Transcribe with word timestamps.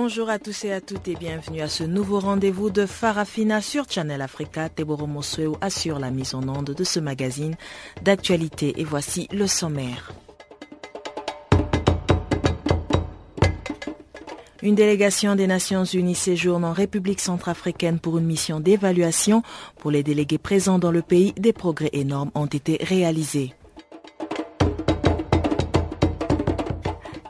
Bonjour 0.00 0.30
à 0.30 0.38
tous 0.38 0.64
et 0.64 0.72
à 0.72 0.80
toutes 0.80 1.08
et 1.08 1.16
bienvenue 1.16 1.60
à 1.60 1.66
ce 1.66 1.82
nouveau 1.82 2.20
rendez-vous 2.20 2.70
de 2.70 2.86
Farafina 2.86 3.60
sur 3.60 3.90
Channel 3.90 4.22
Africa. 4.22 4.68
Teboro 4.68 5.08
Mosweo 5.08 5.58
assure 5.60 5.98
la 5.98 6.12
mise 6.12 6.36
en 6.36 6.48
onde 6.48 6.72
de 6.72 6.84
ce 6.84 7.00
magazine 7.00 7.56
d'actualité 8.02 8.74
et 8.80 8.84
voici 8.84 9.26
le 9.32 9.48
sommaire. 9.48 10.12
Une 14.62 14.76
délégation 14.76 15.34
des 15.34 15.48
Nations 15.48 15.84
Unies 15.84 16.14
séjourne 16.14 16.64
en 16.64 16.72
République 16.72 17.20
centrafricaine 17.20 17.98
pour 17.98 18.18
une 18.18 18.26
mission 18.26 18.60
d'évaluation. 18.60 19.42
Pour 19.78 19.90
les 19.90 20.04
délégués 20.04 20.38
présents 20.38 20.78
dans 20.78 20.92
le 20.92 21.02
pays, 21.02 21.32
des 21.36 21.52
progrès 21.52 21.90
énormes 21.92 22.30
ont 22.36 22.46
été 22.46 22.78
réalisés. 22.82 23.52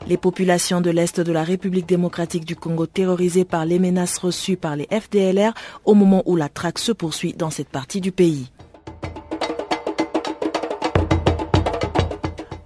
Les 0.09 0.17
populations 0.17 0.81
de 0.81 0.89
l'Est 0.89 1.21
de 1.21 1.31
la 1.31 1.43
République 1.43 1.85
démocratique 1.85 2.43
du 2.43 2.55
Congo 2.55 2.87
terrorisées 2.87 3.45
par 3.45 3.63
les 3.63 3.77
menaces 3.77 4.17
reçues 4.17 4.57
par 4.57 4.75
les 4.75 4.87
FDLR 4.91 5.53
au 5.85 5.93
moment 5.93 6.23
où 6.25 6.35
la 6.35 6.49
traque 6.49 6.79
se 6.79 6.91
poursuit 6.91 7.33
dans 7.33 7.51
cette 7.51 7.69
partie 7.69 8.01
du 8.01 8.11
pays. 8.11 8.51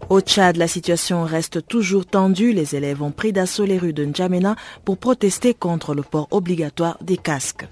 Au 0.10 0.22
Tchad, 0.22 0.56
la 0.56 0.70
situation 0.70 1.24
reste 1.26 1.68
toujours 1.68 2.06
tendue. 2.06 2.54
Les 2.54 2.78
élèves 2.78 3.04
ont 3.04 3.12
pris 3.12 3.34
d'assaut 3.34 3.66
les 3.66 3.78
rues 3.78 3.92
de 3.92 4.06
N'Djamena 4.06 4.56
pour 4.86 4.98
protester 4.98 5.54
contre 5.54 5.94
le 5.94 6.02
port 6.02 6.30
obligatoire 6.32 6.98
des 7.02 7.18
casques. 7.18 7.68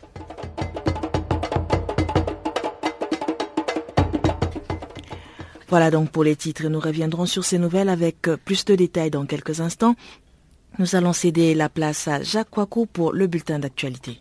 Voilà 5.72 5.90
donc 5.90 6.10
pour 6.10 6.26
les 6.26 6.36
titres. 6.36 6.68
Nous 6.68 6.82
reviendrons 6.82 7.26
sur 7.26 7.46
ces 7.46 7.58
nouvelles 7.58 7.88
avec 7.88 8.24
plus 8.44 8.66
de 8.66 8.76
détails 8.76 9.10
dans 9.10 9.26
quelques 9.26 9.62
instants. 9.62 9.96
Nous 10.80 10.98
allons 10.98 11.14
céder 11.14 11.56
la 11.56 11.70
place 11.70 12.10
à 12.10 12.22
Jacques 12.22 12.50
Kouakou 12.50 12.88
pour 12.88 13.14
le 13.14 13.26
bulletin 13.28 13.58
d'actualité. 13.58 14.20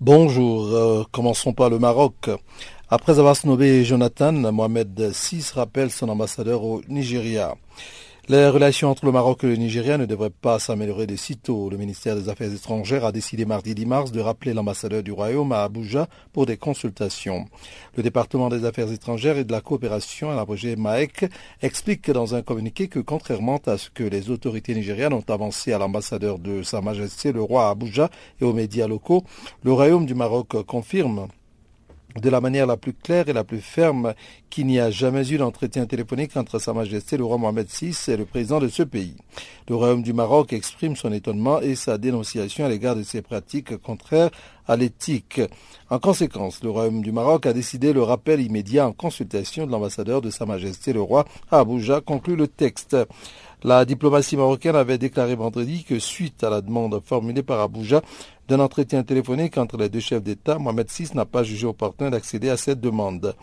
Bonjour, 0.00 0.64
euh, 0.72 1.02
commençons 1.12 1.52
par 1.52 1.68
le 1.68 1.78
Maroc. 1.78 2.30
Après 2.88 3.18
avoir 3.18 3.36
snobé 3.36 3.84
Jonathan, 3.84 4.32
Mohamed 4.32 4.98
VI 4.98 5.44
rappelle 5.54 5.90
son 5.90 6.08
ambassadeur 6.08 6.64
au 6.64 6.80
Nigeria. 6.88 7.54
Les 8.26 8.48
relations 8.48 8.88
entre 8.88 9.04
le 9.04 9.12
Maroc 9.12 9.44
et 9.44 9.48
le 9.48 9.56
Nigeria 9.56 9.98
ne 9.98 10.06
devraient 10.06 10.30
pas 10.30 10.58
s'améliorer 10.58 11.06
de 11.06 11.14
sitôt. 11.14 11.68
Le 11.68 11.76
ministère 11.76 12.16
des 12.16 12.30
Affaires 12.30 12.50
étrangères 12.50 13.04
a 13.04 13.12
décidé 13.12 13.44
mardi 13.44 13.74
10 13.74 13.84
mars 13.84 14.12
de 14.12 14.20
rappeler 14.20 14.54
l'ambassadeur 14.54 15.02
du 15.02 15.12
Royaume 15.12 15.52
à 15.52 15.64
Abuja 15.64 16.08
pour 16.32 16.46
des 16.46 16.56
consultations. 16.56 17.44
Le 17.98 18.02
département 18.02 18.48
des 18.48 18.64
Affaires 18.64 18.90
étrangères 18.90 19.36
et 19.36 19.44
de 19.44 19.52
la 19.52 19.60
coopération, 19.60 20.30
à 20.30 20.34
l'abrégé 20.34 20.74
MAEC, 20.74 21.26
explique 21.60 22.10
dans 22.10 22.34
un 22.34 22.40
communiqué 22.40 22.88
que 22.88 22.98
contrairement 22.98 23.60
à 23.66 23.76
ce 23.76 23.90
que 23.90 24.04
les 24.04 24.30
autorités 24.30 24.74
nigérianes 24.74 25.12
ont 25.12 25.24
avancé 25.28 25.74
à 25.74 25.78
l'ambassadeur 25.78 26.38
de 26.38 26.62
Sa 26.62 26.80
Majesté 26.80 27.30
le 27.30 27.42
roi 27.42 27.66
à 27.66 27.70
Abuja 27.72 28.08
et 28.40 28.44
aux 28.46 28.54
médias 28.54 28.88
locaux, 28.88 29.22
le 29.64 29.72
Royaume 29.74 30.06
du 30.06 30.14
Maroc 30.14 30.62
confirme 30.62 31.28
de 32.20 32.30
la 32.30 32.40
manière 32.40 32.66
la 32.66 32.76
plus 32.76 32.92
claire 32.92 33.28
et 33.28 33.32
la 33.32 33.44
plus 33.44 33.60
ferme 33.60 34.14
qu'il 34.50 34.66
n'y 34.66 34.78
a 34.78 34.90
jamais 34.90 35.32
eu 35.32 35.38
d'entretien 35.38 35.86
téléphonique 35.86 36.36
entre 36.36 36.58
Sa 36.58 36.72
Majesté 36.72 37.16
le 37.16 37.24
roi 37.24 37.38
Mohamed 37.38 37.66
VI 37.68 37.96
et 38.08 38.16
le 38.16 38.24
président 38.24 38.60
de 38.60 38.68
ce 38.68 38.82
pays. 38.82 39.16
Le 39.68 39.74
Royaume 39.74 40.02
du 40.02 40.12
Maroc 40.12 40.52
exprime 40.52 40.94
son 40.94 41.12
étonnement 41.12 41.60
et 41.60 41.74
sa 41.74 41.98
dénonciation 41.98 42.64
à 42.64 42.68
l'égard 42.68 42.94
de 42.94 43.02
ces 43.02 43.22
pratiques 43.22 43.76
contraires 43.78 44.30
à 44.66 44.76
l'éthique. 44.76 45.40
En 45.90 45.98
conséquence, 45.98 46.62
le 46.62 46.70
Royaume 46.70 47.02
du 47.02 47.12
Maroc 47.12 47.46
a 47.46 47.52
décidé 47.52 47.92
le 47.92 48.02
rappel 48.02 48.40
immédiat 48.40 48.86
en 48.86 48.92
consultation 48.92 49.66
de 49.66 49.72
l'ambassadeur 49.72 50.22
de 50.22 50.30
Sa 50.30 50.46
Majesté 50.46 50.92
le 50.92 51.02
roi 51.02 51.24
à 51.50 51.60
Abuja, 51.60 52.00
conclut 52.00 52.36
le 52.36 52.48
texte. 52.48 52.96
La 53.66 53.86
diplomatie 53.86 54.36
marocaine 54.36 54.76
avait 54.76 54.98
déclaré 54.98 55.34
vendredi 55.34 55.84
que 55.84 55.98
suite 55.98 56.44
à 56.44 56.50
la 56.50 56.60
demande 56.60 57.00
formulée 57.02 57.42
par 57.42 57.60
Abuja 57.60 58.02
d'un 58.48 58.60
entretien 58.60 59.02
téléphonique 59.02 59.56
entre 59.58 59.76
les 59.76 59.88
deux 59.88 60.00
chefs 60.00 60.22
d'État, 60.22 60.58
Mohamed 60.58 60.88
VI 60.90 61.08
n'a 61.14 61.24
pas 61.24 61.42
jugé 61.42 61.66
opportun 61.66 62.10
d'accéder 62.10 62.50
à 62.50 62.56
cette 62.56 62.80
demande. 62.80 63.34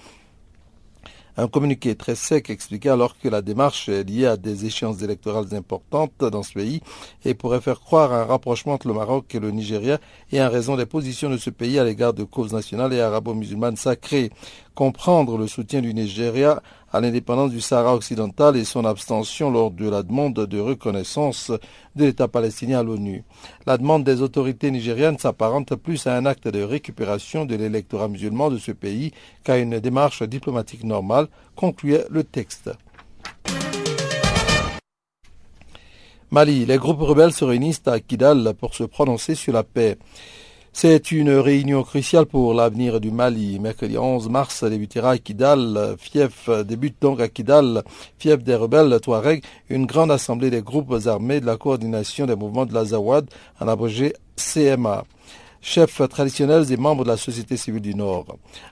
Un 1.37 1.47
communiqué 1.47 1.95
très 1.95 2.15
sec 2.15 2.49
expliquait 2.49 2.89
alors 2.89 3.17
que 3.17 3.29
la 3.29 3.41
démarche 3.41 3.87
est 3.87 4.03
liée 4.03 4.25
à 4.25 4.35
des 4.35 4.65
échéances 4.65 5.01
électorales 5.01 5.55
importantes 5.55 6.25
dans 6.25 6.43
ce 6.43 6.53
pays 6.53 6.81
et 7.23 7.33
pourrait 7.33 7.61
faire 7.61 7.79
croire 7.79 8.11
à 8.11 8.23
un 8.23 8.25
rapprochement 8.25 8.73
entre 8.73 8.89
le 8.89 8.93
Maroc 8.93 9.33
et 9.33 9.39
le 9.39 9.49
Nigeria 9.49 9.97
et 10.33 10.41
en 10.41 10.49
raison 10.49 10.75
des 10.75 10.85
positions 10.85 11.29
de 11.29 11.37
ce 11.37 11.49
pays 11.49 11.79
à 11.79 11.85
l'égard 11.85 12.13
de 12.13 12.25
causes 12.25 12.51
nationales 12.51 12.93
et 12.93 12.99
arabo-musulmanes 12.99 13.77
sacrées. 13.77 14.29
Comprendre 14.75 15.37
le 15.37 15.47
soutien 15.47 15.81
du 15.81 15.93
Nigeria 15.93 16.61
à 16.91 16.99
l'indépendance 16.99 17.51
du 17.51 17.61
Sahara 17.61 17.95
occidental 17.95 18.57
et 18.57 18.65
son 18.65 18.85
abstention 18.85 19.49
lors 19.49 19.71
de 19.71 19.89
la 19.89 20.03
demande 20.03 20.33
de 20.33 20.59
reconnaissance 20.59 21.51
de 21.95 22.05
l'État 22.05 22.27
palestinien 22.27 22.79
à 22.79 22.83
l'ONU. 22.83 23.23
La 23.65 23.77
demande 23.77 24.03
des 24.03 24.21
autorités 24.21 24.71
nigériennes 24.71 25.17
s'apparente 25.17 25.75
plus 25.75 26.07
à 26.07 26.15
un 26.15 26.25
acte 26.25 26.47
de 26.47 26.61
récupération 26.61 27.45
de 27.45 27.55
l'électorat 27.55 28.07
musulman 28.07 28.49
de 28.49 28.57
ce 28.57 28.71
pays 28.71 29.11
qu'à 29.43 29.57
une 29.57 29.79
démarche 29.79 30.23
diplomatique 30.23 30.83
normale, 30.83 31.27
concluait 31.55 32.05
le 32.09 32.23
texte. 32.23 32.71
Mali, 36.33 36.65
les 36.65 36.77
groupes 36.77 37.01
rebelles 37.01 37.33
se 37.33 37.43
réunissent 37.43 37.81
à 37.87 37.99
Kidal 37.99 38.53
pour 38.57 38.73
se 38.73 38.85
prononcer 38.85 39.35
sur 39.35 39.51
la 39.51 39.63
paix. 39.63 39.97
C'est 40.73 41.11
une 41.11 41.31
réunion 41.31 41.83
cruciale 41.83 42.25
pour 42.25 42.53
l'avenir 42.53 43.01
du 43.01 43.11
Mali. 43.11 43.59
Mercredi 43.59 43.97
11 43.97 44.29
mars 44.29 44.63
débutera 44.63 45.11
à 45.11 45.17
Kidal, 45.17 45.95
fief 45.99 46.49
débute 46.65 46.95
donc 47.01 47.19
à 47.19 47.27
Kidal, 47.27 47.83
fief 48.17 48.41
des 48.41 48.55
rebelles 48.55 48.97
Touareg, 49.01 49.43
une 49.69 49.85
grande 49.85 50.11
assemblée 50.11 50.49
des 50.49 50.61
groupes 50.61 50.95
armés 51.07 51.41
de 51.41 51.45
la 51.45 51.57
coordination 51.57 52.25
des 52.25 52.37
mouvements 52.37 52.65
de 52.65 52.73
l'Azawad, 52.73 53.29
en 53.59 53.67
abrégé 53.67 54.13
CMA 54.37 55.03
chefs 55.61 56.01
traditionnels 56.09 56.71
et 56.71 56.77
membres 56.77 57.03
de 57.03 57.09
la 57.09 57.17
société 57.17 57.55
civile 57.55 57.81
du 57.81 57.95
Nord. 57.95 58.25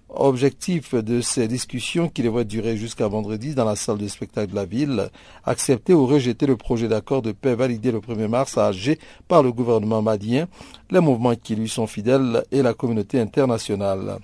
Objectif 0.10 0.96
de 0.96 1.22
ces 1.22 1.48
discussions 1.48 2.10
qui 2.10 2.24
devraient 2.24 2.46
durer 2.46 2.78
jusqu'à 2.78 3.08
vendredi 3.08 3.54
dans 3.54 3.66
la 3.66 3.76
salle 3.76 4.00
de 4.00 4.08
spectacle 4.08 4.52
de 4.52 4.56
la 4.56 4.66
ville, 4.66 5.10
accepter 5.46 5.94
ou 5.94 6.08
rejeter 6.08 6.48
le 6.48 6.58
projet 6.58 6.88
d'accord 6.88 7.22
de 7.22 7.32
paix 7.32 7.56
validé 7.56 7.92
le 7.92 8.00
1er 8.00 8.28
mars 8.28 8.58
à 8.58 8.68
Alger 8.68 9.00
par 9.28 9.44
le 9.44 9.52
gouvernement 9.52 10.02
malien, 10.02 10.48
les 10.90 11.00
mouvements 11.00 11.36
qui 11.36 11.56
lui 11.56 11.70
sont 11.70 11.88
fidèles 11.88 12.44
et 12.52 12.64
la 12.64 12.74
communauté 12.74 13.20
internationale. 13.20 14.20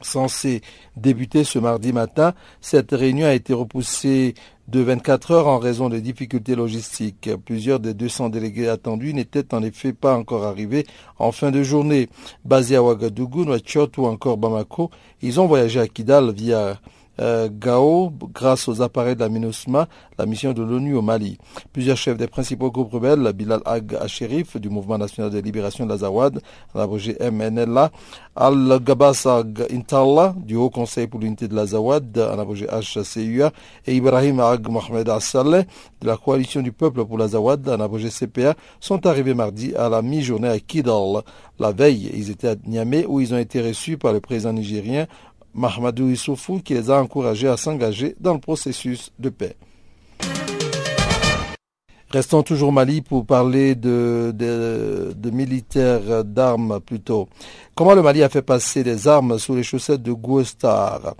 Censée 0.00 0.62
débuter 0.96 1.44
ce 1.44 1.58
mardi 1.58 1.92
matin, 1.92 2.34
cette 2.60 2.92
réunion 2.92 3.26
a 3.26 3.34
été 3.34 3.52
repoussée 3.52 4.34
de 4.68 4.80
24 4.80 5.30
heures 5.30 5.48
en 5.48 5.58
raison 5.58 5.88
de 5.88 5.98
difficultés 5.98 6.56
logistiques. 6.56 7.30
Plusieurs 7.44 7.78
des 7.78 7.94
200 7.94 8.30
délégués 8.30 8.68
attendus 8.68 9.14
n'étaient 9.14 9.54
en 9.54 9.62
effet 9.62 9.92
pas 9.92 10.16
encore 10.16 10.44
arrivés 10.44 10.86
en 11.18 11.30
fin 11.30 11.50
de 11.50 11.62
journée. 11.62 12.08
Basés 12.44 12.76
à 12.76 12.82
Ouagadougou, 12.82 13.44
Nouakchott 13.44 13.96
ou 13.98 14.06
encore 14.06 14.38
Bamako, 14.38 14.90
ils 15.22 15.40
ont 15.40 15.46
voyagé 15.46 15.80
à 15.80 15.86
Kidal 15.86 16.32
via 16.32 16.80
euh, 17.20 17.48
Gao 17.50 18.12
grâce 18.32 18.68
aux 18.68 18.82
appareils 18.82 19.14
de 19.14 19.20
la 19.20 19.28
MINUSMA, 19.28 19.88
la 20.18 20.26
mission 20.26 20.52
de 20.52 20.62
l'ONU 20.62 20.94
au 20.94 21.02
Mali. 21.02 21.38
Plusieurs 21.72 21.96
chefs 21.96 22.16
des 22.16 22.26
principaux 22.26 22.70
groupes 22.70 22.92
rebelles, 22.92 23.32
Bilal 23.32 23.60
Ag 23.64 23.96
Asherif 24.00 24.56
du 24.56 24.68
Mouvement 24.68 24.98
national 24.98 25.30
de 25.30 25.38
libération 25.38 25.84
de 25.84 25.90
l'Azawad, 25.90 26.40
l'abrégé 26.74 27.16
MNLA, 27.20 27.90
Al-Gabas 28.34 29.26
Ag 29.26 29.66
Intalla 29.72 30.34
du 30.36 30.56
Haut 30.56 30.70
Conseil 30.70 31.06
pour 31.06 31.20
l'unité 31.20 31.48
de 31.48 31.54
l'Azawad, 31.54 32.18
en 32.18 32.44
HCUA, 32.44 33.52
et 33.86 33.94
Ibrahim 33.96 34.40
Ag 34.40 34.68
Mohamed 34.68 35.08
Assaleh 35.08 35.66
de 36.00 36.06
la 36.06 36.16
Coalition 36.16 36.62
du 36.62 36.72
Peuple 36.72 37.04
pour 37.04 37.18
l'Azawad, 37.18 37.68
en 37.68 37.80
abrégé 37.80 38.08
CPA, 38.10 38.54
sont 38.80 39.06
arrivés 39.06 39.34
mardi 39.34 39.74
à 39.74 39.88
la 39.88 40.02
mi-journée 40.02 40.48
à 40.48 40.58
Kidal. 40.58 41.22
La 41.58 41.72
veille, 41.72 42.10
ils 42.14 42.30
étaient 42.30 42.48
à 42.48 42.54
Niamey 42.66 43.06
où 43.06 43.20
ils 43.20 43.32
ont 43.32 43.38
été 43.38 43.62
reçus 43.66 43.96
par 43.96 44.12
le 44.12 44.20
président 44.20 44.52
nigérien 44.52 45.06
Mahmoudou 45.56 46.10
Issoufou 46.10 46.60
qui 46.60 46.74
les 46.74 46.90
a 46.90 47.00
encouragés 47.00 47.48
à 47.48 47.56
s'engager 47.56 48.14
dans 48.20 48.34
le 48.34 48.40
processus 48.40 49.10
de 49.18 49.30
paix. 49.30 49.56
Restons 52.10 52.42
toujours 52.44 52.68
au 52.68 52.72
Mali 52.72 53.02
pour 53.02 53.26
parler 53.26 53.74
de, 53.74 54.32
de, 54.32 55.30
militaires 55.30 56.24
d'armes 56.24 56.78
plutôt. 56.80 57.28
Comment 57.74 57.94
le 57.94 58.02
Mali 58.02 58.22
a 58.22 58.28
fait 58.28 58.42
passer 58.42 58.84
des 58.84 59.08
armes 59.08 59.38
sous 59.38 59.56
les 59.56 59.64
chaussettes 59.64 60.02
de 60.02 60.12
Gouestar 60.12 61.14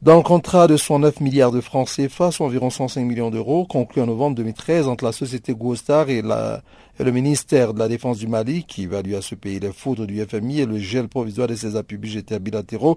Dans 0.00 0.16
le 0.16 0.22
contrat 0.22 0.68
de 0.68 0.76
109 0.76 1.20
milliards 1.20 1.50
de 1.50 1.60
francs 1.60 1.88
CFA, 1.88 2.30
soit 2.30 2.46
environ 2.46 2.70
105 2.70 3.04
millions 3.04 3.30
d'euros, 3.30 3.66
conclu 3.66 4.00
en 4.00 4.06
novembre 4.06 4.36
2013 4.36 4.86
entre 4.86 5.04
la 5.04 5.10
société 5.10 5.52
Guostar 5.52 6.08
et, 6.08 6.22
le 6.22 7.10
ministère 7.10 7.74
de 7.74 7.80
la 7.80 7.88
Défense 7.88 8.18
du 8.18 8.28
Mali, 8.28 8.62
qui 8.62 8.84
évalue 8.84 9.14
à 9.14 9.22
ce 9.22 9.34
pays 9.34 9.58
les 9.58 9.72
foudres 9.72 10.06
du 10.06 10.24
FMI 10.24 10.60
et 10.60 10.66
le 10.66 10.78
gel 10.78 11.08
provisoire 11.08 11.48
de 11.48 11.56
ses 11.56 11.74
appuis 11.74 11.96
budgétaires 11.96 12.38
bilatéraux, 12.38 12.96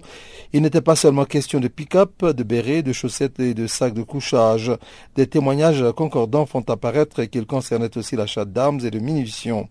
il 0.52 0.62
n'était 0.62 0.80
pas 0.80 0.94
seulement 0.94 1.24
question 1.24 1.58
de 1.58 1.66
pick-up, 1.66 2.24
de 2.24 2.42
bérets, 2.44 2.84
de 2.84 2.92
chaussettes 2.92 3.40
et 3.40 3.52
de 3.52 3.66
sacs 3.66 3.94
de 3.94 4.02
couchage. 4.04 4.70
Des 5.16 5.26
témoignages 5.26 5.84
concordants 5.96 6.46
font 6.46 6.64
apparaître 6.68 7.24
qu'il 7.24 7.46
concernait 7.46 7.98
aussi 7.98 8.14
l'achat 8.14 8.44
d'armes 8.44 8.78
et 8.84 8.92
de 8.92 9.00
munitions. 9.00 9.68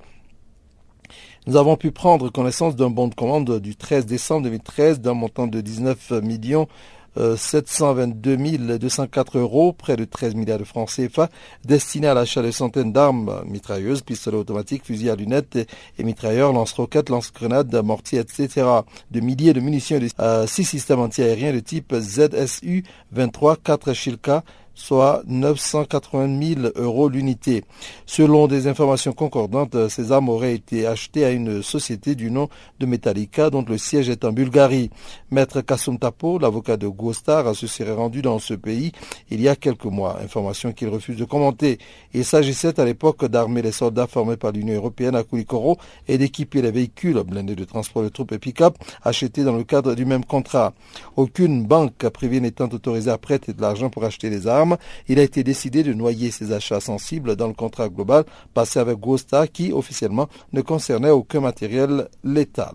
Nous 1.47 1.55
avons 1.55 1.75
pu 1.75 1.91
prendre 1.91 2.29
connaissance 2.29 2.75
d'un 2.75 2.89
bon 2.89 3.07
de 3.07 3.15
commande 3.15 3.59
du 3.59 3.75
13 3.75 4.05
décembre 4.05 4.43
2013 4.43 4.99
d'un 4.99 5.13
montant 5.13 5.47
de 5.47 5.59
19 5.59 6.11
millions 6.21 6.67
722 7.15 8.37
204 8.77 9.37
euros, 9.37 9.73
près 9.73 9.95
de 9.97 10.05
13 10.05 10.35
milliards 10.35 10.59
de 10.59 10.63
francs 10.63 10.89
CFA, 10.89 11.29
destinés 11.65 12.07
à 12.07 12.13
l'achat 12.13 12.41
de 12.41 12.51
centaines 12.51 12.93
d'armes, 12.93 13.43
mitrailleuses, 13.45 14.01
pistolets 14.01 14.37
automatiques, 14.37 14.85
fusils 14.85 15.09
à 15.09 15.15
lunettes 15.15 15.67
et 15.97 16.03
mitrailleurs, 16.03 16.53
lance-roquettes, 16.53 17.09
lance-grenades, 17.09 17.73
mortiers, 17.83 18.19
etc. 18.19 18.67
De 19.11 19.19
milliers 19.19 19.53
de 19.53 19.59
munitions 19.59 19.97
et 19.97 19.99
de 20.01 20.09
euh, 20.19 20.47
six 20.47 20.63
systèmes 20.63 20.99
antiaériens 20.99 21.53
de 21.53 21.59
type 21.59 21.93
ZSU 21.93 22.83
23, 23.11 23.57
4 23.57 23.93
Shilka, 23.93 24.43
soit 24.73 25.23
980 25.27 26.55
000 26.55 26.61
euros 26.75 27.09
l'unité. 27.09 27.63
Selon 28.05 28.47
des 28.47 28.67
informations 28.67 29.13
concordantes, 29.13 29.89
ces 29.89 30.11
armes 30.11 30.29
auraient 30.29 30.55
été 30.55 30.87
achetées 30.87 31.25
à 31.25 31.31
une 31.31 31.61
société 31.61 32.15
du 32.15 32.31
nom 32.31 32.49
de 32.79 32.85
Metallica 32.85 33.49
dont 33.49 33.65
le 33.67 33.77
siège 33.77 34.09
est 34.09 34.25
en 34.25 34.31
Bulgarie. 34.31 34.89
Maître 35.29 35.61
Kassoum 35.61 35.99
Tapo, 35.99 36.39
l'avocat 36.39 36.77
de 36.77 36.87
Gostar, 36.87 37.55
se 37.55 37.67
serait 37.67 37.93
rendu 37.93 38.21
dans 38.21 38.39
ce 38.39 38.53
pays 38.53 38.91
il 39.29 39.41
y 39.41 39.47
a 39.47 39.55
quelques 39.55 39.85
mois, 39.85 40.19
information 40.21 40.71
qu'il 40.71 40.89
refuse 40.89 41.17
de 41.17 41.25
commenter. 41.25 41.77
Il 42.13 42.25
s'agissait 42.25 42.79
à 42.79 42.85
l'époque 42.85 43.25
d'armer 43.25 43.61
les 43.61 43.71
soldats 43.71 44.07
formés 44.07 44.37
par 44.37 44.51
l'Union 44.51 44.75
européenne 44.75 45.15
à 45.15 45.23
Koulikoro 45.23 45.77
et 46.07 46.17
d'équiper 46.17 46.61
les 46.61 46.71
véhicules 46.71 47.21
blindés 47.23 47.55
de 47.55 47.65
transport 47.65 48.03
de 48.03 48.09
troupes 48.09 48.31
et 48.31 48.39
pick-up 48.39 48.75
achetés 49.03 49.43
dans 49.43 49.55
le 49.55 49.63
cadre 49.63 49.95
du 49.95 50.05
même 50.05 50.25
contrat. 50.25 50.73
Aucune 51.15 51.65
banque 51.65 52.07
privée 52.09 52.39
n'étant 52.39 52.69
autorisée 52.69 53.11
à 53.11 53.17
prêter 53.17 53.53
de 53.53 53.61
l'argent 53.61 53.89
pour 53.89 54.03
acheter 54.03 54.29
des 54.29 54.47
armes, 54.47 54.60
il 55.07 55.19
a 55.19 55.23
été 55.23 55.43
décidé 55.43 55.83
de 55.83 55.93
noyer 55.93 56.31
ces 56.31 56.51
achats 56.51 56.79
sensibles 56.79 57.35
dans 57.35 57.47
le 57.47 57.53
contrat 57.53 57.89
global 57.89 58.25
passé 58.53 58.79
avec 58.79 58.97
Gosta 58.97 59.47
qui 59.47 59.71
officiellement 59.73 60.27
ne 60.53 60.61
concernait 60.61 61.09
aucun 61.09 61.41
matériel 61.41 62.07
létal. 62.23 62.73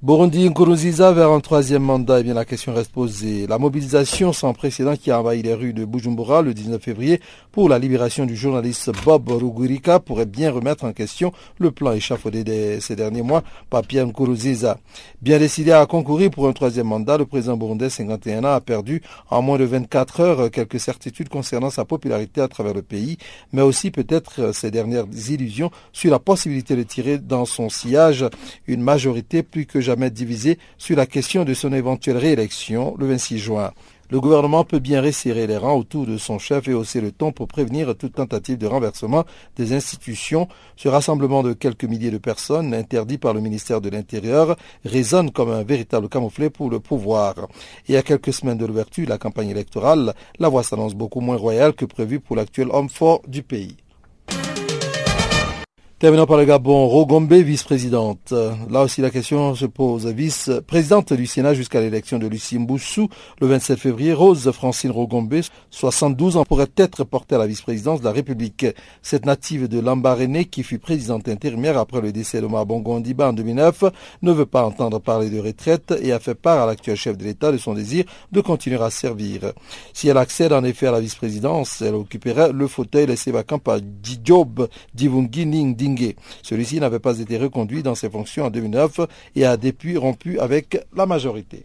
Burundi 0.00 0.48
Nkurunziza 0.48 1.10
vers 1.10 1.32
un 1.32 1.40
troisième 1.40 1.82
mandat, 1.82 2.20
eh 2.20 2.22
bien 2.22 2.34
la 2.34 2.44
question 2.44 2.72
reste 2.72 2.92
posée. 2.92 3.48
La 3.48 3.58
mobilisation 3.58 4.32
sans 4.32 4.54
précédent 4.54 4.94
qui 4.94 5.10
a 5.10 5.18
envahi 5.18 5.42
les 5.42 5.54
rues 5.54 5.72
de 5.72 5.84
Bujumbura 5.84 6.40
le 6.40 6.54
19 6.54 6.80
février 6.80 7.20
pour 7.50 7.68
la 7.68 7.80
libération 7.80 8.24
du 8.24 8.36
journaliste 8.36 8.92
Bob 9.04 9.28
Rugurika 9.28 9.98
pourrait 9.98 10.24
bien 10.24 10.52
remettre 10.52 10.84
en 10.84 10.92
question 10.92 11.32
le 11.58 11.72
plan 11.72 11.90
échafaudé 11.90 12.44
de 12.44 12.78
ces 12.80 12.94
derniers 12.94 13.22
mois 13.22 13.42
par 13.70 13.82
Pierre 13.82 14.06
Nkurunziza. 14.06 14.78
Bien 15.20 15.40
décidé 15.40 15.72
à 15.72 15.84
concourir 15.86 16.30
pour 16.30 16.46
un 16.46 16.52
troisième 16.52 16.86
mandat, 16.86 17.18
le 17.18 17.26
président 17.26 17.56
burundais 17.56 17.90
51 17.90 18.44
ans 18.44 18.54
a 18.54 18.60
perdu 18.60 19.02
en 19.30 19.42
moins 19.42 19.58
de 19.58 19.64
24 19.64 20.20
heures 20.20 20.50
quelques 20.52 20.78
certitudes 20.78 21.28
concernant 21.28 21.70
sa 21.70 21.84
popularité 21.84 22.40
à 22.40 22.46
travers 22.46 22.72
le 22.72 22.82
pays, 22.82 23.18
mais 23.52 23.62
aussi 23.62 23.90
peut-être 23.90 24.54
ses 24.54 24.70
dernières 24.70 25.06
illusions 25.28 25.72
sur 25.92 26.12
la 26.12 26.20
possibilité 26.20 26.76
de 26.76 26.84
tirer 26.84 27.18
dans 27.18 27.46
son 27.46 27.68
sillage 27.68 28.24
une 28.68 28.82
majorité 28.82 29.42
plus 29.42 29.66
que 29.66 29.87
jamais 29.88 30.10
divisé 30.10 30.58
sur 30.76 30.98
la 30.98 31.06
question 31.06 31.46
de 31.46 31.54
son 31.54 31.72
éventuelle 31.72 32.18
réélection 32.18 32.94
le 32.98 33.06
26 33.06 33.38
juin. 33.38 33.72
Le 34.10 34.20
gouvernement 34.20 34.62
peut 34.62 34.80
bien 34.80 35.00
resserrer 35.00 35.46
les 35.46 35.56
rangs 35.56 35.78
autour 35.78 36.04
de 36.04 36.18
son 36.18 36.38
chef 36.38 36.68
et 36.68 36.74
hausser 36.74 37.00
le 37.00 37.10
ton 37.10 37.32
pour 37.32 37.48
prévenir 37.48 37.96
toute 37.96 38.12
tentative 38.16 38.58
de 38.58 38.66
renversement 38.66 39.24
des 39.56 39.72
institutions. 39.72 40.46
Ce 40.76 40.90
rassemblement 40.90 41.42
de 41.42 41.54
quelques 41.54 41.84
milliers 41.84 42.10
de 42.10 42.18
personnes, 42.18 42.74
interdit 42.74 43.16
par 43.16 43.32
le 43.32 43.40
ministère 43.40 43.80
de 43.80 43.88
l'Intérieur, 43.88 44.56
résonne 44.84 45.30
comme 45.30 45.50
un 45.50 45.62
véritable 45.62 46.10
camouflet 46.10 46.50
pour 46.50 46.68
le 46.68 46.80
pouvoir. 46.80 47.48
Et 47.88 47.96
à 47.96 48.02
quelques 48.02 48.34
semaines 48.34 48.58
de 48.58 48.66
l'ouverture 48.66 49.06
de 49.06 49.10
la 49.10 49.16
campagne 49.16 49.48
électorale, 49.48 50.12
la 50.38 50.50
voix 50.50 50.64
s'annonce 50.64 50.94
beaucoup 50.94 51.20
moins 51.20 51.36
royale 51.36 51.72
que 51.72 51.86
prévu 51.86 52.20
pour 52.20 52.36
l'actuel 52.36 52.68
homme 52.72 52.90
fort 52.90 53.22
du 53.26 53.42
pays. 53.42 53.76
Terminons 56.00 56.26
par 56.26 56.36
le 56.36 56.44
Gabon, 56.44 56.86
Rogombe, 56.86 57.32
vice-présidente. 57.32 58.32
Là 58.70 58.82
aussi, 58.82 59.00
la 59.00 59.10
question 59.10 59.56
se 59.56 59.66
pose. 59.66 60.06
Vice-présidente 60.06 61.12
du 61.12 61.26
Sénat 61.26 61.54
jusqu'à 61.54 61.80
l'élection 61.80 62.20
de 62.20 62.28
Lucie 62.28 62.56
Mboussou 62.56 63.08
le 63.40 63.48
27 63.48 63.80
février, 63.80 64.12
Rose 64.12 64.48
Francine 64.52 64.92
Rogombe, 64.92 65.40
72 65.70 66.36
ans, 66.36 66.44
pourrait 66.44 66.68
être 66.76 67.02
portée 67.02 67.34
à 67.34 67.38
la 67.38 67.48
vice-présidence 67.48 67.98
de 67.98 68.04
la 68.04 68.12
République. 68.12 68.64
Cette 69.02 69.26
native 69.26 69.66
de 69.66 69.80
Lambaréné, 69.80 70.44
qui 70.44 70.62
fut 70.62 70.78
présidente 70.78 71.26
intérimaire 71.26 71.76
après 71.76 72.00
le 72.00 72.12
décès 72.12 72.40
de 72.40 72.46
Bongo 72.46 72.92
Ondiba 72.92 73.30
en 73.30 73.32
2009, 73.32 73.82
ne 74.22 74.30
veut 74.30 74.46
pas 74.46 74.64
entendre 74.64 75.00
parler 75.00 75.30
de 75.30 75.40
retraite 75.40 75.92
et 76.00 76.12
a 76.12 76.20
fait 76.20 76.36
part 76.36 76.62
à 76.62 76.66
l'actuel 76.66 76.94
chef 76.94 77.18
de 77.18 77.24
l'État 77.24 77.50
de 77.50 77.58
son 77.58 77.74
désir 77.74 78.04
de 78.30 78.40
continuer 78.40 78.80
à 78.80 78.90
servir. 78.90 79.52
Si 79.92 80.08
elle 80.08 80.18
accède 80.18 80.52
en 80.52 80.62
effet 80.62 80.86
à 80.86 80.92
la 80.92 81.00
vice-présidence, 81.00 81.82
elle 81.82 81.96
occuperait 81.96 82.52
le 82.52 82.68
fauteuil 82.68 83.06
laissé 83.06 83.32
vacant 83.32 83.58
par 83.58 83.80
Dijob 83.80 84.68
Divungi 84.94 85.44
Ning 85.44 85.74
celui-ci 86.42 86.80
n'avait 86.80 86.98
pas 86.98 87.18
été 87.18 87.38
reconduit 87.38 87.82
dans 87.82 87.94
ses 87.94 88.10
fonctions 88.10 88.44
en 88.44 88.50
2009 88.50 89.00
et 89.36 89.44
a 89.44 89.56
depuis 89.56 89.96
rompu 89.96 90.38
avec 90.38 90.78
la 90.94 91.06
majorité. 91.06 91.64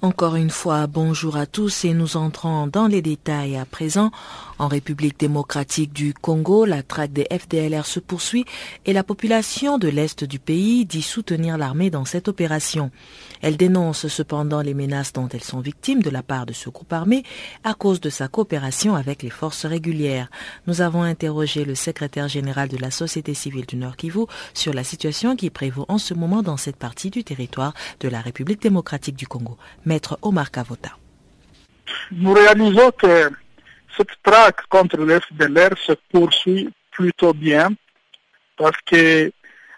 Encore 0.00 0.36
une 0.36 0.50
fois, 0.50 0.86
bonjour 0.86 1.36
à 1.36 1.46
tous 1.46 1.84
et 1.84 1.92
nous 1.92 2.16
entrons 2.16 2.68
dans 2.68 2.86
les 2.86 3.02
détails 3.02 3.56
à 3.56 3.64
présent. 3.64 4.12
En 4.60 4.68
République 4.68 5.18
démocratique 5.18 5.92
du 5.92 6.14
Congo, 6.14 6.64
la 6.64 6.84
traque 6.84 7.12
des 7.12 7.26
FDLR 7.32 7.84
se 7.84 7.98
poursuit 7.98 8.44
et 8.86 8.92
la 8.92 9.02
population 9.02 9.76
de 9.76 9.88
l'Est 9.88 10.22
du 10.22 10.38
pays 10.38 10.84
dit 10.84 11.02
soutenir 11.02 11.58
l'armée 11.58 11.90
dans 11.90 12.04
cette 12.04 12.28
opération. 12.28 12.92
Elle 13.42 13.56
dénonce 13.56 14.06
cependant 14.06 14.60
les 14.60 14.74
menaces 14.74 15.12
dont 15.12 15.28
elles 15.28 15.42
sont 15.42 15.60
victimes 15.60 16.02
de 16.02 16.10
la 16.10 16.22
part 16.22 16.46
de 16.46 16.52
ce 16.52 16.70
groupe 16.70 16.92
armé 16.92 17.24
à 17.64 17.74
cause 17.74 18.00
de 18.00 18.10
sa 18.10 18.28
coopération 18.28 18.94
avec 18.94 19.24
les 19.24 19.30
forces 19.30 19.66
régulières. 19.66 20.30
Nous 20.68 20.80
avons 20.80 21.02
interrogé 21.02 21.64
le 21.64 21.74
secrétaire 21.74 22.28
général 22.28 22.68
de 22.68 22.76
la 22.76 22.92
société 22.92 23.34
civile 23.34 23.66
du 23.66 23.76
Nord 23.76 23.96
Kivu 23.96 24.26
sur 24.54 24.72
la 24.72 24.84
situation 24.84 25.34
qui 25.34 25.50
prévaut 25.50 25.86
en 25.88 25.98
ce 25.98 26.14
moment 26.14 26.42
dans 26.42 26.56
cette 26.56 26.76
partie 26.76 27.10
du 27.10 27.24
territoire 27.24 27.74
de 27.98 28.08
la 28.08 28.20
République 28.20 28.62
démocratique 28.62 29.16
du 29.16 29.26
Congo. 29.26 29.56
Maître 29.88 30.18
Omar 30.22 30.50
Kavota. 30.50 30.92
Nous 32.12 32.34
réalisons 32.34 32.90
que 32.90 33.30
cette 33.96 34.14
traque 34.22 34.66
contre 34.68 34.98
le 34.98 35.18
FDLR 35.18 35.76
se 35.78 35.92
poursuit 36.12 36.68
plutôt 36.90 37.32
bien 37.32 37.70
parce 38.58 38.80
que 38.84 39.32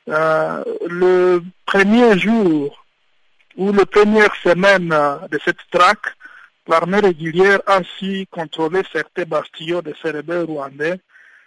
euh, 0.08 0.64
le 0.88 1.42
premier 1.64 2.18
jour 2.18 2.84
ou 3.56 3.72
la 3.72 3.86
première 3.86 4.34
semaine 4.36 4.88
de 5.30 5.38
cette 5.44 5.64
traque, 5.70 6.08
l'armée 6.66 7.00
régulière 7.00 7.60
a 7.66 7.80
su 7.98 8.26
contrôler 8.30 8.82
certains 8.92 9.24
bastions 9.24 9.80
de 9.80 9.94
cérébraux 10.02 10.46
rwandais, 10.46 10.98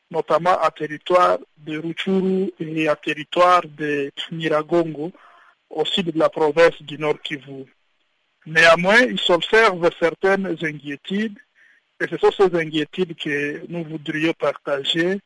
notamment 0.09 0.57
à 0.61 0.71
territoire 0.71 1.37
de 1.57 1.79
Ruchuru 1.79 2.51
et 2.59 2.87
à 2.87 2.95
territoire 2.95 3.63
de 3.65 4.11
Miragongo, 4.31 5.11
au 5.69 5.85
sud 5.85 6.11
de 6.11 6.19
la 6.19 6.29
province 6.29 6.81
du 6.81 6.97
Nord 6.97 7.19
Kivu. 7.23 7.65
Néanmoins, 8.45 9.01
il 9.01 9.19
s'observe 9.19 9.89
certaines 9.99 10.57
inquiétudes, 10.61 11.39
et 12.01 12.07
ce 12.07 12.17
sont 12.17 12.31
ces 12.31 12.55
inquiétudes 12.57 13.15
que 13.15 13.61
nous 13.69 13.83
voudrions 13.83 14.33
partager 14.33 15.19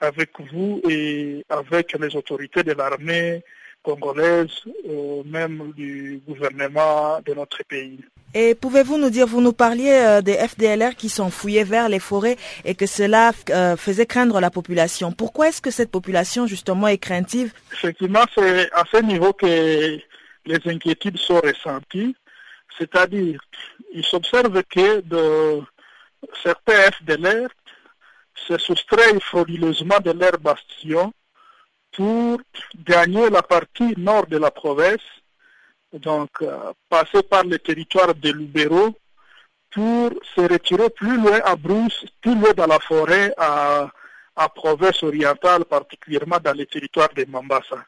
avec 0.00 0.30
vous 0.52 0.80
et 0.88 1.44
avec 1.48 1.92
les 1.98 2.14
autorités 2.16 2.62
de 2.62 2.72
l'armée 2.72 3.42
congolaise, 3.82 4.50
ou 4.84 5.22
même 5.24 5.72
du 5.74 6.20
gouvernement 6.26 7.20
de 7.24 7.34
notre 7.34 7.64
pays. 7.64 7.98
Et 8.34 8.54
pouvez-vous 8.54 8.98
nous 8.98 9.10
dire, 9.10 9.26
vous 9.26 9.40
nous 9.40 9.52
parliez 9.52 9.90
euh, 9.90 10.20
des 10.20 10.34
FDLR 10.34 10.94
qui 10.96 11.08
s'enfouillaient 11.08 11.64
vers 11.64 11.88
les 11.88 11.98
forêts 11.98 12.36
et 12.64 12.74
que 12.74 12.86
cela 12.86 13.32
euh, 13.48 13.76
faisait 13.76 14.06
craindre 14.06 14.40
la 14.40 14.50
population. 14.50 15.10
Pourquoi 15.10 15.48
est-ce 15.48 15.60
que 15.60 15.70
cette 15.70 15.90
population 15.90 16.46
justement 16.46 16.86
est 16.88 16.98
craintive? 16.98 17.52
Effectivement, 17.72 18.24
c'est 18.34 18.70
à 18.72 18.84
ce 18.92 19.02
niveau 19.02 19.32
que 19.32 19.98
les 20.46 20.60
inquiétudes 20.66 21.18
sont 21.18 21.40
ressenties. 21.40 22.14
C'est-à-dire, 22.78 23.40
il 23.92 24.04
s'observe 24.04 24.62
que 24.64 25.00
de 25.00 25.62
certains 26.42 26.90
FDLR 26.92 27.48
se 28.34 28.58
soustraient 28.58 29.18
frauduleusement 29.20 29.98
de 30.00 30.12
leur 30.12 30.38
bastion 30.38 31.12
pour 31.92 32.40
gagner 32.84 33.28
la 33.30 33.42
partie 33.42 33.94
nord 33.96 34.26
de 34.26 34.38
la 34.38 34.50
province, 34.50 35.02
donc 35.92 36.30
euh, 36.42 36.72
passer 36.88 37.22
par 37.22 37.44
le 37.44 37.58
territoire 37.58 38.14
de 38.14 38.30
Lubero 38.30 38.96
pour 39.70 40.10
se 40.34 40.40
retirer 40.40 40.90
plus 40.90 41.16
loin 41.16 41.40
à 41.44 41.56
Brousse, 41.56 42.04
plus 42.20 42.34
loin 42.34 42.52
dans 42.52 42.66
la 42.66 42.78
forêt 42.78 43.32
à, 43.36 43.90
à 44.36 44.48
province 44.48 45.02
orientale, 45.02 45.64
particulièrement 45.64 46.38
dans 46.42 46.56
le 46.56 46.66
territoire 46.66 47.08
de 47.14 47.24
Mambasa. 47.28 47.84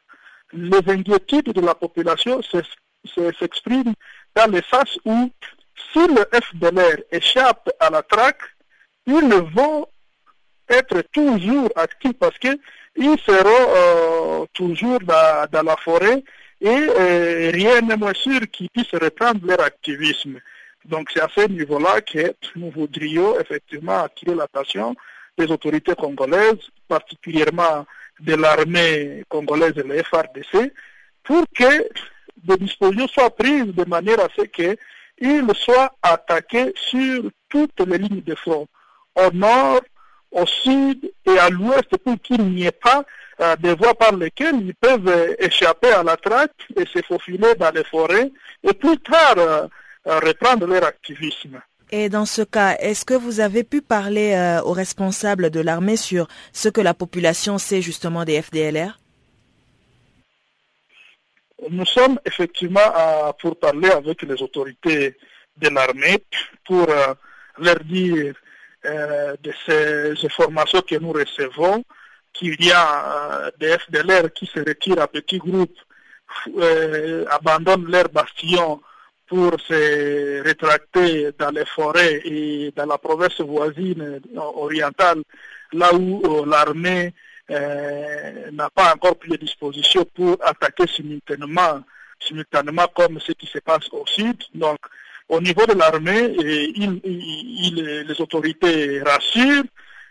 Les 0.53 0.83
inquiétudes 0.87 1.53
de 1.53 1.61
la 1.61 1.75
population 1.75 2.41
s'expriment 2.43 3.95
dans 4.35 4.51
le 4.51 4.63
sens 4.63 4.99
où 5.05 5.31
si 5.93 5.99
le 5.99 6.27
FDLR 6.33 7.03
échappe 7.11 7.71
à 7.79 7.91
la 7.91 8.03
traque, 8.03 8.43
ils 9.07 9.35
vont 9.55 9.87
être 10.69 11.03
toujours 11.13 11.71
actifs 11.77 12.19
parce 12.19 12.39
qu'ils 12.39 12.59
seront 12.97 13.67
euh, 13.77 14.47
toujours 14.53 15.01
dans, 15.01 15.63
la 15.67 15.77
forêt 15.77 16.23
et 16.61 16.69
euh, 16.69 17.51
rien 17.53 17.81
n'est 17.81 17.97
moins 17.97 18.15
sûr 18.15 18.41
qu'ils 18.51 18.71
puissent 18.71 18.95
reprendre 18.95 19.45
leur 19.45 19.61
activisme. 19.61 20.39
Donc 20.85 21.11
c'est 21.13 21.21
à 21.21 21.29
ce 21.35 21.47
niveau-là 21.49 22.01
que 22.01 22.35
nous 22.57 22.71
voudrions 22.71 23.39
effectivement 23.39 24.03
attirer 24.05 24.35
l'attention 24.35 24.95
des 25.37 25.47
autorités 25.51 25.95
congolaises, 25.95 26.71
particulièrement 26.89 27.87
de 28.21 28.35
l'armée 28.35 29.25
congolaise 29.29 29.75
et 29.77 29.83
la 29.83 30.03
FRDC, 30.05 30.73
pour 31.25 31.45
que 31.55 31.89
des 32.43 32.57
dispositions 32.57 33.09
soient 33.09 33.31
prises 33.31 33.75
de 33.75 33.85
manière 33.85 34.21
à 34.21 34.29
ce 34.37 34.43
qu'ils 34.43 35.55
soient 35.55 35.93
attaqués 36.03 36.73
sur 36.77 37.25
toutes 37.49 37.81
les 37.87 37.99
lignes 37.99 38.23
de 38.23 38.35
front, 38.35 38.67
au 39.15 39.31
nord, 39.33 39.81
au 40.31 40.47
sud 40.47 41.13
et 41.27 41.39
à 41.39 41.51
l'ouest, 41.51 41.97
pour 41.99 42.21
qu'il 42.21 42.43
n'y 42.45 42.65
ait 42.67 42.73
pas 42.73 43.05
euh, 43.41 43.57
des 43.57 43.75
voies 43.75 43.95
par 43.95 44.15
lesquelles 44.17 44.61
ils 44.61 44.75
peuvent 44.75 45.35
échapper 45.39 45.93
à 45.93 46.03
la 46.03 46.17
traque 46.17 46.69
et 46.77 46.87
se 46.87 47.03
faufiler 47.03 47.55
dans 47.59 47.71
les 47.71 47.85
forêts 47.85 48.31
et 48.63 48.73
plus 48.73 48.99
tard 48.99 49.35
euh, 49.37 49.67
reprendre 50.07 50.67
leur 50.67 50.85
activisme. 50.85 51.61
Et 51.95 52.09
dans 52.09 52.25
ce 52.25 52.41
cas, 52.41 52.77
est-ce 52.79 53.05
que 53.05 53.13
vous 53.13 53.41
avez 53.41 53.65
pu 53.65 53.83
parler 53.83 54.33
euh, 54.33 54.63
aux 54.63 54.73
responsables 54.73 55.51
de 55.51 55.61
l'armée 55.61 55.99
sur 55.99 56.27
ce 56.53 56.71
que 56.71 56.81
la 56.81 56.95
population 56.95 57.59
sait 57.59 57.83
justement 57.83 58.25
des 58.25 58.41
FDLR 58.41 58.99
Nous 61.73 61.87
sommes 61.87 62.21
effectivement 62.27 62.91
à, 62.95 63.33
pour 63.41 63.59
parler 63.59 63.91
avec 63.91 64.23
les 64.23 64.43
autorités 64.43 65.17
de 65.57 65.69
l'armée 65.69 66.23
pour 66.67 66.87
euh, 66.91 67.15
leur 67.59 67.81
dire 67.81 68.35
euh, 68.85 69.35
de 69.43 69.53
ces 69.65 70.27
informations 70.27 70.83
que 70.83 70.97
nous 70.97 71.13
recevons 71.13 71.83
qu'il 72.35 72.63
y 72.63 72.71
a 72.73 73.51
des 73.59 73.79
FDLR 73.79 74.33
qui 74.35 74.47
se 74.47 74.59
retirent 74.59 75.01
à 75.01 75.09
petits 75.09 75.39
groupes, 75.39 75.79
abandonnent 77.31 77.91
leurs 77.91 78.09
bastions 78.09 78.81
pour 79.27 79.59
se 79.61 80.43
rétracter 80.43 81.31
dans 81.39 81.51
les 81.51 81.65
forêts 81.65 82.21
et 82.25 82.71
dans 82.77 82.87
la 82.87 82.99
province 82.99 83.41
voisine 83.41 84.21
orientale, 84.37 85.23
là 85.73 85.95
où 85.95 86.23
euh, 86.25 86.45
l'armée 86.47 87.15
euh, 87.51 88.51
n'a 88.53 88.71
pas 88.71 88.95
encore 88.95 89.19
pris 89.19 89.31
de 89.31 89.37
dispositions 89.37 90.05
pour 90.15 90.37
attaquer 90.43 90.87
simultanément, 90.87 91.83
simultanément 92.21 92.87
comme 92.95 93.21
ce 93.21 93.33
qui 93.33 93.47
se 93.47 93.59
passe 93.59 93.89
au 93.93 94.07
sud. 94.07 94.43
Donc, 94.55 94.79
au 95.29 95.41
niveau 95.41 95.65
de 95.67 95.73
l'armée, 95.73 96.35
il, 96.77 98.05
les 98.07 98.21
autorités 98.21 99.03
rassurent, 99.03 99.65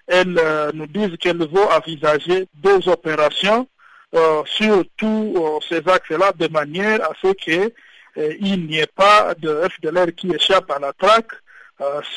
elles 0.08 0.38
euh, 0.38 0.72
nous 0.74 0.88
disent 0.88 1.16
qu'elles 1.18 1.48
vont 1.48 1.70
envisager 1.72 2.48
deux 2.56 2.88
opérations 2.90 3.68
euh, 4.16 4.42
sur 4.46 4.84
tous 4.98 5.62
ces 5.70 5.82
axes-là 5.88 6.34
de 6.38 6.48
manière 6.48 7.02
à 7.04 7.14
ce 7.22 7.32
que 7.34 7.72
euh, 8.18 8.34
il 8.42 8.66
n'y 8.66 8.80
ait 8.80 8.88
pas 8.94 9.34
de 9.36 9.70
FDLR 9.70 10.14
qui 10.16 10.32
échappe 10.32 10.70
à 10.72 10.80
la 10.80 10.92
traque, 10.94 11.32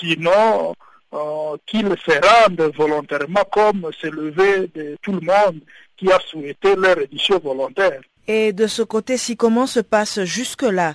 sinon 0.00 0.74
euh, 1.14 1.56
qu'ils 1.66 1.94
se 2.04 2.12
rendent 2.12 2.72
volontairement 2.76 3.44
comme 3.50 3.90
c'est 4.00 4.10
levé 4.10 4.70
de 4.74 4.96
tout 5.02 5.12
le 5.12 5.20
monde 5.20 5.60
qui 5.96 6.10
a 6.10 6.18
souhaité 6.20 6.74
leur 6.76 6.98
édition 6.98 7.38
volontaire. 7.38 8.00
Et 8.26 8.52
de 8.52 8.66
ce 8.66 8.82
côté-ci, 8.82 9.36
comment 9.36 9.66
se 9.66 9.80
passe 9.80 10.24
jusque-là 10.24 10.94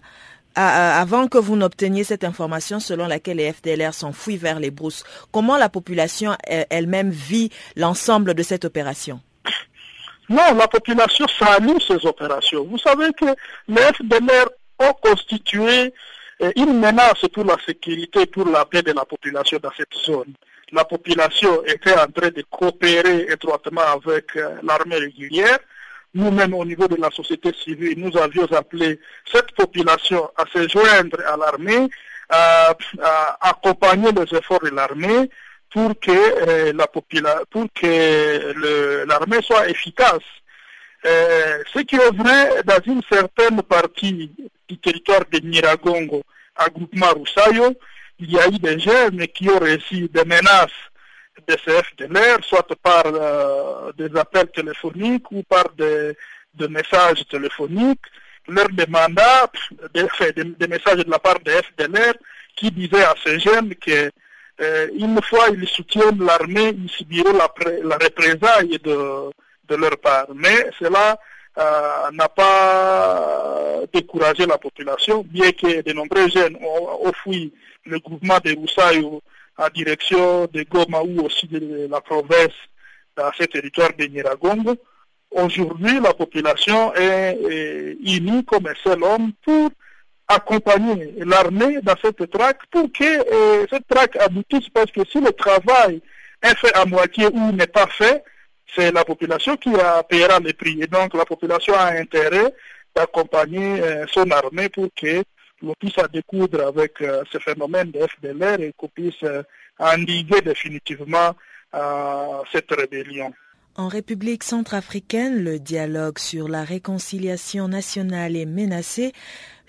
avant 0.55 1.27
que 1.27 1.37
vous 1.37 1.55
n'obteniez 1.55 2.03
cette 2.03 2.25
information 2.25 2.81
selon 2.81 3.07
laquelle 3.07 3.37
les 3.37 3.53
FDLR 3.53 3.93
s'enfuient 3.93 4.35
vers 4.35 4.59
les 4.59 4.71
brousses, 4.71 5.05
comment 5.31 5.55
la 5.55 5.69
population 5.69 6.35
elle-même 6.43 7.11
vit 7.11 7.49
l'ensemble 7.77 8.33
de 8.33 8.43
cette 8.43 8.65
opération? 8.65 9.21
Non, 10.27 10.53
la 10.55 10.67
population 10.67 11.25
salue 11.27 11.77
ces 11.87 12.05
opérations. 12.05 12.65
Vous 12.65 12.77
savez 12.77 13.11
que 13.13 13.25
les 13.67 13.81
FDLR 13.81 14.49
ont 14.79 14.93
constitué 15.01 15.93
une 16.55 16.79
menace 16.79 17.25
pour 17.33 17.45
la 17.45 17.57
sécurité, 17.65 18.25
pour 18.25 18.47
la 18.47 18.65
paix 18.65 18.81
de 18.81 18.93
la 18.93 19.05
population 19.05 19.59
dans 19.61 19.71
cette 19.75 19.93
zone. 19.93 20.33
La 20.71 20.85
population 20.85 21.63
était 21.65 21.93
en 21.93 22.07
train 22.07 22.29
de 22.29 22.43
coopérer 22.49 23.27
étroitement 23.29 23.81
avec 23.81 24.35
l'armée 24.63 24.97
régulière. 24.97 25.59
Nous-mêmes, 26.13 26.53
au 26.55 26.65
niveau 26.65 26.87
de 26.87 26.95
la 26.95 27.11
société 27.11 27.51
civile, 27.53 27.99
nous 27.99 28.17
avions 28.17 28.45
appelé 28.45 28.99
cette 29.31 29.51
population 29.51 30.29
à 30.35 30.45
se 30.51 30.67
joindre 30.67 31.17
à 31.27 31.37
l'armée, 31.37 31.87
à, 32.29 32.75
accompagner 33.41 34.11
les 34.11 34.35
efforts 34.37 34.61
de 34.61 34.69
l'armée 34.69 35.29
pour 35.71 35.99
que 35.99 36.11
euh, 36.11 36.73
l'armée 39.05 39.41
soit 39.43 39.69
efficace. 39.69 40.23
Euh, 41.05 41.63
ce 41.73 41.79
qui 41.79 41.95
est 41.95 42.15
vrai 42.15 42.63
dans 42.65 42.81
une 42.85 43.01
certaine 43.09 43.61
partie 43.61 44.31
du 44.69 44.77
territoire 44.77 45.25
de 45.31 45.39
Niragongo, 45.39 46.23
à 46.55 46.69
groupement 46.69 47.11
Roussayo, 47.11 47.73
il 48.19 48.31
y 48.31 48.39
a 48.39 48.47
eu 48.47 48.59
des 48.59 48.79
jeunes 48.79 49.25
qui 49.27 49.49
ont 49.49 49.59
reçu 49.59 50.07
des 50.09 50.25
menaces 50.25 50.81
de 51.47 51.55
CFDLR, 51.55 52.43
soit 52.43 52.67
par 52.83 53.03
euh, 53.05 53.91
des 53.97 54.15
appels 54.17 54.51
téléphoniques 54.51 55.31
ou 55.31 55.43
par 55.43 55.69
des, 55.77 56.15
messages 56.69 57.25
téléphoniques, 57.27 58.05
leur 58.47 58.67
demandant 58.69 59.47
des, 59.93 60.05
des, 60.35 60.43
des, 60.43 60.67
messages 60.67 61.05
de 61.05 61.09
la 61.09 61.19
part 61.19 61.39
des 61.39 61.61
FDLR 61.61 62.13
qui 62.55 62.69
disaient 62.71 63.03
à 63.03 63.15
ces 63.23 63.39
jeunes 63.39 63.73
que 63.75 64.11
euh, 64.61 64.87
une 64.97 65.21
fois 65.21 65.47
ils 65.53 65.67
soutiennent 65.67 66.21
l'armée, 66.21 66.75
ils 66.77 66.89
subiront 66.89 67.31
la, 67.33 67.49
la 67.83 67.95
représaille 67.95 68.77
de, 68.83 69.29
de 69.69 69.75
leur 69.75 69.97
part. 69.99 70.27
Mais 70.35 70.69
cela 70.77 71.17
euh, 71.57 72.11
n'a 72.11 72.29
pas 72.29 73.81
découragé 73.93 74.45
la 74.45 74.57
population, 74.57 75.25
bien 75.27 75.51
que 75.51 75.81
de 75.81 75.93
nombreux 75.93 76.29
jeunes 76.29 76.57
ont, 76.61 77.11
fui 77.23 77.53
le 77.85 77.99
groupement 77.99 78.39
de 78.43 78.55
Roussaï 78.55 79.03
en 79.57 79.67
direction 79.73 80.45
de 80.45 80.63
Goma 80.63 81.01
ou 81.01 81.25
aussi 81.25 81.47
de 81.47 81.87
la 81.89 82.01
province 82.01 82.53
dans 83.17 83.31
ce 83.37 83.43
territoire 83.43 83.91
de 83.97 84.05
Niragongo. 84.05 84.75
Aujourd'hui, 85.31 85.99
la 85.99 86.13
population 86.13 86.93
est, 86.95 87.37
est, 87.49 87.97
unie 88.03 88.45
comme 88.45 88.67
un 88.67 88.73
seul 88.83 89.03
homme 89.03 89.31
pour 89.43 89.69
accompagner 90.27 91.13
l'armée 91.17 91.79
dans 91.81 91.95
cette 92.01 92.29
traque 92.29 92.65
pour 92.71 92.91
que 92.91 93.03
euh, 93.03 93.65
cette 93.69 93.87
traque 93.87 94.15
aboutisse 94.15 94.69
parce 94.69 94.91
que 94.91 95.01
si 95.11 95.19
le 95.19 95.31
travail 95.33 96.01
est 96.41 96.55
fait 96.55 96.73
à 96.75 96.85
moitié 96.85 97.25
ou 97.33 97.51
n'est 97.51 97.67
pas 97.67 97.87
fait, 97.87 98.23
c'est 98.75 98.91
la 98.91 99.03
population 99.03 99.57
qui 99.57 99.73
a, 99.75 100.03
payera 100.03 100.39
les 100.39 100.53
prix. 100.53 100.81
Et 100.81 100.87
donc 100.87 101.13
la 101.13 101.25
population 101.25 101.73
a 101.73 101.93
intérêt 101.93 102.53
d'accompagner 102.95 103.81
euh, 103.81 104.05
son 104.11 104.29
armée 104.31 104.69
pour 104.69 104.89
que 104.95 105.23
l'on 105.61 105.73
puisse 105.79 105.95
découdre 106.11 106.67
avec 106.67 107.01
euh, 107.01 107.23
ce 107.31 107.37
phénomène 107.39 107.91
de 107.91 107.99
FDLR 107.99 108.59
et 108.61 108.73
qu'on 108.75 108.87
puisse 108.87 109.23
euh, 109.23 109.43
endiguer 109.77 110.41
définitivement 110.41 111.35
cette 112.51 112.71
rébellion. 112.71 113.31
En 113.75 113.87
République 113.87 114.43
centrafricaine, 114.43 115.43
le 115.43 115.59
dialogue 115.59 116.17
sur 116.17 116.49
la 116.49 116.63
réconciliation 116.63 117.67
nationale 117.67 118.35
est 118.35 118.47
menacé. 118.47 119.13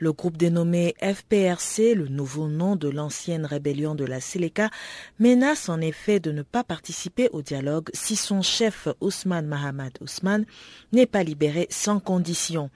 Le 0.01 0.15
groupe 0.15 0.39
dénommé 0.39 0.95
FPRC, 1.03 1.95
le 1.95 2.09
nouveau 2.09 2.49
nom 2.49 2.75
de 2.75 2.89
l'ancienne 2.89 3.45
rébellion 3.45 3.95
de 3.95 4.07
la 4.07 4.19
Séléka, 4.23 4.71
menace 5.19 5.69
en 5.69 5.79
effet 5.79 6.21
de 6.21 6.33
ne 6.33 6.41
pas 6.41 6.65
participer 6.65 7.29
au 7.33 7.43
dialogue 7.43 7.91
si 7.93 8.17
son 8.17 8.41
chef 8.41 8.89
Ousmane 9.03 9.47
Mahamad 9.47 9.93
Ousmane 10.01 10.47
n'est 10.93 11.05
pas 11.05 11.23
libéré 11.23 11.67
sans 11.69 12.01
condition. 12.01 12.71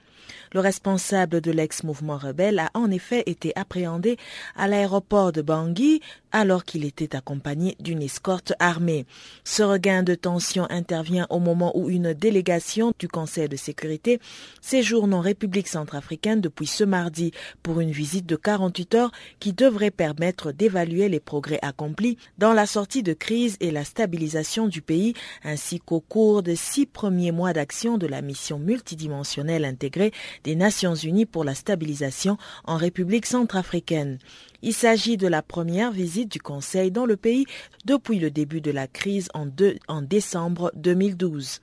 Le 0.53 0.59
responsable 0.59 1.41
de 1.41 1.51
l'ex-mouvement 1.51 2.17
rebelle 2.17 2.59
a 2.59 2.69
en 2.73 2.91
effet 2.91 3.23
été 3.25 3.51
appréhendé 3.55 4.17
à 4.55 4.67
l'aéroport 4.67 5.31
de 5.31 5.41
Bangui 5.41 6.01
alors 6.31 6.65
qu'il 6.65 6.83
était 6.83 7.15
accompagné 7.15 7.77
d'une 7.79 8.01
escorte 8.01 8.53
armée. 8.59 9.05
Ce 9.45 9.63
regain 9.63 10.03
de 10.03 10.15
tension 10.15 10.67
intervient 10.69 11.27
au 11.29 11.39
moment 11.39 11.71
où 11.77 11.89
une 11.89 12.13
délégation 12.13 12.91
du 12.99 13.07
Conseil 13.07 13.47
de 13.47 13.55
sécurité 13.55 14.19
séjourne 14.61 15.13
en 15.13 15.21
République 15.21 15.69
centrafricaine 15.69 16.41
depuis 16.41 16.67
ce 16.67 16.83
mardi 16.83 17.31
pour 17.63 17.79
une 17.79 17.91
visite 17.91 18.25
de 18.25 18.35
48 18.35 18.95
heures 18.95 19.11
qui 19.39 19.53
devrait 19.53 19.91
permettre 19.91 20.51
d'évaluer 20.51 21.07
les 21.07 21.21
progrès 21.21 21.59
accomplis 21.61 22.17
dans 22.37 22.51
la 22.51 22.65
sortie 22.65 23.03
de 23.03 23.13
crise 23.13 23.55
et 23.61 23.71
la 23.71 23.85
stabilisation 23.85 24.67
du 24.67 24.81
pays 24.81 25.13
ainsi 25.43 25.79
qu'au 25.79 26.01
cours 26.01 26.43
des 26.43 26.57
six 26.57 26.85
premiers 26.85 27.31
mois 27.31 27.53
d'action 27.53 27.97
de 27.97 28.07
la 28.07 28.21
mission 28.21 28.59
multidimensionnelle 28.59 29.63
intégrée 29.63 30.11
des 30.43 30.55
Nations 30.55 30.95
Unies 30.95 31.25
pour 31.25 31.43
la 31.43 31.55
stabilisation 31.55 32.37
en 32.65 32.77
République 32.77 33.25
centrafricaine. 33.25 34.19
Il 34.61 34.73
s'agit 34.73 35.17
de 35.17 35.27
la 35.27 35.41
première 35.41 35.91
visite 35.91 36.31
du 36.31 36.39
Conseil 36.39 36.89
dans 36.89 37.05
le 37.05 37.17
pays 37.17 37.45
depuis 37.85 38.19
le 38.19 38.31
début 38.31 38.61
de 38.61 38.71
la 38.71 38.87
crise 38.87 39.29
en, 39.33 40.01
décembre 40.01 40.71
2012. 40.75 41.61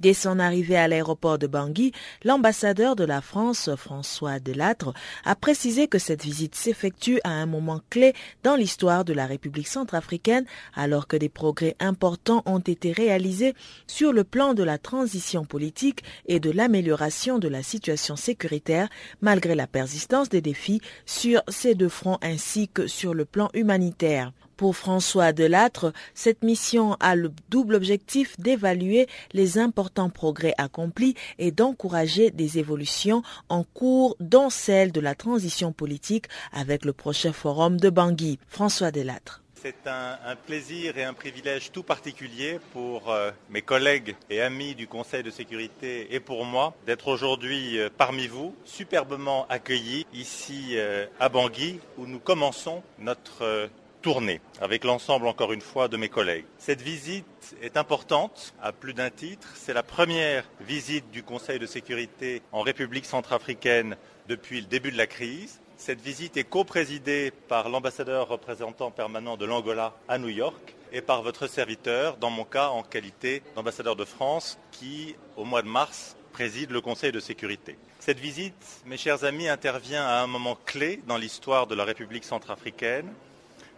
Dès 0.00 0.12
son 0.12 0.40
arrivée 0.40 0.76
à 0.76 0.88
l'aéroport 0.88 1.38
de 1.38 1.46
Bangui, 1.46 1.92
l'ambassadeur 2.24 2.96
de 2.96 3.04
la 3.04 3.20
France, 3.20 3.70
François 3.76 4.40
Delattre, 4.40 4.92
a 5.24 5.36
précisé 5.36 5.86
que 5.86 5.98
cette 5.98 6.24
visite 6.24 6.56
s'effectue 6.56 7.20
à 7.22 7.30
un 7.30 7.46
moment 7.46 7.80
clé 7.90 8.12
dans 8.42 8.56
l'histoire 8.56 9.04
de 9.04 9.12
la 9.12 9.26
République 9.26 9.68
centrafricaine, 9.68 10.46
alors 10.74 11.06
que 11.06 11.16
des 11.16 11.28
progrès 11.28 11.76
importants 11.78 12.42
ont 12.44 12.58
été 12.58 12.90
réalisés 12.90 13.54
sur 13.86 14.12
le 14.12 14.24
plan 14.24 14.52
de 14.52 14.64
la 14.64 14.78
transition 14.78 15.44
politique 15.44 16.02
et 16.26 16.40
de 16.40 16.50
l'amélioration 16.50 17.38
de 17.38 17.48
la 17.48 17.62
situation 17.62 18.16
sécuritaire, 18.16 18.88
malgré 19.20 19.54
la 19.54 19.68
persistance 19.68 20.28
des 20.28 20.40
défis 20.40 20.80
sur 21.06 21.42
ces 21.48 21.74
deux 21.76 21.88
fronts 21.88 22.18
ainsi 22.20 22.68
que 22.68 22.88
sur 22.88 23.14
le 23.14 23.24
plan 23.24 23.48
humanitaire. 23.54 24.32
Pour 24.56 24.76
François 24.76 25.32
Delattre, 25.32 25.92
cette 26.14 26.44
mission 26.44 26.96
a 27.00 27.16
le 27.16 27.32
double 27.48 27.74
objectif 27.74 28.38
d'évaluer 28.38 29.08
les 29.32 29.58
importants 29.58 30.10
progrès 30.10 30.54
accomplis 30.58 31.14
et 31.38 31.50
d'encourager 31.50 32.30
des 32.30 32.58
évolutions 32.58 33.22
en 33.48 33.64
cours, 33.64 34.16
dont 34.20 34.50
celle 34.50 34.92
de 34.92 35.00
la 35.00 35.14
transition 35.14 35.72
politique 35.72 36.26
avec 36.52 36.84
le 36.84 36.92
prochain 36.92 37.32
forum 37.32 37.78
de 37.78 37.90
Bangui. 37.90 38.38
François 38.46 38.90
Delattre. 38.90 39.44
C'est 39.64 39.86
un, 39.86 40.36
plaisir 40.46 40.98
et 40.98 41.04
un 41.04 41.14
privilège 41.14 41.72
tout 41.72 41.82
particulier 41.82 42.58
pour 42.74 43.10
euh, 43.10 43.30
mes 43.48 43.62
collègues 43.62 44.14
et 44.28 44.42
amis 44.42 44.74
du 44.74 44.86
Conseil 44.86 45.22
de 45.22 45.30
sécurité 45.30 46.14
et 46.14 46.20
pour 46.20 46.44
moi 46.44 46.74
d'être 46.84 47.08
aujourd'hui 47.08 47.78
euh, 47.78 47.88
parmi 47.96 48.26
vous, 48.26 48.54
superbement 48.66 49.46
accueillis 49.48 50.04
ici 50.12 50.72
euh, 50.74 51.06
à 51.18 51.30
Bangui 51.30 51.80
où 51.96 52.06
nous 52.06 52.18
commençons 52.18 52.82
notre 52.98 53.70
tournée 54.04 54.42
avec 54.60 54.84
l'ensemble, 54.84 55.26
encore 55.26 55.54
une 55.54 55.62
fois, 55.62 55.88
de 55.88 55.96
mes 55.96 56.10
collègues. 56.10 56.44
Cette 56.58 56.82
visite 56.82 57.56
est 57.62 57.78
importante 57.78 58.52
à 58.62 58.70
plus 58.70 58.92
d'un 58.92 59.08
titre. 59.08 59.48
C'est 59.54 59.72
la 59.72 59.82
première 59.82 60.44
visite 60.60 61.10
du 61.10 61.22
Conseil 61.22 61.58
de 61.58 61.64
sécurité 61.64 62.42
en 62.52 62.60
République 62.60 63.06
centrafricaine 63.06 63.96
depuis 64.28 64.60
le 64.60 64.66
début 64.66 64.92
de 64.92 64.98
la 64.98 65.06
crise. 65.06 65.62
Cette 65.78 66.02
visite 66.02 66.36
est 66.36 66.44
co-présidée 66.44 67.32
par 67.48 67.70
l'ambassadeur 67.70 68.28
représentant 68.28 68.90
permanent 68.90 69.38
de 69.38 69.46
l'Angola 69.46 69.94
à 70.06 70.18
New 70.18 70.28
York 70.28 70.76
et 70.92 71.00
par 71.00 71.22
votre 71.22 71.46
serviteur, 71.46 72.18
dans 72.18 72.30
mon 72.30 72.44
cas 72.44 72.68
en 72.68 72.82
qualité 72.82 73.42
d'ambassadeur 73.56 73.96
de 73.96 74.04
France, 74.04 74.58
qui, 74.70 75.16
au 75.38 75.44
mois 75.44 75.62
de 75.62 75.68
mars, 75.68 76.14
préside 76.34 76.72
le 76.72 76.82
Conseil 76.82 77.10
de 77.10 77.20
sécurité. 77.20 77.78
Cette 78.00 78.20
visite, 78.20 78.82
mes 78.84 78.98
chers 78.98 79.24
amis, 79.24 79.48
intervient 79.48 80.04
à 80.04 80.20
un 80.20 80.26
moment 80.26 80.58
clé 80.66 81.00
dans 81.06 81.16
l'histoire 81.16 81.66
de 81.66 81.74
la 81.74 81.84
République 81.84 82.24
centrafricaine 82.24 83.10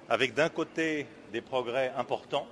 avec 0.09 0.35
d'un 0.35 0.49
côté 0.49 1.07
des 1.33 1.41
progrès 1.41 1.93
importants 1.97 2.47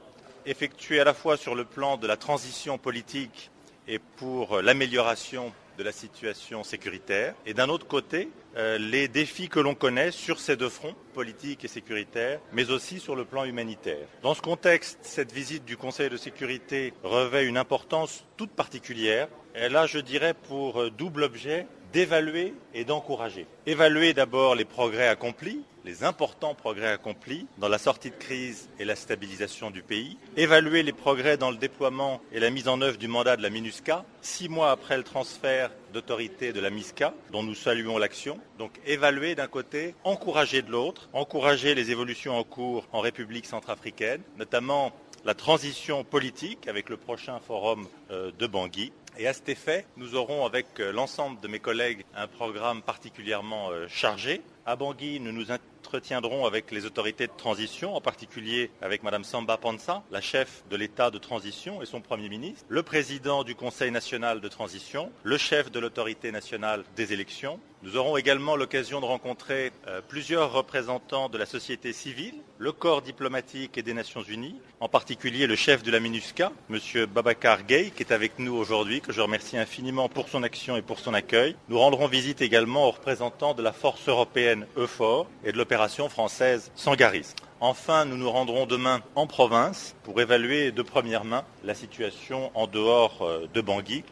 effectués 0.47 1.01
à 1.01 1.05
la 1.05 1.15
fois 1.15 1.37
sur 1.37 1.55
le 1.55 1.65
plan 1.65 1.97
de 1.97 2.07
la 2.07 2.17
transition 2.17 2.79
politique 2.79 3.51
et 3.89 3.99
pour 3.99 4.61
l'amélioration 4.63 5.53
de 5.79 5.83
la 5.83 5.93
situation 5.93 6.63
sécuritaire, 6.63 7.35
et 7.47 7.55
d'un 7.55 7.69
autre 7.69 7.87
côté, 7.87 8.29
euh, 8.57 8.79
les 8.79 9.09
défis 9.09 9.49
que 9.49 9.59
l'on 9.59 9.75
connaît 9.75 10.13
sur 10.13 10.39
ces 10.39 10.57
deux 10.57 10.69
fronts, 10.69 10.95
politiques 11.13 11.65
et 11.65 11.69
sécuritaires, 11.69 12.41
mais 12.53 12.71
aussi 12.71 13.01
sur 13.01 13.17
le 13.17 13.25
plan 13.25 13.45
humanitaire. 13.45 14.07
Dans 14.23 14.35
ce 14.35 14.41
contexte, 14.41 14.99
cette 15.03 15.33
visite 15.33 15.65
du 15.65 15.77
Conseil 15.77 16.11
de 16.11 16.17
sécurité 16.17 16.95
revêt 17.03 17.45
une 17.45 17.57
importance 17.57 18.25
toute 18.37 18.51
particulière. 18.51 19.29
Elle 19.55 19.77
a, 19.77 19.87
je 19.87 19.99
dirais, 19.99 20.35
pour 20.35 20.81
euh, 20.81 20.91
double 20.91 21.25
objet 21.25 21.67
d'évaluer 21.95 22.55
et 22.75 22.85
d'encourager. 22.85 23.47
Évaluer 23.67 24.15
d'abord 24.15 24.57
les 24.57 24.65
progrès 24.65 25.07
accomplis, 25.07 25.63
les 25.85 26.03
importants 26.03 26.57
progrès 26.57 26.89
accomplis 26.89 27.47
dans 27.59 27.69
la 27.69 27.79
sortie 27.79 28.11
de 28.11 28.17
crise 28.17 28.69
et 28.81 28.85
la 28.85 28.97
stabilisation 28.97 29.71
du 29.71 29.81
pays, 29.81 30.19
évaluer 30.37 30.83
les 30.83 30.93
progrès 30.93 31.37
dans 31.37 31.53
le 31.53 31.57
déploiement 31.57 32.21
et 32.33 32.41
la 32.41 32.51
mise 32.51 32.67
en 32.67 32.81
œuvre 32.81 32.99
du 32.99 33.07
mandat 33.07 33.37
de 33.37 33.43
la 33.43 33.51
MINUSCA, 33.51 34.05
six 34.23 34.49
mois 34.49 34.73
après 34.73 34.97
le 34.97 35.05
transfert 35.05 35.71
d'autorité 35.93 36.53
de 36.53 36.59
la 36.59 36.71
MISCA, 36.71 37.15
dont 37.31 37.45
nous 37.45 37.55
saluons 37.55 37.97
l'action. 37.97 38.41
Donc 38.59 38.73
évaluer 38.87 39.37
d'un 39.37 39.47
côté, 39.47 39.95
encourager 40.03 40.63
de 40.63 40.73
l'autre, 40.73 41.09
encourager 41.13 41.77
les 41.77 41.93
évolutions 41.93 42.37
en 42.37 42.43
cours 42.43 42.89
en 42.91 42.99
République 42.99 43.47
centrafricaine, 43.47 44.23
notamment 44.37 44.93
la 45.25 45.35
transition 45.35 46.03
politique 46.03 46.67
avec 46.67 46.89
le 46.89 46.97
prochain 46.97 47.39
forum 47.39 47.87
euh, 48.11 48.33
de 48.37 48.47
Bangui, 48.49 48.93
et 49.17 49.29
à 49.29 49.33
cet 49.33 49.49
effet, 49.49 49.87
nous 49.97 50.15
aurons 50.15 50.45
avec 50.45 50.67
euh, 50.81 50.93
l'ensemble 50.93 51.41
de 51.41 51.49
mes 51.49 51.61
collègues 51.61 52.05
un 52.15 52.27
programme 52.27 52.83
particulièrement 52.83 53.71
euh, 53.71 53.87
chargé. 53.89 54.43
À 54.67 54.77
Bangui, 54.77 55.21
nous 55.21 55.33
nous 55.33 55.53
entretiendrons 55.85 56.47
avec 56.47 56.71
les 56.71 56.87
autorités 56.87 57.27
de 57.27 57.33
transition, 57.37 57.95
en 57.95 58.01
particulier 58.01 58.71
avec 58.81 59.03
Mme 59.03 59.23
Samba 59.23 59.59
Panza, 59.59 60.03
la 60.11 60.23
chef 60.23 60.65
de 60.71 60.77
l'État 60.77 61.11
de 61.11 61.19
transition 61.19 61.83
et 61.83 61.87
son 61.87 62.01
Premier 62.01 62.31
ministre, 62.31 62.65
le 62.71 62.83
président 62.83 63.45
du 63.45 63.55
Conseil 63.55 63.91
national 63.91 64.41
de 64.41 64.49
transition, 64.49 65.13
le 65.25 65.37
chef 65.37 65.71
de 65.71 65.79
l'autorité 65.79 66.33
nationale 66.33 66.85
des 66.97 67.13
élections, 67.13 67.61
nous 67.85 67.99
aurons 67.99 68.17
également 68.17 68.57
l'occasion 68.57 69.03
de 69.03 69.05
rencontrer 69.05 69.71
euh, 69.89 70.01
plusieurs 70.09 70.53
représentants 70.53 71.29
de 71.29 71.37
la 71.37 71.45
société 71.45 71.93
civile, 71.93 72.33
le 72.57 72.73
corps 72.73 73.03
diplomatique 73.03 73.77
et 73.77 73.83
des 73.83 73.93
Nations 73.93 74.23
Unies, 74.23 74.59
en 74.81 74.89
particulier 74.89 75.47
le 75.47 75.55
chef 75.55 75.83
de 75.83 75.91
la 75.91 76.01
MINUSCA, 76.01 76.51
M. 76.71 76.79
Babacar 77.05 77.63
Gay, 77.65 77.93
qui 77.95 78.03
est 78.03 78.11
avec 78.11 78.39
nous 78.39 78.55
aujourd'hui, 78.55 79.03
que 79.03 79.13
je 79.13 79.21
remercie 79.21 79.59
infiniment 79.59 80.09
pour 80.09 80.31
son 80.31 80.43
action 80.43 80.79
et 80.79 80.83
pour 80.83 80.99
son 80.99 81.13
accueil. 81.13 81.57
Nous 81.69 81.79
rendrons 81.79 82.07
visite 82.07 82.41
également 82.41 82.89
aux 82.89 82.93
représentants 82.93 83.53
de 83.53 83.63
la 83.63 83.75
force 83.75 84.09
européenne 84.09 84.67
EUFOR 84.79 85.27
et 85.45 85.53
de 85.53 85.59
l'opération 85.59 85.74
française 86.09 86.71
Sangaris. 86.75 87.35
Enfin, 87.61 88.05
nous 88.05 88.17
nous 88.17 88.31
rendrons 88.31 88.67
demain 88.67 89.01
en 89.15 89.27
province 89.27 89.95
pour 90.03 90.21
évaluer 90.21 90.73
de 90.73 90.83
première 90.83 91.25
main 91.25 91.45
la 91.65 91.75
situation 91.75 92.51
en 92.55 92.67
dehors 92.67 93.23
euh, 93.23 93.49
de 93.53 93.61
Bangui 93.61 94.05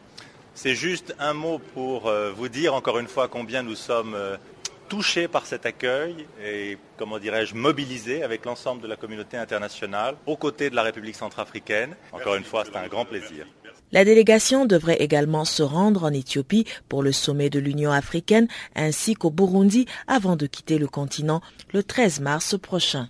c'est 0.55 0.75
juste 0.75 1.15
un 1.19 1.33
mot 1.33 1.59
pour 1.73 2.07
euh, 2.07 2.31
vous 2.31 2.47
dire 2.47 2.73
encore 2.73 2.99
une 2.99 3.07
fois 3.07 3.27
combien 3.27 3.63
nous 3.63 3.75
sommes 3.75 4.13
euh, 4.13 4.37
touchés 4.87 5.27
par 5.27 5.45
cet 5.45 5.65
accueil 5.65 6.27
et, 6.43 6.77
comment 6.97 7.17
dirais-je, 7.17 7.55
mobilisés 7.55 8.23
avec 8.23 8.45
l'ensemble 8.45 8.81
de 8.81 8.87
la 8.87 8.95
communauté 8.95 9.37
internationale 9.37 10.15
aux 10.25 10.37
côtés 10.37 10.69
de 10.69 10.75
la 10.75 10.83
République 10.83 11.15
centrafricaine. 11.15 11.95
Encore 12.11 12.35
une 12.35 12.43
fois, 12.43 12.63
c'est 12.65 12.75
un 12.75 12.87
grand 12.87 13.05
plaisir. 13.05 13.47
La 13.93 14.03
délégation 14.03 14.65
devrait 14.65 15.01
également 15.01 15.45
se 15.45 15.61
rendre 15.61 16.03
en 16.03 16.11
Éthiopie 16.11 16.65
pour 16.89 17.03
le 17.03 17.11
sommet 17.11 17.51
de 17.51 17.59
l'Union 17.59 17.91
africaine 17.91 18.47
ainsi 18.75 19.13
qu'au 19.13 19.29
Burundi 19.29 19.85
avant 20.07 20.35
de 20.35 20.47
quitter 20.47 20.79
le 20.79 20.87
continent 20.87 21.41
le 21.73 21.83
13 21.83 22.19
mars 22.19 22.57
prochain. 22.59 23.07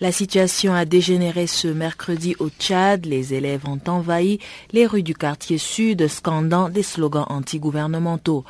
La 0.00 0.12
situation 0.12 0.72
a 0.72 0.84
dégénéré 0.84 1.48
ce 1.48 1.66
mercredi 1.66 2.36
au 2.38 2.48
Tchad. 2.50 3.04
Les 3.04 3.34
élèves 3.34 3.66
ont 3.66 3.80
envahi 3.88 4.38
les 4.72 4.86
rues 4.86 5.02
du 5.02 5.14
quartier 5.14 5.58
sud, 5.58 6.06
scandant 6.06 6.68
des 6.68 6.84
slogans 6.84 7.26
anti-gouvernementaux. 7.28 8.44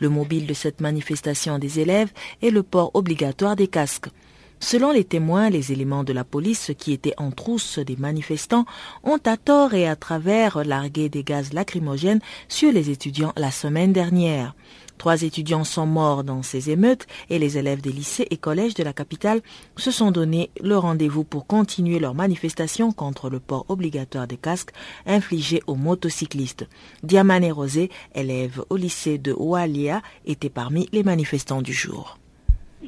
Le 0.00 0.08
mobile 0.08 0.46
de 0.46 0.54
cette 0.54 0.80
manifestation 0.80 1.58
des 1.58 1.78
élèves 1.78 2.10
est 2.42 2.50
le 2.50 2.62
port 2.62 2.90
obligatoire 2.94 3.54
des 3.54 3.68
casques. 3.68 4.08
Selon 4.58 4.90
les 4.90 5.04
témoins, 5.04 5.50
les 5.50 5.72
éléments 5.72 6.02
de 6.02 6.12
la 6.12 6.24
police 6.24 6.72
qui 6.78 6.92
étaient 6.92 7.14
en 7.18 7.30
trousse 7.30 7.78
des 7.78 7.96
manifestants 7.96 8.64
ont 9.04 9.20
à 9.26 9.36
tort 9.36 9.74
et 9.74 9.86
à 9.86 9.96
travers 9.96 10.64
largué 10.64 11.08
des 11.08 11.22
gaz 11.22 11.52
lacrymogènes 11.52 12.20
sur 12.48 12.72
les 12.72 12.90
étudiants 12.90 13.32
la 13.36 13.50
semaine 13.50 13.92
dernière. 13.92 14.54
Trois 14.98 15.22
étudiants 15.22 15.64
sont 15.64 15.84
morts 15.86 16.24
dans 16.24 16.42
ces 16.42 16.70
émeutes 16.70 17.06
et 17.28 17.38
les 17.38 17.58
élèves 17.58 17.82
des 17.82 17.92
lycées 17.92 18.26
et 18.30 18.38
collèges 18.38 18.72
de 18.72 18.82
la 18.82 18.94
capitale 18.94 19.42
se 19.76 19.90
sont 19.90 20.10
donné 20.10 20.50
le 20.62 20.78
rendez-vous 20.78 21.22
pour 21.22 21.46
continuer 21.46 21.98
leur 21.98 22.14
manifestation 22.14 22.92
contre 22.92 23.28
le 23.28 23.40
port 23.40 23.66
obligatoire 23.68 24.26
des 24.26 24.38
casques 24.38 24.72
infligé 25.04 25.62
aux 25.66 25.74
motocyclistes. 25.74 26.66
Diamane 27.02 27.52
Rosé, 27.52 27.90
élève 28.14 28.64
au 28.70 28.76
lycée 28.76 29.18
de 29.18 29.34
Oualia, 29.34 30.00
était 30.24 30.48
parmi 30.48 30.88
les 30.92 31.02
manifestants 31.02 31.62
du 31.62 31.74
jour. 31.74 32.18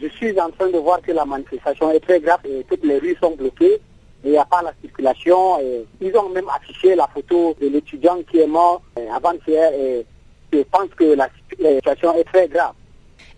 Je 0.01 0.09
suis 0.09 0.39
en 0.41 0.51
train 0.51 0.69
de 0.69 0.79
voir 0.79 1.01
que 1.03 1.13
la 1.13 1.25
manifestation 1.25 1.91
est 1.91 2.01
très 2.01 2.21
grave 2.21 2.41
et 2.45 2.65
toutes 2.69 2.85
les 2.85 2.99
rues 2.99 3.17
sont 3.21 3.35
bloquées. 3.35 3.81
Il 4.25 4.31
n'y 4.31 4.37
a 4.37 4.45
pas 4.45 4.63
la 4.63 4.73
circulation. 4.81 5.61
Et 5.61 5.87
ils 6.01 6.17
ont 6.17 6.29
même 6.29 6.49
affiché 6.49 6.95
la 6.95 7.09
photo 7.09 7.57
de 7.61 7.69
l'étudiant 7.69 8.19
qui 8.31 8.39
est 8.39 8.47
mort 8.47 8.83
euh, 8.99 9.11
avant-hier. 9.13 9.73
Et 9.73 10.07
je 10.53 10.61
pense 10.71 10.89
que 10.97 11.15
la, 11.15 11.29
situation 11.59 12.15
est 12.15 12.25
très 12.25 12.49
grave. 12.49 12.73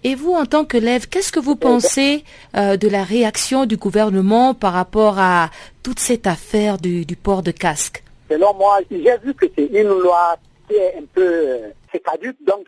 Et 0.02 0.14
vous, 0.14 0.32
en 0.32 0.44
tant 0.44 0.64
qu'élève, 0.64 1.08
qu'est-ce 1.08 1.32
que 1.32 1.40
vous 1.40 1.56
pensez 1.56 2.24
euh, 2.56 2.76
de 2.76 2.88
la 2.88 3.04
réaction 3.04 3.66
du 3.66 3.76
gouvernement 3.76 4.54
par 4.54 4.72
rapport 4.72 5.18
à 5.18 5.50
toute 5.82 5.98
cette 5.98 6.26
affaire 6.26 6.78
du, 6.78 7.04
port 7.22 7.42
de 7.42 7.50
casque? 7.50 8.02
Selon 8.30 8.54
moi, 8.54 8.78
j'ai 8.90 9.16
vu 9.18 9.34
que 9.34 9.46
c'est 9.56 9.66
une 9.66 9.88
loi 9.88 10.36
qui 10.68 10.74
est 10.76 10.96
un 10.96 11.04
peu 11.12 11.22
euh, 11.22 11.68
c'est 11.92 12.02
caduque, 12.02 12.36
donc 12.46 12.66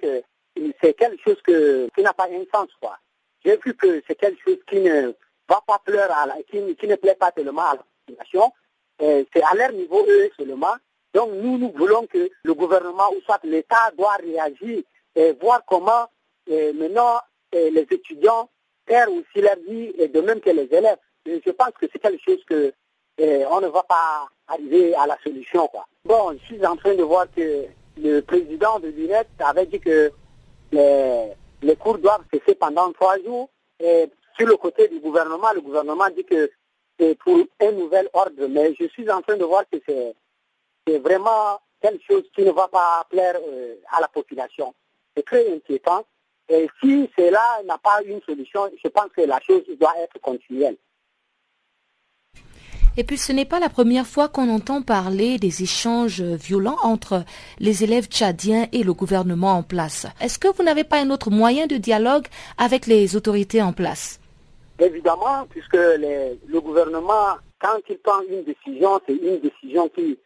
c'est 0.82 0.94
quelque 0.94 1.22
chose 1.24 1.36
que, 1.46 1.88
qui 1.94 2.02
n'a 2.02 2.12
pas 2.12 2.24
un 2.24 2.44
sens. 2.52 2.68
Quoi 2.80 2.96
j'ai 3.44 3.56
vu 3.56 3.74
que 3.74 4.02
c'est 4.06 4.14
quelque 4.14 4.42
chose 4.44 4.58
qui 4.68 4.80
ne 4.80 5.12
va 5.48 5.60
pas 5.66 5.80
pleurer, 5.84 6.12
à 6.12 6.26
la, 6.26 6.42
qui, 6.42 6.60
ne 6.60 6.94
plaît 6.96 7.16
pas 7.18 7.32
tellement 7.32 7.62
à 7.62 7.74
la 7.74 7.84
population. 8.06 8.52
C'est 9.00 9.42
à 9.42 9.54
leur 9.54 9.72
niveau, 9.72 10.04
eux, 10.08 10.30
seulement. 10.36 10.74
Donc 11.14 11.30
nous, 11.32 11.58
nous 11.58 11.72
voulons 11.72 12.06
que 12.06 12.30
le 12.42 12.54
gouvernement 12.54 13.10
ou 13.16 13.20
soit 13.22 13.40
l'État 13.44 13.90
doit 13.98 14.16
réagir 14.16 14.82
et 15.14 15.32
voir 15.32 15.62
comment 15.66 16.06
maintenant 16.48 17.20
les 17.52 17.86
étudiants 17.90 18.48
perdent 18.86 19.10
aussi 19.10 19.42
leur 19.42 19.56
vie 19.68 19.92
et 19.98 20.08
de 20.08 20.20
même 20.20 20.40
que 20.40 20.50
les 20.50 20.68
élèves. 20.72 20.98
je 21.26 21.50
pense 21.50 21.72
que 21.78 21.86
c'est 21.92 21.98
quelque 21.98 22.22
chose 22.24 22.42
que 22.48 22.72
on 23.18 23.60
ne 23.60 23.68
va 23.68 23.82
pas 23.82 24.26
arriver 24.48 24.94
à 24.94 25.06
la 25.06 25.18
solution. 25.22 25.68
Bon, 26.04 26.32
je 26.32 26.44
suis 26.46 26.66
en 26.66 26.76
train 26.76 26.94
de 26.94 27.02
voir 27.02 27.26
que 27.34 27.66
le 27.98 28.20
président 28.20 28.78
de 28.80 28.88
l'UNED 28.88 29.26
avait 29.38 29.66
dit 29.66 29.80
que 29.80 30.10
les, 30.72 31.32
les 31.62 31.76
cours 31.76 31.98
doivent 31.98 32.24
cesser 32.32 32.54
pendant 32.54 32.92
trois 32.92 33.18
jours. 33.20 33.48
Et 33.80 34.10
sur 34.36 34.46
le 34.46 34.56
côté 34.56 34.88
du 34.88 35.00
gouvernement, 35.00 35.52
le 35.54 35.60
gouvernement 35.60 36.08
dit 36.14 36.24
que 36.24 36.50
c'est 36.98 37.16
pour 37.18 37.38
un 37.60 37.72
nouvel 37.72 38.08
ordre. 38.12 38.46
Mais 38.48 38.74
je 38.78 38.86
suis 38.88 39.10
en 39.10 39.22
train 39.22 39.36
de 39.36 39.44
voir 39.44 39.64
que 39.70 39.78
c'est 39.86 40.98
vraiment 40.98 41.60
quelque 41.80 42.04
chose 42.04 42.24
qui 42.34 42.42
ne 42.42 42.50
va 42.50 42.68
pas 42.68 43.06
plaire 43.10 43.36
euh, 43.48 43.76
à 43.90 44.00
la 44.00 44.08
population. 44.08 44.74
C'est 45.16 45.24
très 45.24 45.52
inquiétant. 45.52 46.04
Et 46.48 46.68
si 46.80 47.10
cela 47.16 47.62
n'a 47.64 47.78
pas 47.78 48.02
une 48.04 48.20
solution, 48.22 48.70
je 48.82 48.88
pense 48.88 49.10
que 49.16 49.22
la 49.22 49.40
chose 49.40 49.62
doit 49.78 49.94
être 49.98 50.20
continuelle. 50.20 50.76
Et 52.98 53.04
puis 53.04 53.16
ce 53.16 53.32
n'est 53.32 53.46
pas 53.46 53.58
la 53.58 53.70
première 53.70 54.06
fois 54.06 54.28
qu'on 54.28 54.50
entend 54.50 54.82
parler 54.82 55.38
des 55.38 55.62
échanges 55.62 56.20
violents 56.20 56.76
entre 56.82 57.24
les 57.58 57.84
élèves 57.84 58.06
tchadiens 58.06 58.66
et 58.72 58.82
le 58.82 58.92
gouvernement 58.92 59.52
en 59.52 59.62
place. 59.62 60.06
Est-ce 60.20 60.38
que 60.38 60.48
vous 60.48 60.62
n'avez 60.62 60.84
pas 60.84 60.98
un 60.98 61.08
autre 61.08 61.30
moyen 61.30 61.66
de 61.66 61.76
dialogue 61.76 62.26
avec 62.58 62.86
les 62.86 63.16
autorités 63.16 63.62
en 63.62 63.72
place? 63.72 64.20
Évidemment, 64.78 65.46
puisque 65.48 65.72
le 65.74 66.60
gouvernement, 66.60 67.36
quand 67.58 67.78
il 67.88 67.98
prend 67.98 68.20
une 68.28 68.44
décision, 68.44 69.00
c'est 69.06 69.14
une 69.14 69.40
décision 69.40 69.88
qui 69.88 70.18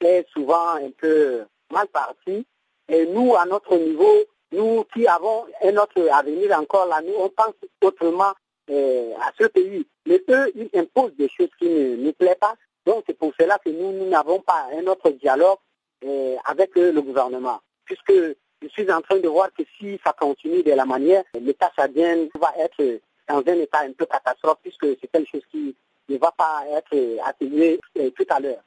est 0.00 0.26
souvent 0.32 0.76
un 0.76 0.90
peu 0.98 1.42
mal 1.70 1.88
partie. 1.88 2.46
Et 2.88 3.06
nous, 3.06 3.34
à 3.34 3.44
notre 3.44 3.76
niveau, 3.76 4.14
nous 4.52 4.84
qui 4.94 5.06
avons 5.06 5.44
un 5.62 5.76
autre 5.76 6.08
avenir 6.10 6.58
encore 6.58 6.86
là, 6.86 7.02
nous, 7.02 7.14
on 7.18 7.28
pense 7.28 7.54
autrement 7.82 8.32
à 8.70 9.30
ce 9.38 9.46
pays. 9.46 9.86
Mais 10.06 10.22
eux, 10.28 10.52
ils 10.54 10.70
imposent 10.78 11.14
des 11.16 11.28
choses 11.28 11.50
qui 11.58 11.68
ne 11.68 11.96
nous 11.96 12.12
plaisent 12.12 12.36
pas. 12.40 12.54
Donc 12.86 13.04
c'est 13.06 13.16
pour 13.18 13.32
cela 13.38 13.58
que 13.58 13.70
nous 13.70 14.08
n'avons 14.08 14.40
pas 14.40 14.66
un 14.72 14.86
autre 14.86 15.10
dialogue 15.10 15.58
euh, 16.04 16.36
avec 16.44 16.74
le 16.76 17.00
gouvernement. 17.00 17.60
Puisque 17.84 18.12
je 18.12 18.68
suis 18.68 18.90
en 18.92 19.00
train 19.00 19.18
de 19.18 19.28
voir 19.28 19.48
que 19.56 19.62
si 19.78 19.98
ça 20.04 20.12
continue 20.12 20.62
de 20.62 20.72
la 20.72 20.84
manière, 20.84 21.24
l'État 21.40 21.70
chadien 21.74 22.28
va 22.38 22.52
être 22.58 23.00
dans 23.28 23.38
un 23.38 23.54
état 23.54 23.80
un 23.80 23.92
peu 23.92 24.06
catastrophe 24.06 24.58
puisque 24.62 24.86
c'est 25.00 25.10
quelque 25.10 25.30
chose 25.30 25.46
qui 25.50 25.74
ne 26.08 26.18
va 26.18 26.30
pas 26.32 26.64
être 26.72 26.94
atténué 27.24 27.80
euh, 27.98 28.10
tout 28.10 28.26
à 28.28 28.40
l'heure. 28.40 28.62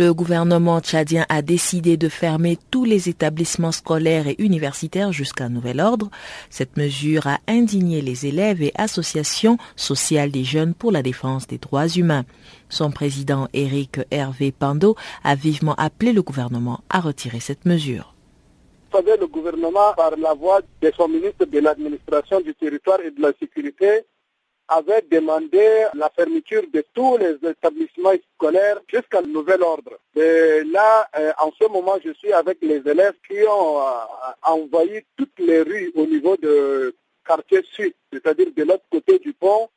Le 0.00 0.14
gouvernement 0.14 0.80
tchadien 0.80 1.26
a 1.28 1.42
décidé 1.42 1.98
de 1.98 2.08
fermer 2.08 2.56
tous 2.70 2.86
les 2.86 3.10
établissements 3.10 3.70
scolaires 3.70 4.28
et 4.28 4.36
universitaires 4.38 5.12
jusqu'à 5.12 5.50
nouvel 5.50 5.78
ordre. 5.78 6.08
Cette 6.48 6.78
mesure 6.78 7.26
a 7.26 7.38
indigné 7.46 8.00
les 8.00 8.24
élèves 8.24 8.62
et 8.62 8.72
associations 8.76 9.58
sociales 9.76 10.30
des 10.30 10.42
jeunes 10.42 10.72
pour 10.72 10.90
la 10.90 11.02
défense 11.02 11.46
des 11.46 11.58
droits 11.58 11.86
humains. 11.86 12.24
Son 12.70 12.90
président 12.90 13.46
Éric 13.52 14.00
Hervé 14.10 14.52
Pando 14.52 14.96
a 15.22 15.34
vivement 15.34 15.74
appelé 15.74 16.14
le 16.14 16.22
gouvernement 16.22 16.80
à 16.88 17.00
retirer 17.00 17.40
cette 17.40 17.66
mesure. 17.66 18.14
Le 18.94 19.26
gouvernement, 19.26 19.92
par 19.98 20.16
la 20.16 20.32
voix 20.32 20.62
de 20.80 20.90
son 20.96 21.08
ministre 21.08 21.44
de 21.44 21.58
l'administration 21.58 22.40
du 22.40 22.54
territoire 22.54 23.02
et 23.02 23.10
de 23.10 23.20
la 23.20 23.32
sécurité, 23.38 24.06
avait 24.70 25.02
demandé 25.10 25.86
la 25.94 26.08
fermeture 26.10 26.62
de 26.72 26.84
tous 26.94 27.18
les 27.18 27.34
établissements 27.42 28.14
scolaires 28.34 28.80
jusqu'à 28.88 29.20
nouvel 29.20 29.62
ordre. 29.62 29.98
Et 30.14 30.62
là, 30.64 31.08
euh, 31.18 31.32
en 31.38 31.50
ce 31.60 31.66
moment, 31.68 31.96
je 32.04 32.12
suis 32.12 32.32
avec 32.32 32.58
les 32.62 32.80
élèves 32.86 33.16
qui 33.28 33.38
ont 33.48 33.80
euh, 33.80 33.90
envoyé 34.42 35.04
toutes 35.16 35.38
les 35.40 35.62
rues 35.62 35.90
au 35.96 36.06
niveau 36.06 36.36
de 36.36 36.94
quartier 37.26 37.62
sud, 37.72 37.94
c'est-à-dire 38.12 38.46
de 38.56 38.62
l'autre 38.62 38.84
côté 38.90 39.18
du 39.18 39.32
pont, 39.32 39.68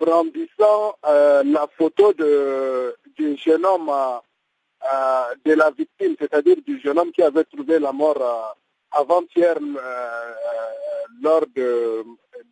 brandissant 0.00 0.96
euh, 1.06 1.44
la 1.44 1.68
photo 1.78 2.12
de, 2.12 2.96
du 3.16 3.36
jeune 3.36 3.64
homme 3.64 3.90
de 5.46 5.52
la 5.54 5.70
victime, 5.70 6.16
c'est-à-dire 6.18 6.56
du 6.66 6.80
jeune 6.80 6.98
homme 6.98 7.12
qui 7.12 7.22
avait 7.22 7.44
trouvé 7.44 7.78
la 7.78 7.92
mort 7.92 8.56
avant-hier 8.90 9.56
lors 11.22 11.46
de, 11.54 12.04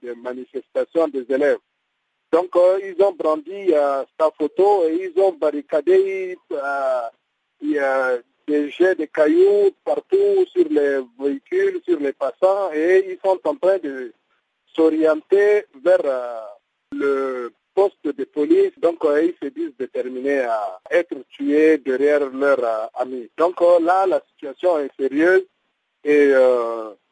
de 0.03 0.15
manifestations 0.15 1.09
des 1.09 1.27
élèves. 1.29 1.59
Donc, 2.33 2.57
euh, 2.57 2.81
ils 2.83 3.03
ont 3.05 3.13
brandi 3.13 3.75
euh, 3.75 4.05
sa 4.19 4.31
photo 4.31 4.85
et 4.89 5.13
ils 5.15 5.21
ont 5.21 5.33
barricadé 5.33 6.39
euh, 6.51 8.23
des 8.49 8.71
jets 8.71 8.95
de 8.95 9.05
cailloux 9.05 9.71
partout 9.85 10.47
sur 10.51 10.67
les 10.71 11.01
véhicules, 11.21 11.83
sur 11.87 12.01
les 12.01 12.15
passants 12.15 12.73
et 12.73 13.05
ils 13.13 13.19
sont 13.23 13.39
en 13.45 13.55
train 13.57 13.77
de 13.79 14.15
s'orienter 14.75 15.67
vers 15.85 16.47
le 16.93 17.53
poste 17.75 18.03
de 18.05 18.25
police. 18.25 18.73
Donc, 18.79 19.05
ils 19.05 19.35
se 19.43 19.49
disent 19.49 19.77
déterminés 19.79 20.41
à 20.41 20.81
être 20.91 21.15
tués 21.29 21.77
derrière 21.79 22.31
leurs 22.31 22.91
amis. 22.95 23.31
Donc 23.37 23.61
là, 23.61 24.07
la 24.07 24.23
situation 24.33 24.79
est 24.79 24.91
sérieuse 24.99 25.45
et 26.03 26.33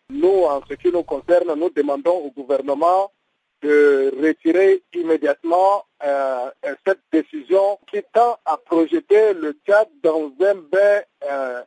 nous, 0.08 0.42
en 0.44 0.62
ce 0.68 0.74
qui 0.74 0.90
nous 0.90 1.04
concerne, 1.04 1.54
nous 1.58 1.70
demandons 1.70 2.16
au 2.16 2.30
gouvernement 2.30 3.12
de 3.62 4.12
retirer 4.22 4.82
immédiatement 4.94 5.84
euh, 6.04 6.50
cette 6.86 7.00
décision 7.12 7.78
qui 7.90 8.02
tend 8.12 8.38
à 8.44 8.56
projeter 8.56 9.34
le 9.34 9.52
Tchad 9.66 9.88
dans 10.02 10.32
un 10.40 10.54
bain 10.54 11.02
euh, 11.30 11.62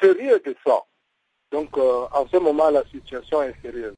sérieux 0.00 0.40
de 0.44 0.54
sang. 0.66 0.84
Donc 1.50 1.76
euh, 1.78 2.06
en 2.12 2.26
ce 2.28 2.36
moment, 2.36 2.70
la 2.70 2.84
situation 2.84 3.42
est 3.42 3.54
sérieuse. 3.62 3.94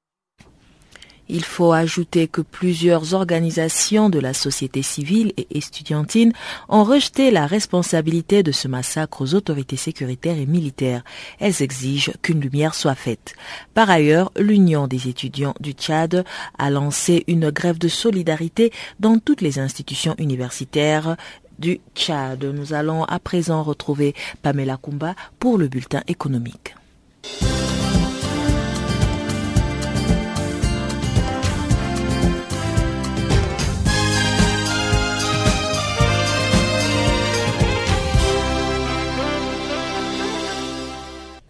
Il 1.33 1.45
faut 1.45 1.73
ajouter 1.73 2.27
que 2.27 2.41
plusieurs 2.41 3.15
organisations 3.15 4.11
de 4.11 4.19
la 4.19 4.35
société 4.35 4.83
civile 4.83 5.33
et 5.37 5.47
estudiantine 5.57 6.33
ont 6.69 6.83
rejeté 6.83 7.31
la 7.31 7.47
responsabilité 7.47 8.43
de 8.43 8.51
ce 8.51 8.67
massacre 8.67 9.23
aux 9.23 9.35
autorités 9.35 9.77
sécuritaires 9.77 10.39
et 10.39 10.47
militaires. 10.47 11.05
Elles 11.39 11.63
exigent 11.63 12.11
qu'une 12.21 12.41
lumière 12.41 12.75
soit 12.75 12.97
faite. 12.97 13.35
Par 13.75 13.89
ailleurs, 13.91 14.33
l'Union 14.37 14.89
des 14.89 15.07
étudiants 15.07 15.55
du 15.61 15.71
Tchad 15.71 16.25
a 16.59 16.71
lancé 16.71 17.23
une 17.29 17.51
grève 17.51 17.79
de 17.79 17.87
solidarité 17.87 18.73
dans 18.99 19.21
toutes 19.21 19.41
les 19.41 19.61
institutions 19.61 20.17
universitaires 20.19 21.17
du 21.61 21.81
Tchad. 21.95 22.43
Nous 22.43 22.75
allons 22.75 23.05
à 23.05 23.21
présent 23.21 23.63
retrouver 23.63 24.17
Pamela 24.43 24.79
Kumba 24.83 25.15
pour 25.39 25.59
le 25.59 25.69
bulletin 25.69 26.03
économique. 26.09 26.75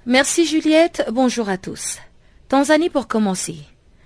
Merci 0.07 0.47
Juliette, 0.47 1.07
bonjour 1.13 1.51
à 1.51 1.59
tous. 1.59 1.99
Tanzanie 2.49 2.89
pour 2.89 3.07
commencer. 3.07 3.57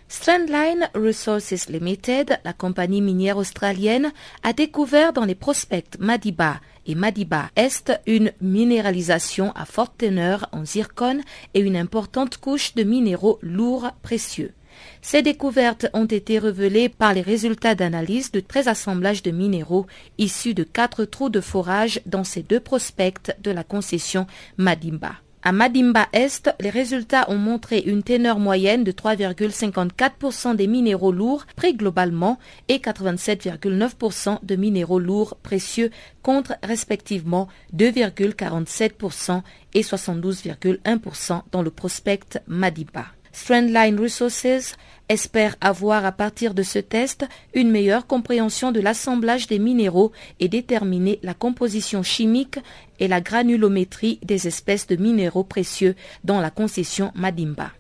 Strandline 0.09 0.91
Resources 0.93 1.69
Limited, 1.69 2.41
la 2.45 2.53
compagnie 2.53 3.01
minière 3.01 3.37
australienne, 3.37 4.13
a 4.43 4.53
découvert 4.53 5.13
dans 5.13 5.25
les 5.25 5.37
prospects 5.37 5.97
Madiba 6.01 6.61
et 6.87 6.97
Madiba 6.97 7.49
Est 7.55 7.93
une 8.07 8.33
minéralisation 8.41 9.53
à 9.53 9.65
forte 9.65 9.99
teneur 9.99 10.49
en 10.51 10.65
zircone 10.65 11.23
et 11.55 11.61
une 11.61 11.77
importante 11.77 12.39
couche 12.39 12.75
de 12.75 12.83
minéraux 12.83 13.39
lourds 13.41 13.93
précieux. 14.03 14.53
Ces 15.01 15.23
découvertes 15.23 15.87
ont 15.93 16.07
été 16.07 16.41
révélées 16.41 16.89
par 16.89 17.15
les 17.15 17.23
résultats 17.23 17.77
d'analyse 17.77 18.33
de 18.33 18.41
13 18.41 18.67
assemblages 18.67 19.23
de 19.23 19.31
minéraux 19.31 19.87
issus 20.19 20.55
de 20.55 20.65
quatre 20.65 21.05
trous 21.05 21.31
de 21.31 21.41
forage 21.41 22.01
dans 22.05 22.25
ces 22.25 22.43
deux 22.43 22.61
prospects 22.61 23.31
de 23.41 23.53
la 23.53 23.63
concession 23.63 24.27
Madimba. 24.57 25.13
À 25.47 25.53
Madimba 25.53 26.09
Est, 26.15 26.51
les 26.59 26.71
résultats 26.71 27.29
ont 27.29 27.37
montré 27.37 27.81
une 27.81 28.03
teneur 28.03 28.39
moyenne 28.39 28.83
de 28.83 28.93
3,54% 28.93 30.57
des 30.57 30.67
minéraux 30.67 31.13
lourds 31.13 31.45
pris 31.55 31.75
globalement 31.75 32.39
et 32.69 32.79
87,9% 32.79 34.39
de 34.43 34.57
minéraux 34.57 34.99
lourds 34.99 35.37
précieux 35.43 35.91
contre 36.23 36.55
respectivement 36.63 37.49
2,47% 37.77 39.43
et 39.75 39.83
72,1% 39.83 41.43
dans 41.53 41.61
le 41.61 41.71
prospect 41.71 42.41
Madimba. 42.47 43.05
Strandline 43.33 44.01
Resources 44.01 44.77
espère 45.09 45.57
avoir 45.61 46.05
à 46.05 46.13
partir 46.13 46.55
de 46.55 46.63
ce 46.63 46.79
test 46.79 47.27
une 47.55 47.71
meilleure 47.71 48.07
compréhension 48.07 48.73
de 48.73 48.81
l'assemblage 48.81 49.47
des 49.47 49.59
minéraux 49.59 50.13
et 50.41 50.49
déterminer 50.49 51.19
la 51.23 51.35
composition 51.35 52.03
chimique 52.03 52.59
et 53.01 53.09
la 53.09 53.21
granulométrie 53.21 54.19
des 54.23 54.47
espèces 54.47 54.87
de 54.87 54.97
minéraux 54.97 55.45
précieux 55.45 55.95
dans 56.25 56.41
la 56.41 56.51
concession 56.51 57.13
Madimba. 57.15 57.73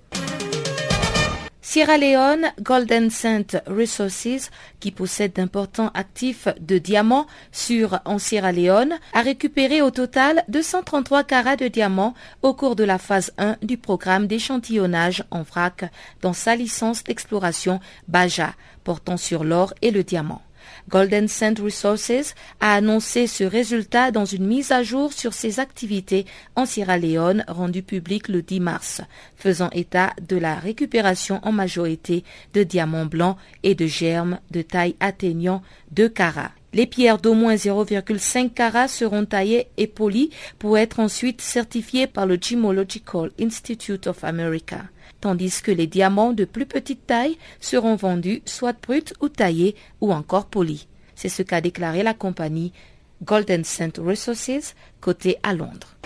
Sierra 1.66 1.96
Leone 1.96 2.52
Golden 2.60 3.08
Cent 3.08 3.56
Resources, 3.66 4.50
qui 4.80 4.90
possède 4.90 5.32
d'importants 5.32 5.90
actifs 5.94 6.46
de 6.60 6.76
diamants 6.76 7.26
sur 7.52 8.00
en 8.04 8.18
Sierra 8.18 8.52
Leone, 8.52 8.92
a 9.14 9.22
récupéré 9.22 9.80
au 9.80 9.90
total 9.90 10.44
233 10.48 11.24
carats 11.24 11.56
de 11.56 11.68
diamants 11.68 12.12
au 12.42 12.52
cours 12.52 12.76
de 12.76 12.84
la 12.84 12.98
phase 12.98 13.32
1 13.38 13.56
du 13.62 13.78
programme 13.78 14.26
d'échantillonnage 14.26 15.24
en 15.30 15.42
vrac 15.42 15.90
dans 16.20 16.34
sa 16.34 16.54
licence 16.54 17.02
d'exploration 17.02 17.80
Baja, 18.08 18.52
portant 18.84 19.16
sur 19.16 19.42
l'or 19.42 19.72
et 19.80 19.90
le 19.90 20.04
diamant. 20.04 20.42
Golden 20.88 21.28
Sand 21.28 21.58
Resources 21.60 22.34
a 22.60 22.74
annoncé 22.74 23.26
ce 23.26 23.44
résultat 23.44 24.10
dans 24.10 24.24
une 24.24 24.46
mise 24.46 24.72
à 24.72 24.82
jour 24.82 25.12
sur 25.12 25.32
ses 25.32 25.60
activités 25.60 26.26
en 26.56 26.66
Sierra 26.66 26.98
Leone 26.98 27.44
rendue 27.48 27.82
publique 27.82 28.28
le 28.28 28.42
10 28.42 28.60
mars, 28.60 29.00
faisant 29.36 29.70
état 29.70 30.12
de 30.28 30.36
la 30.36 30.54
récupération 30.54 31.40
en 31.42 31.52
majorité 31.52 32.24
de 32.52 32.62
diamants 32.62 33.06
blancs 33.06 33.36
et 33.62 33.74
de 33.74 33.86
germes 33.86 34.38
de 34.50 34.62
taille 34.62 34.96
atteignant 35.00 35.62
2 35.92 36.08
carats. 36.08 36.52
Les 36.72 36.86
pierres 36.86 37.18
d'au 37.18 37.34
moins 37.34 37.54
0,5 37.54 38.50
carats 38.52 38.88
seront 38.88 39.24
taillées 39.24 39.68
et 39.76 39.86
polies 39.86 40.30
pour 40.58 40.76
être 40.76 40.98
ensuite 40.98 41.40
certifiées 41.40 42.08
par 42.08 42.26
le 42.26 42.36
Gemological 42.40 43.30
Institute 43.40 44.08
of 44.08 44.24
America 44.24 44.82
tandis 45.24 45.62
que 45.62 45.70
les 45.70 45.86
diamants 45.86 46.34
de 46.34 46.44
plus 46.44 46.66
petite 46.66 47.06
taille 47.06 47.38
seront 47.58 47.96
vendus 47.96 48.42
soit 48.44 48.76
bruts 48.78 49.14
ou 49.22 49.30
taillés 49.30 49.74
ou 50.02 50.12
encore 50.12 50.44
polis. 50.44 50.86
C'est 51.14 51.30
ce 51.30 51.42
qu'a 51.42 51.62
déclaré 51.62 52.02
la 52.02 52.12
compagnie 52.12 52.74
Golden 53.22 53.64
Cent 53.64 53.98
Resources, 53.98 54.74
cotée 55.00 55.38
à 55.42 55.54
Londres. 55.54 55.96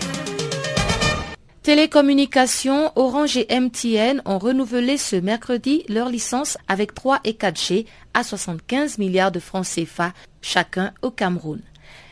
Télécommunications, 1.63 2.93
Orange 2.95 3.35
et 3.35 3.47
MTN 3.59 4.21
ont 4.23 4.39
renouvelé 4.39 4.95
ce 4.95 5.17
mercredi 5.17 5.83
leur 5.89 6.07
licence 6.07 6.57
avec 6.69 6.93
3 6.93 7.19
et 7.25 7.33
4G 7.33 7.87
à 8.13 8.23
75 8.23 8.99
milliards 8.99 9.33
de 9.33 9.41
francs 9.41 9.65
CFA 9.65 10.13
chacun 10.41 10.93
au 11.01 11.11
Cameroun. 11.11 11.59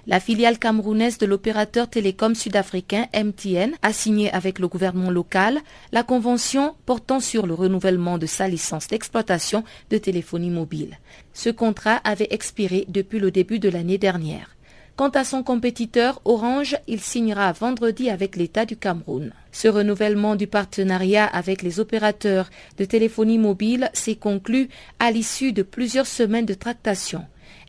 La 0.10 0.22
filiale 0.22 0.58
camerounaise 0.58 1.17
de 1.17 1.26
l'opérateur 1.26 1.89
télécom 1.89 2.34
sud-africain 2.34 3.08
MTN 3.13 3.72
a 3.82 3.91
signé 3.91 4.32
avec 4.32 4.58
le 4.58 4.70
gouvernement 4.70 5.12
local 5.12 5.60
la 5.91 6.02
convention 6.02 6.76
portant 6.86 7.20
sur 7.20 7.46
le 7.46 7.54
renouvellement 7.54 8.17
de 8.17 8.26
sa 8.26 8.48
licence 8.48 8.88
d'exploitation 8.88 9.65
de 9.89 9.98
téléphonie 9.98 10.50
mobile. 10.50 10.98
Ce 11.34 11.50
contrat 11.50 12.00
avait 12.06 12.30
expiré 12.30 12.86
depuis 12.88 13.20
le 13.20 13.32
début 13.32 13.60
de 13.60 13.67
l'année 13.67 13.98
dernière. 13.98 14.56
Quant 14.96 15.10
à 15.10 15.26
son 15.26 15.43
compétiteur 15.43 16.22
Orange, 16.24 16.78
il 16.88 17.02
signera 17.02 17.52
vendredi 17.52 18.10
avec 18.10 18.38
l'État 18.38 18.65
du 18.65 18.78
Cameroun. 18.78 19.34
Ce 19.52 19.67
renouvellement 19.67 20.38
du 20.38 20.48
partenariat 20.48 21.26
avec 21.26 21.62
les 21.62 21.82
opérateurs 21.82 22.50
de 22.78 22.86
téléphonie 22.86 23.39
mobile 23.39 23.89
s'est 23.91 24.15
conclu 24.15 24.70
à 25.00 25.12
l'issue 25.12 25.52
de 25.52 25.63
plusieurs 25.63 26.08
semaines 26.08 26.46
de 26.46 26.54
tractation. 26.54 27.26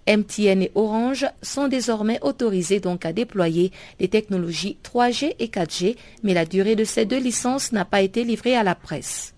MTN 0.09 0.63
et 0.63 0.73
Orange 0.75 1.27
sont 1.43 1.69
désormais 1.69 2.19
autorisés 2.23 2.81
donc 2.81 3.05
à 3.05 3.13
déployer 3.13 3.71
les 4.01 4.09
technologies 4.09 4.79
3G 4.83 5.35
et 5.39 5.49
4G, 5.49 5.97
mais 6.23 6.35
la 6.35 6.47
durée 6.47 6.77
de 6.77 6.85
ces 6.85 7.05
deux 7.05 7.21
licences 7.21 7.73
n'a 7.73 7.85
pas 7.85 8.01
été 8.01 8.25
livrée 8.25 8.57
à 8.57 8.63
la 8.63 8.75
presse. 8.75 9.35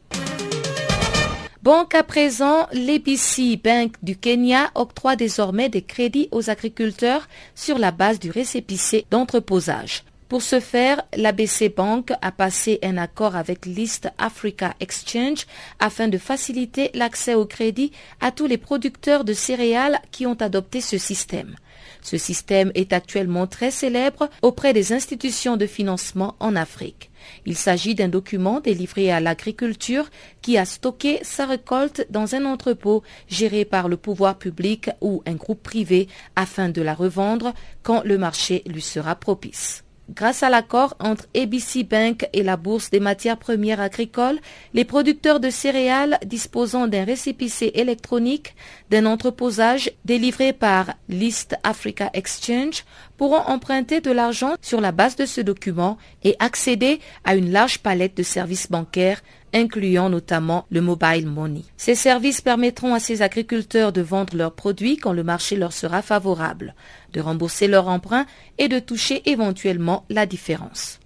Bon, 1.63 1.85
à 1.93 2.03
présent, 2.03 2.69
l'ABC 2.73 3.61
Bank 3.63 3.93
du 4.03 4.17
Kenya 4.17 4.71
octroie 4.75 5.17
désormais 5.17 5.69
des 5.69 5.83
crédits 5.83 6.29
aux 6.31 6.49
agriculteurs 6.49 7.29
sur 7.55 7.79
la 7.79 7.91
base 7.91 8.19
du 8.19 8.31
récépissé 8.31 9.05
d'entreposage. 9.11 10.05
Pour 10.31 10.43
ce 10.43 10.61
faire, 10.61 11.03
l'ABC 11.17 11.75
Bank 11.77 12.13
a 12.23 12.31
passé 12.31 12.79
un 12.85 12.99
accord 12.99 13.35
avec 13.35 13.67
l'East 13.67 14.13
Africa 14.17 14.77
Exchange 14.79 15.45
afin 15.81 16.07
de 16.07 16.19
faciliter 16.19 16.93
l'accès 16.95 17.35
au 17.35 17.47
crédit 17.47 17.91
à 18.21 18.31
tous 18.31 18.47
les 18.47 18.57
producteurs 18.57 19.25
de 19.25 19.33
céréales 19.33 19.99
qui 20.13 20.29
ont 20.29 20.35
adopté 20.35 20.81
ce 20.81 20.99
système. 20.99 21.57
Ce 22.01 22.17
système 22.17 22.71
est 22.77 22.93
actuellement 22.93 23.49
très 23.49 23.73
célèbre 23.73 24.31
auprès 24.41 24.73
des 24.73 24.93
institutions 24.93 25.57
de 25.57 25.67
financement 25.67 26.37
en 26.39 26.55
Afrique. 26.55 27.11
Il 27.45 27.57
s'agit 27.57 27.97
d'un 27.97 28.07
document 28.07 28.61
délivré 28.61 29.11
à 29.11 29.19
l'agriculture 29.19 30.09
qui 30.43 30.57
a 30.57 30.65
stocké 30.65 31.19
sa 31.23 31.45
récolte 31.45 32.07
dans 32.09 32.37
un 32.37 32.45
entrepôt 32.45 33.03
géré 33.27 33.65
par 33.65 33.89
le 33.89 33.97
pouvoir 33.97 34.39
public 34.39 34.91
ou 35.01 35.25
un 35.27 35.35
groupe 35.35 35.65
privé 35.65 36.07
afin 36.37 36.69
de 36.69 36.83
la 36.83 36.95
revendre 36.95 37.53
quand 37.83 38.05
le 38.05 38.17
marché 38.17 38.63
lui 38.65 38.81
sera 38.81 39.17
propice. 39.17 39.83
Grâce 40.13 40.43
à 40.43 40.51
l'accord 40.51 40.97
entre 40.99 41.27
ABC 41.37 41.85
Bank 41.85 42.29
et 42.33 42.43
la 42.43 42.57
Bourse 42.57 42.91
des 42.91 42.99
matières 42.99 43.37
premières 43.37 43.81
agricoles, 43.81 44.41
les 44.75 44.85
producteurs 44.85 45.39
de 45.39 45.51
céréales 45.51 46.19
disposant 46.27 46.89
d'un 46.89 47.05
récépissé 47.05 47.71
électronique 47.75 48.57
d'un 48.91 49.07
entreposage 49.07 49.93
délivré 50.05 50.53
par 50.53 50.95
l'East 51.09 51.57
Africa 51.63 52.11
Exchange 52.13 52.85
pourront 53.17 53.47
emprunter 53.47 54.01
de 54.01 54.11
l'argent 54.11 54.55
sur 54.61 54.81
la 54.81 54.91
base 54.91 55.15
de 55.15 55.27
ce 55.27 55.41
document 55.41 55.97
et 56.25 56.35
accéder 56.41 56.99
à 57.23 57.37
une 57.37 57.53
large 57.53 57.79
palette 57.79 58.17
de 58.17 58.25
services 58.25 58.69
bancaires 58.69 59.23
incluant 59.53 60.09
notamment 60.09 60.67
le 60.71 60.81
mobile 60.81 61.27
money. 61.27 61.63
Ces 61.77 61.95
services 61.95 62.41
permettront 62.41 62.95
à 62.95 63.01
ces 63.01 63.23
agriculteurs 63.23 63.93
de 63.93 64.01
vendre 64.01 64.37
leurs 64.37 64.53
produits 64.53 64.97
quand 64.97 65.13
le 65.13 65.25
marché 65.25 65.57
leur 65.57 65.73
sera 65.73 66.03
favorable, 66.03 66.75
de 67.13 67.21
rembourser 67.21 67.69
leur 67.69 67.89
emprunt 67.89 68.27
et 68.59 68.69
de 68.69 68.79
toucher 68.79 69.23
éventuellement 69.29 70.05
la 70.09 70.27
différence. 70.27 71.01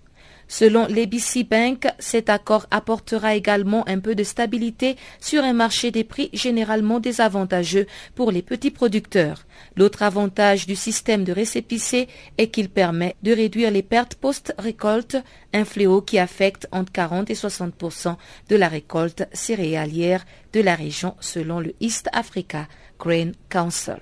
Selon 0.49 0.87
l'ABC 0.87 1.45
Bank, 1.49 1.87
cet 1.99 2.29
accord 2.29 2.67
apportera 2.71 3.35
également 3.35 3.87
un 3.89 3.99
peu 3.99 4.15
de 4.15 4.25
stabilité 4.25 4.97
sur 5.21 5.43
un 5.43 5.53
marché 5.53 5.91
des 5.91 6.05
prix 6.05 6.31
généralement 6.33 7.01
désavantageux 7.01 7.87
pour 8.15 8.31
les 8.31 8.43
petits 8.43 8.71
producteurs. 8.71 9.47
L'autre 9.77 10.03
avantage 10.03 10.67
du 10.67 10.77
système 10.77 11.25
de 11.25 11.33
récépissé 11.33 12.09
est 12.39 12.49
qu'il 12.49 12.69
permet 12.69 13.17
de 13.23 13.33
réduire 13.33 13.71
les 13.71 13.83
pertes 13.83 14.17
post-récolte, 14.17 15.17
un 15.53 15.65
fléau 15.65 16.03
qui 16.03 16.19
affecte 16.19 16.69
entre 16.73 16.93
40 16.93 17.31
et 17.31 17.35
60% 17.35 18.17
de 18.49 18.57
la 18.57 18.69
récolte 18.69 19.27
céréalière 19.33 20.25
de 20.53 20.61
la 20.61 20.75
région 20.75 21.17
selon 21.21 21.61
le 21.61 21.75
East 21.81 22.09
Africa 22.13 22.69
Grain 22.99 23.33
Council. 23.49 23.99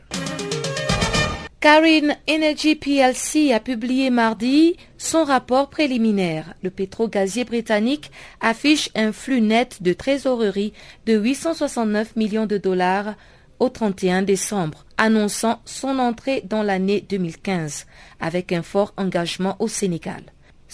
Carin 1.63 2.17
Energy 2.29 2.75
plc 2.75 3.53
a 3.53 3.61
publié 3.61 4.11
mardi 4.11 4.77
son 4.99 5.23
rapport 5.23 5.71
préliminaire. 5.71 6.55
Le 6.65 6.71
pétro-gazier 6.71 7.45
britannique 7.45 8.11
affiche 8.41 8.91
un 8.97 9.13
flux 9.13 9.41
net 9.41 9.81
de 9.81 9.93
trésorerie 9.93 10.73
de 11.07 11.17
869 11.17 12.17
millions 12.17 12.47
de 12.47 12.59
dollars 12.59 13.15
au 13.61 13.69
31 13.69 14.23
décembre, 14.23 14.85
annonçant 14.97 15.61
son 15.65 16.01
entrée 16.01 16.43
dans 16.45 16.65
l'année 16.65 17.07
2015 17.09 17.87
avec 18.19 18.51
un 18.51 18.63
fort 18.63 18.93
engagement 18.97 19.55
au 19.61 19.69
Sénégal. 19.69 20.25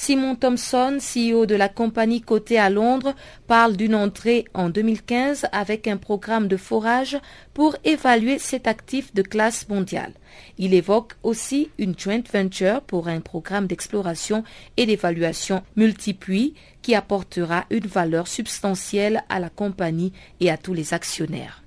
Simon 0.01 0.37
Thompson, 0.37 0.99
CEO 1.01 1.45
de 1.45 1.57
la 1.57 1.69
compagnie 1.69 2.21
cotée 2.21 2.57
à 2.57 2.71
Londres, 2.71 3.17
parle 3.49 3.77
d'une 3.77 3.97
entrée 3.97 4.45
en 4.55 4.69
2015 4.69 5.47
avec 5.51 5.89
un 5.89 5.97
programme 5.97 6.47
de 6.47 6.57
forage 6.57 7.19
pour 7.53 7.75
évaluer 7.83 8.39
cet 8.39 8.69
actif 8.69 9.13
de 9.13 9.23
classe 9.23 9.69
mondiale. 9.69 10.13
Il 10.57 10.73
évoque 10.73 11.15
aussi 11.25 11.71
une 11.79 11.99
joint 11.99 12.23
venture 12.33 12.81
pour 12.83 13.09
un 13.09 13.19
programme 13.19 13.67
d'exploration 13.67 14.45
et 14.77 14.87
d'évaluation 14.87 15.65
multipuis 15.75 16.55
qui 16.81 16.95
apportera 16.95 17.65
une 17.69 17.89
valeur 17.89 18.29
substantielle 18.29 19.25
à 19.29 19.41
la 19.41 19.51
compagnie 19.51 20.13
et 20.39 20.49
à 20.49 20.57
tous 20.57 20.75
les 20.75 20.95
actionnaires. 20.95 21.65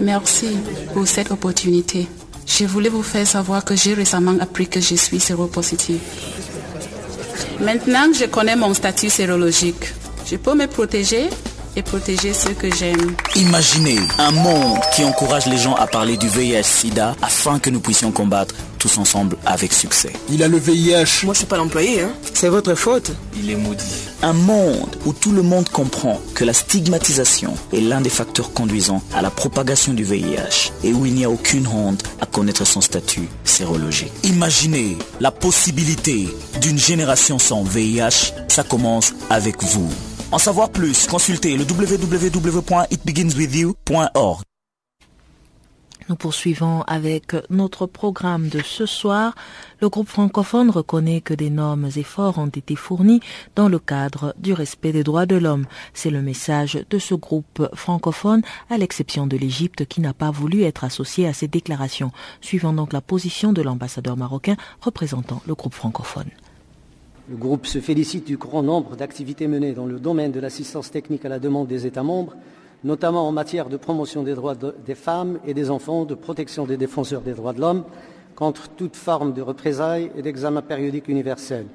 Merci 0.00 0.56
pour 0.92 1.06
cette 1.06 1.30
opportunité. 1.30 2.06
Je 2.46 2.64
voulais 2.64 2.88
vous 2.88 3.02
faire 3.02 3.26
savoir 3.26 3.64
que 3.64 3.74
j'ai 3.76 3.94
récemment 3.94 4.34
appris 4.40 4.66
que 4.68 4.80
je 4.80 4.94
suis 4.96 5.20
séropositive. 5.20 6.00
Maintenant 7.60 8.10
que 8.10 8.18
je 8.18 8.24
connais 8.26 8.56
mon 8.56 8.74
statut 8.74 9.08
sérologique, 9.08 9.92
je 10.26 10.36
peux 10.36 10.54
me 10.54 10.66
protéger 10.66 11.28
et 11.76 11.82
protéger 11.82 12.32
ceux 12.34 12.52
que 12.52 12.72
j'aime. 12.74 13.14
Imaginez 13.36 13.98
un 14.18 14.30
monde 14.30 14.78
qui 14.94 15.04
encourage 15.04 15.46
les 15.46 15.58
gens 15.58 15.74
à 15.74 15.86
parler 15.86 16.16
du 16.16 16.28
VIH-Sida 16.28 17.16
afin 17.22 17.58
que 17.58 17.70
nous 17.70 17.80
puissions 17.80 18.12
combattre 18.12 18.54
tous 18.78 18.98
ensemble 18.98 19.36
avec 19.46 19.72
succès. 19.72 20.12
Il 20.28 20.42
a 20.42 20.48
le 20.48 20.58
VIH. 20.58 21.24
Moi, 21.24 21.34
je 21.34 21.38
suis 21.38 21.46
pas 21.46 21.56
l'employé, 21.56 22.02
hein. 22.02 22.10
C'est 22.34 22.48
votre 22.48 22.74
faute. 22.74 23.12
Il 23.36 23.50
est 23.50 23.56
maudit. 23.56 24.08
Un 24.24 24.32
monde 24.32 24.96
où 25.04 25.12
tout 25.12 25.30
le 25.32 25.42
monde 25.42 25.68
comprend 25.68 26.18
que 26.34 26.46
la 26.46 26.54
stigmatisation 26.54 27.52
est 27.74 27.82
l'un 27.82 28.00
des 28.00 28.08
facteurs 28.08 28.54
conduisant 28.54 29.02
à 29.14 29.20
la 29.20 29.28
propagation 29.28 29.92
du 29.92 30.02
VIH 30.02 30.72
et 30.82 30.94
où 30.94 31.04
il 31.04 31.12
n'y 31.12 31.26
a 31.26 31.30
aucune 31.30 31.66
honte 31.66 32.02
à 32.22 32.26
connaître 32.26 32.66
son 32.66 32.80
statut 32.80 33.28
sérologique. 33.44 34.14
Imaginez 34.22 34.96
la 35.20 35.30
possibilité 35.30 36.30
d'une 36.62 36.78
génération 36.78 37.38
sans 37.38 37.64
VIH. 37.64 38.32
Ça 38.48 38.62
commence 38.62 39.12
avec 39.28 39.62
vous. 39.62 39.90
En 40.32 40.38
savoir 40.38 40.70
plus, 40.70 41.06
consultez 41.06 41.58
le 41.58 41.64
www.itbeginswithyou.org. 41.64 44.40
Nous 46.10 46.16
poursuivons 46.16 46.82
avec 46.82 47.34
notre 47.48 47.86
programme 47.86 48.48
de 48.48 48.60
ce 48.60 48.84
soir. 48.84 49.34
Le 49.80 49.88
groupe 49.88 50.08
francophone 50.08 50.68
reconnaît 50.68 51.22
que 51.22 51.32
d'énormes 51.32 51.88
efforts 51.96 52.36
ont 52.36 52.48
été 52.48 52.76
fournis 52.76 53.20
dans 53.56 53.70
le 53.70 53.78
cadre 53.78 54.34
du 54.38 54.52
respect 54.52 54.92
des 54.92 55.02
droits 55.02 55.24
de 55.24 55.36
l'homme. 55.36 55.64
C'est 55.94 56.10
le 56.10 56.20
message 56.20 56.84
de 56.90 56.98
ce 56.98 57.14
groupe 57.14 57.66
francophone, 57.72 58.42
à 58.68 58.76
l'exception 58.76 59.26
de 59.26 59.38
l'Égypte 59.38 59.86
qui 59.86 60.02
n'a 60.02 60.12
pas 60.12 60.30
voulu 60.30 60.64
être 60.64 60.84
associé 60.84 61.26
à 61.26 61.32
ces 61.32 61.48
déclarations, 61.48 62.12
suivant 62.42 62.74
donc 62.74 62.92
la 62.92 63.00
position 63.00 63.54
de 63.54 63.62
l'ambassadeur 63.62 64.18
marocain 64.18 64.56
représentant 64.82 65.40
le 65.46 65.54
groupe 65.54 65.74
francophone. 65.74 66.28
Le 67.30 67.36
groupe 67.36 67.64
se 67.64 67.80
félicite 67.80 68.26
du 68.26 68.36
grand 68.36 68.62
nombre 68.62 68.96
d'activités 68.96 69.46
menées 69.48 69.72
dans 69.72 69.86
le 69.86 69.98
domaine 69.98 70.32
de 70.32 70.40
l'assistance 70.40 70.90
technique 70.90 71.24
à 71.24 71.30
la 71.30 71.38
demande 71.38 71.66
des 71.66 71.86
États 71.86 72.02
membres 72.02 72.34
notamment 72.84 73.26
en 73.26 73.32
matière 73.32 73.68
de 73.68 73.78
promotion 73.78 74.22
des 74.22 74.34
droits 74.34 74.54
des 74.54 74.94
femmes 74.94 75.38
et 75.46 75.54
des 75.54 75.70
enfants, 75.70 76.04
de 76.04 76.14
protection 76.14 76.66
des 76.66 76.76
défenseurs 76.76 77.22
des 77.22 77.32
droits 77.32 77.54
de 77.54 77.60
l'homme 77.60 77.84
contre 78.36 78.68
toute 78.68 78.94
forme 78.94 79.32
de 79.32 79.42
représailles 79.42 80.10
et 80.16 80.22
d'examen 80.22 80.60
périodique 80.60 81.08
universel. 81.08 81.66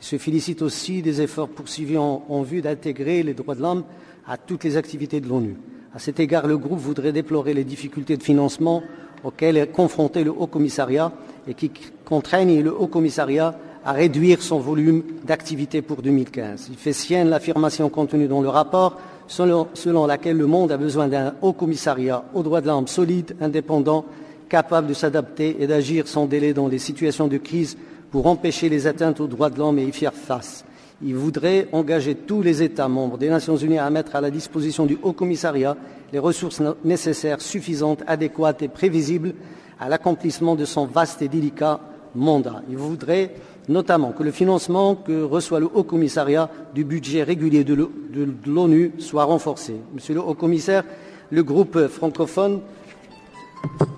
Il 0.00 0.04
se 0.04 0.18
félicite 0.18 0.62
aussi 0.62 1.02
des 1.02 1.22
efforts 1.22 1.48
poursuivis 1.48 1.96
en, 1.96 2.42
vue 2.42 2.60
d'intégrer 2.60 3.22
les 3.22 3.34
droits 3.34 3.54
de 3.54 3.62
l'homme 3.62 3.84
à 4.26 4.36
toutes 4.36 4.64
les 4.64 4.76
activités 4.76 5.20
de 5.20 5.28
l'ONU. 5.28 5.56
À 5.94 5.98
cet 5.98 6.20
égard, 6.20 6.46
le 6.46 6.58
groupe 6.58 6.78
voudrait 6.78 7.12
déplorer 7.12 7.54
les 7.54 7.64
difficultés 7.64 8.16
de 8.16 8.22
financement 8.22 8.82
auxquelles 9.24 9.56
est 9.56 9.68
confronté 9.68 10.22
le 10.22 10.30
Haut 10.30 10.46
Commissariat 10.46 11.12
et 11.48 11.54
qui 11.54 11.70
contraignent 12.04 12.62
le 12.62 12.78
Haut 12.78 12.86
Commissariat 12.86 13.58
à 13.84 13.92
réduire 13.92 14.42
son 14.42 14.60
volume 14.60 15.02
d'activité 15.24 15.82
pour 15.82 16.02
2015. 16.02 16.68
Il 16.70 16.76
fait 16.76 16.92
sienne 16.92 17.30
l'affirmation 17.30 17.88
contenue 17.88 18.28
dans 18.28 18.42
le 18.42 18.48
rapport 18.48 18.98
selon, 19.28 20.06
laquelle 20.06 20.36
le 20.36 20.46
monde 20.46 20.72
a 20.72 20.76
besoin 20.76 21.06
d'un 21.06 21.34
haut 21.42 21.52
commissariat 21.52 22.24
aux 22.34 22.42
droits 22.42 22.60
de 22.60 22.66
l'homme 22.66 22.88
solide, 22.88 23.36
indépendant, 23.40 24.04
capable 24.48 24.88
de 24.88 24.94
s'adapter 24.94 25.56
et 25.60 25.66
d'agir 25.66 26.08
sans 26.08 26.26
délai 26.26 26.54
dans 26.54 26.68
les 26.68 26.78
situations 26.78 27.28
de 27.28 27.36
crise 27.36 27.76
pour 28.10 28.26
empêcher 28.26 28.68
les 28.68 28.86
atteintes 28.86 29.20
aux 29.20 29.26
droits 29.26 29.50
de 29.50 29.58
l'homme 29.58 29.78
et 29.78 29.84
y 29.84 29.92
faire 29.92 30.14
face. 30.14 30.64
Il 31.02 31.14
voudrait 31.14 31.68
engager 31.72 32.14
tous 32.14 32.42
les 32.42 32.62
États 32.62 32.88
membres 32.88 33.18
des 33.18 33.28
Nations 33.28 33.56
Unies 33.56 33.78
à 33.78 33.88
mettre 33.90 34.16
à 34.16 34.20
la 34.20 34.30
disposition 34.30 34.86
du 34.86 34.98
Haut 35.02 35.12
Commissariat 35.12 35.76
les 36.12 36.18
ressources 36.18 36.60
nécessaires, 36.82 37.40
suffisantes, 37.40 38.02
adéquates 38.06 38.62
et 38.62 38.68
prévisibles 38.68 39.34
à 39.78 39.88
l'accomplissement 39.88 40.56
de 40.56 40.64
son 40.64 40.86
vaste 40.86 41.22
et 41.22 41.28
délicat 41.28 41.80
mandat. 42.14 42.62
Il 42.68 42.78
voudrait 42.78 43.32
notamment 43.68 44.12
que 44.12 44.22
le 44.22 44.30
financement 44.30 44.94
que 44.94 45.22
reçoit 45.22 45.60
le 45.60 45.68
Haut 45.72 45.84
Commissariat 45.84 46.50
du 46.74 46.84
budget 46.84 47.22
régulier 47.22 47.64
de 47.64 47.88
l'ONU 48.46 48.92
soit 48.98 49.24
renforcé. 49.24 49.76
Monsieur 49.94 50.14
le 50.14 50.20
Haut 50.20 50.34
Commissaire, 50.34 50.84
le 51.30 51.42
groupe 51.42 51.88
francophone 51.88 52.60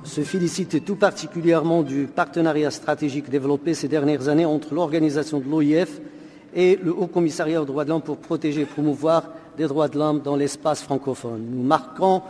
se 0.05 0.23
félicite 0.23 0.85
tout 0.85 0.97
particulièrement 0.97 1.83
du 1.83 2.07
partenariat 2.07 2.71
stratégique 2.71 3.31
développé 3.31 3.75
ces 3.75 3.89
dernières 3.89 4.29
années 4.29 4.47
entre 4.47 4.75
l'organisation 4.75 5.39
de 5.39 5.49
l'OIF 5.49 6.01
et 6.55 6.79
le 6.83 6.93
Haut 6.93 7.07
Commissariat 7.07 7.63
aux 7.63 7.67
droits 7.67 7.85
de 7.85 7.91
l'homme 7.91 8.03
pour 8.03 8.17
protéger 8.17 8.63
et 8.63 8.67
promouvoir 8.67 9.25
les 9.59 9.67
droits 9.67 9.89
de 9.89 9.99
l'homme 9.99 10.21
dans 10.21 10.37
l'espace 10.37 10.83
francophone. 10.83 11.47
Nous 11.51 11.63
marquons 11.63 12.23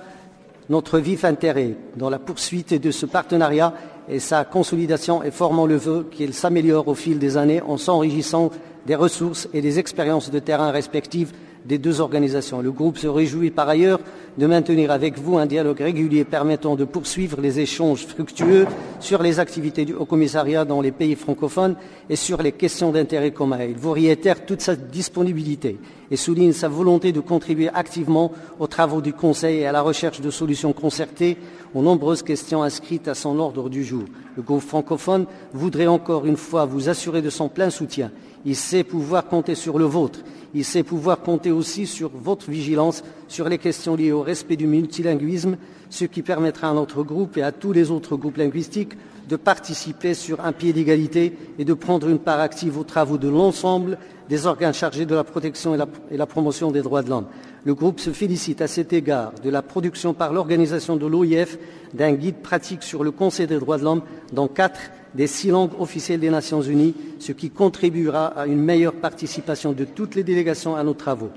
notre 0.68 0.98
vif 0.98 1.24
intérêt 1.24 1.76
dans 1.96 2.10
la 2.10 2.18
poursuite 2.18 2.74
de 2.74 2.90
ce 2.90 3.06
partenariat 3.06 3.72
et 4.10 4.18
sa 4.18 4.44
consolidation 4.44 5.22
et 5.22 5.30
formant 5.30 5.66
le 5.66 5.76
vœu 5.76 6.06
qu'il 6.10 6.34
s'améliore 6.34 6.88
au 6.88 6.94
fil 6.94 7.18
des 7.18 7.36
années 7.36 7.62
en 7.62 7.76
s'enrichissant 7.76 8.50
des 8.86 8.96
ressources 8.96 9.48
et 9.54 9.62
des 9.62 9.78
expériences 9.78 10.30
de 10.30 10.38
terrain 10.38 10.70
respectives 10.70 11.32
des 11.64 11.78
deux 11.78 12.00
organisations. 12.00 12.60
Le 12.60 12.72
groupe 12.72 12.98
se 12.98 13.06
réjouit 13.06 13.50
par 13.50 13.68
ailleurs 13.68 14.00
de 14.38 14.46
maintenir 14.46 14.90
avec 14.90 15.18
vous 15.18 15.38
un 15.38 15.46
dialogue 15.46 15.80
régulier 15.80 16.24
permettant 16.24 16.76
de 16.76 16.84
poursuivre 16.84 17.40
les 17.40 17.60
échanges 17.60 18.06
fructueux 18.06 18.66
sur 19.00 19.22
les 19.22 19.38
activités 19.40 19.84
du 19.84 19.92
Haut 19.92 20.04
Commissariat 20.04 20.64
dans 20.64 20.80
les 20.80 20.92
pays 20.92 21.16
francophones 21.16 21.76
et 22.08 22.16
sur 22.16 22.42
les 22.42 22.52
questions 22.52 22.92
d'intérêt 22.92 23.32
commun. 23.32 23.58
Il 23.68 23.76
vous 23.76 23.92
réitère 23.92 24.46
toute 24.46 24.62
sa 24.62 24.76
disponibilité 24.76 25.78
et 26.10 26.16
souligne 26.16 26.52
sa 26.52 26.68
volonté 26.68 27.12
de 27.12 27.20
contribuer 27.20 27.68
activement 27.72 28.32
aux 28.58 28.66
travaux 28.66 29.00
du 29.00 29.12
Conseil 29.12 29.58
et 29.58 29.66
à 29.66 29.72
la 29.72 29.82
recherche 29.82 30.20
de 30.20 30.30
solutions 30.30 30.72
concertées 30.72 31.36
aux 31.74 31.82
nombreuses 31.82 32.22
questions 32.22 32.62
inscrites 32.62 33.08
à 33.08 33.14
son 33.14 33.38
ordre 33.38 33.68
du 33.68 33.84
jour. 33.84 34.04
Le 34.36 34.42
groupe 34.42 34.62
francophone 34.62 35.26
voudrait 35.52 35.86
encore 35.86 36.26
une 36.26 36.36
fois 36.36 36.64
vous 36.64 36.88
assurer 36.88 37.22
de 37.22 37.30
son 37.30 37.48
plein 37.48 37.70
soutien. 37.70 38.10
Il 38.44 38.56
sait 38.56 38.84
pouvoir 38.84 39.26
compter 39.26 39.54
sur 39.54 39.78
le 39.78 39.84
vôtre 39.84 40.20
il 40.54 40.64
sait 40.64 40.82
pouvoir 40.82 41.20
compter 41.20 41.52
aussi 41.52 41.86
sur 41.86 42.10
votre 42.12 42.50
vigilance 42.50 43.04
sur 43.28 43.48
les 43.48 43.58
questions 43.58 43.94
liées 43.94 44.12
au 44.12 44.22
respect 44.22 44.56
du 44.56 44.66
multilinguisme, 44.66 45.56
ce 45.90 46.04
qui 46.04 46.22
permettra 46.22 46.70
à 46.70 46.74
notre 46.74 47.02
groupe 47.02 47.36
et 47.36 47.42
à 47.42 47.52
tous 47.52 47.72
les 47.72 47.90
autres 47.90 48.16
groupes 48.16 48.36
linguistiques 48.36 48.94
de 49.28 49.36
participer 49.36 50.14
sur 50.14 50.44
un 50.44 50.50
pied 50.50 50.72
d'égalité 50.72 51.36
et 51.58 51.64
de 51.64 51.74
prendre 51.74 52.08
une 52.08 52.18
part 52.18 52.40
active 52.40 52.78
aux 52.78 52.84
travaux 52.84 53.16
de 53.16 53.28
l'ensemble 53.28 53.96
des 54.28 54.46
organes 54.46 54.74
chargés 54.74 55.06
de 55.06 55.14
la 55.14 55.22
protection 55.22 55.74
et 55.74 55.78
la, 55.78 55.86
la 56.10 56.26
promotion 56.26 56.72
des 56.72 56.82
droits 56.82 57.02
de 57.02 57.10
l'homme. 57.10 57.26
Le 57.64 57.74
groupe 57.74 58.00
se 58.00 58.10
félicite 58.10 58.62
à 58.62 58.66
cet 58.66 58.92
égard 58.92 59.32
de 59.44 59.50
la 59.50 59.60
production 59.60 60.14
par 60.14 60.32
l'organisation 60.32 60.96
de 60.96 61.06
l'OIF 61.06 61.58
d'un 61.92 62.12
guide 62.12 62.36
pratique 62.36 62.82
sur 62.82 63.04
le 63.04 63.10
Conseil 63.10 63.46
des 63.46 63.58
droits 63.58 63.76
de 63.76 63.84
l'homme 63.84 64.02
dans 64.32 64.48
quatre 64.48 64.80
des 65.14 65.26
six 65.26 65.48
langues 65.48 65.78
officielles 65.78 66.20
des 66.20 66.30
Nations 66.30 66.62
Unies, 66.62 66.94
ce 67.18 67.32
qui 67.32 67.50
contribuera 67.50 68.26
à 68.28 68.46
une 68.46 68.62
meilleure 68.62 68.94
participation 68.94 69.72
de 69.72 69.84
toutes 69.84 70.14
les 70.14 70.22
délégations 70.22 70.76
à 70.76 70.84
nos 70.84 70.94
travaux. 70.94 71.30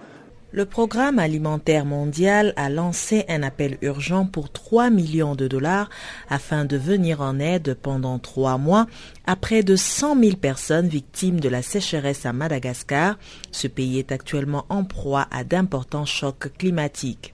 Le 0.56 0.66
programme 0.66 1.18
alimentaire 1.18 1.84
mondial 1.84 2.54
a 2.58 2.70
lancé 2.70 3.26
un 3.28 3.42
appel 3.42 3.80
urgent 3.82 4.28
pour 4.28 4.52
3 4.52 4.92
millions 4.92 5.34
de 5.34 5.48
dollars 5.48 5.90
afin 6.30 6.64
de 6.64 6.78
venir 6.78 7.22
en 7.22 7.40
aide 7.40 7.76
pendant 7.82 8.20
trois 8.20 8.60
mois 8.60 8.86
à 9.26 9.36
près 9.36 9.64
de 9.64 9.76
100 9.76 10.22
000 10.22 10.36
personnes 10.36 10.88
victimes 10.88 11.40
de 11.40 11.50
la 11.50 11.64
sécheresse 11.64 12.28
à 12.28 12.34
Madagascar. 12.34 13.18
Ce 13.52 13.68
pays 13.68 13.98
est 13.98 14.12
actuellement 14.12 14.68
en 14.70 14.84
proie 14.84 15.26
à 15.32 15.44
d'importants 15.44 16.06
chocs 16.06 16.56
climatiques. 16.56 17.34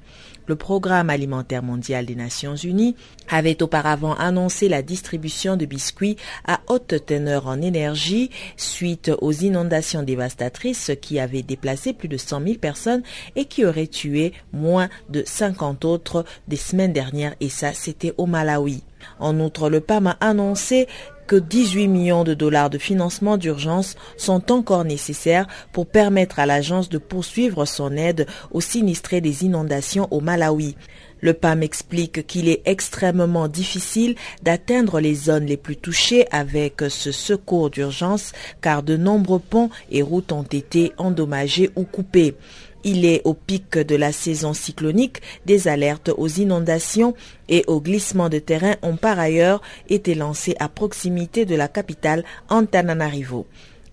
Le 0.49 0.55
Programme 0.55 1.11
alimentaire 1.11 1.61
mondial 1.61 2.07
des 2.07 2.15
Nations 2.15 2.55
Unies 2.55 2.95
avait 3.29 3.61
auparavant 3.61 4.15
annoncé 4.15 4.67
la 4.67 4.81
distribution 4.81 5.57
de 5.57 5.67
biscuits 5.67 6.17
à 6.47 6.61
haute 6.69 7.05
teneur 7.05 7.45
en 7.45 7.61
énergie 7.61 8.31
suite 8.57 9.11
aux 9.21 9.31
inondations 9.31 10.01
dévastatrices 10.01 10.89
qui 10.99 11.19
avaient 11.19 11.43
déplacé 11.43 11.93
plus 11.93 12.07
de 12.07 12.17
100 12.17 12.41
000 12.41 12.53
personnes 12.55 13.03
et 13.35 13.45
qui 13.45 13.63
auraient 13.63 13.85
tué 13.85 14.33
moins 14.51 14.89
de 15.09 15.21
50 15.23 15.85
autres 15.85 16.25
des 16.47 16.55
semaines 16.55 16.93
dernières 16.93 17.35
et 17.41 17.49
ça 17.49 17.73
c'était 17.73 18.15
au 18.17 18.25
Malawi. 18.25 18.81
En 19.19 19.39
outre, 19.39 19.69
le 19.69 19.81
PAM 19.81 20.07
a 20.07 20.17
annoncé 20.19 20.87
que 21.29 21.35
18 21.35 21.87
millions 21.87 22.23
de 22.23 22.33
dollars 22.33 22.71
de 22.71 22.79
financement 22.79 23.37
d'urgence 23.37 23.95
sont 24.17 24.51
encore 24.51 24.83
nécessaires 24.83 25.45
pour 25.71 25.85
permettre 25.85 26.39
à 26.39 26.47
l'agence 26.47 26.89
de 26.89 26.97
poursuivre 26.97 27.65
son 27.65 27.95
aide 27.95 28.25
aux 28.49 28.61
sinistrés 28.61 29.21
des 29.21 29.45
inondations 29.45 30.07
au 30.09 30.21
Malawi. 30.21 30.75
Le 31.21 31.33
PAM 31.33 31.61
explique 31.61 32.25
qu'il 32.25 32.49
est 32.49 32.63
extrêmement 32.65 33.47
difficile 33.47 34.15
d'atteindre 34.41 34.99
les 34.99 35.13
zones 35.13 35.45
les 35.45 35.57
plus 35.57 35.75
touchées 35.75 36.25
avec 36.31 36.81
ce 36.89 37.11
secours 37.11 37.69
d'urgence 37.69 38.31
car 38.61 38.81
de 38.81 38.97
nombreux 38.97 39.39
ponts 39.39 39.69
et 39.91 40.01
routes 40.01 40.31
ont 40.31 40.41
été 40.41 40.93
endommagés 40.97 41.69
ou 41.75 41.83
coupés. 41.83 42.35
Il 42.83 43.05
est 43.05 43.21
au 43.25 43.33
pic 43.33 43.77
de 43.77 43.95
la 43.95 44.11
saison 44.11 44.53
cyclonique. 44.53 45.21
Des 45.45 45.67
alertes 45.67 46.11
aux 46.17 46.27
inondations 46.27 47.13
et 47.49 47.63
aux 47.67 47.81
glissements 47.81 48.29
de 48.29 48.39
terrain 48.39 48.75
ont 48.81 48.95
par 48.95 49.19
ailleurs 49.19 49.61
été 49.89 50.15
lancées 50.15 50.55
à 50.59 50.69
proximité 50.69 51.45
de 51.45 51.55
la 51.55 51.67
capitale 51.67 52.23
Antananarivo. 52.49 53.47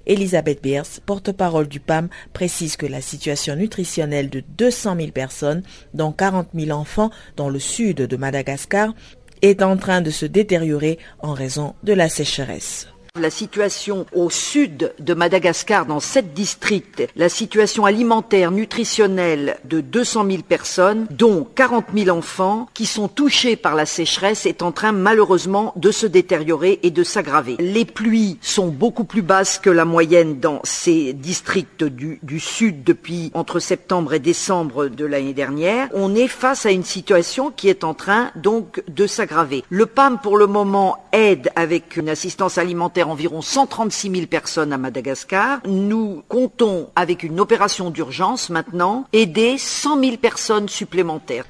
Elisabeth 0.06 0.62
Beers, 0.62 1.00
porte-parole 1.04 1.66
du 1.66 1.80
PAM, 1.80 2.08
précise 2.32 2.76
que 2.76 2.86
la 2.86 3.00
situation 3.00 3.56
nutritionnelle 3.56 4.30
de 4.30 4.42
200 4.56 4.96
000 4.96 5.10
personnes, 5.10 5.62
dont 5.94 6.12
40 6.12 6.50
000 6.54 6.70
enfants 6.70 7.10
dans 7.36 7.48
le 7.48 7.58
sud 7.58 7.96
de 7.96 8.16
Madagascar, 8.16 8.94
est 9.42 9.62
en 9.62 9.76
train 9.76 10.00
de 10.00 10.10
se 10.10 10.24
détériorer 10.24 10.98
en 11.18 11.32
raison 11.32 11.74
de 11.82 11.92
la 11.92 12.08
sécheresse. 12.08 12.86
La 13.18 13.30
situation 13.30 14.04
au 14.12 14.28
sud 14.28 14.92
de 14.98 15.14
Madagascar, 15.14 15.86
dans 15.86 16.00
sept 16.00 16.34
districts, 16.34 17.02
la 17.16 17.28
situation 17.28 17.86
alimentaire, 17.86 18.50
nutritionnelle 18.50 19.56
de 19.64 19.80
200 19.80 20.26
000 20.30 20.42
personnes, 20.42 21.06
dont 21.10 21.46
40 21.54 21.86
000 21.94 22.16
enfants, 22.16 22.68
qui 22.74 22.84
sont 22.84 23.08
touchés 23.08 23.56
par 23.56 23.74
la 23.74 23.86
sécheresse, 23.86 24.44
est 24.44 24.62
en 24.62 24.70
train 24.70 24.92
malheureusement 24.92 25.72
de 25.76 25.90
se 25.90 26.06
détériorer 26.06 26.78
et 26.82 26.90
de 26.90 27.02
s'aggraver. 27.04 27.56
Les 27.58 27.86
pluies 27.86 28.38
sont 28.42 28.68
beaucoup 28.68 29.04
plus 29.04 29.22
basses 29.22 29.58
que 29.58 29.70
la 29.70 29.86
moyenne 29.86 30.38
dans 30.38 30.60
ces 30.64 31.14
districts 31.14 31.84
du, 31.84 32.18
du 32.22 32.38
sud 32.38 32.84
depuis 32.84 33.30
entre 33.34 33.60
septembre 33.60 34.12
et 34.12 34.18
décembre 34.18 34.88
de 34.88 35.06
l'année 35.06 35.34
dernière. 35.34 35.88
On 35.94 36.14
est 36.14 36.28
face 36.28 36.66
à 36.66 36.70
une 36.70 36.84
situation 36.84 37.50
qui 37.50 37.68
est 37.68 37.82
en 37.82 37.94
train 37.94 38.30
donc 38.36 38.82
de 38.88 39.06
s'aggraver. 39.06 39.64
Le 39.70 39.86
PAM 39.86 40.18
pour 40.18 40.36
le 40.36 40.46
moment 40.46 40.98
aide 41.12 41.50
avec 41.56 41.96
une 41.96 42.08
assistance 42.08 42.58
alimentaire 42.58 43.05
environ 43.06 43.42
136 43.42 44.10
000 44.10 44.26
personnes 44.26 44.72
à 44.72 44.78
Madagascar. 44.78 45.60
Nous 45.66 46.22
comptons, 46.28 46.90
avec 46.96 47.22
une 47.22 47.40
opération 47.40 47.90
d'urgence 47.90 48.50
maintenant, 48.50 49.06
aider 49.12 49.58
100 49.58 50.00
000 50.00 50.16
personnes 50.18 50.68
supplémentaires. 50.68 51.46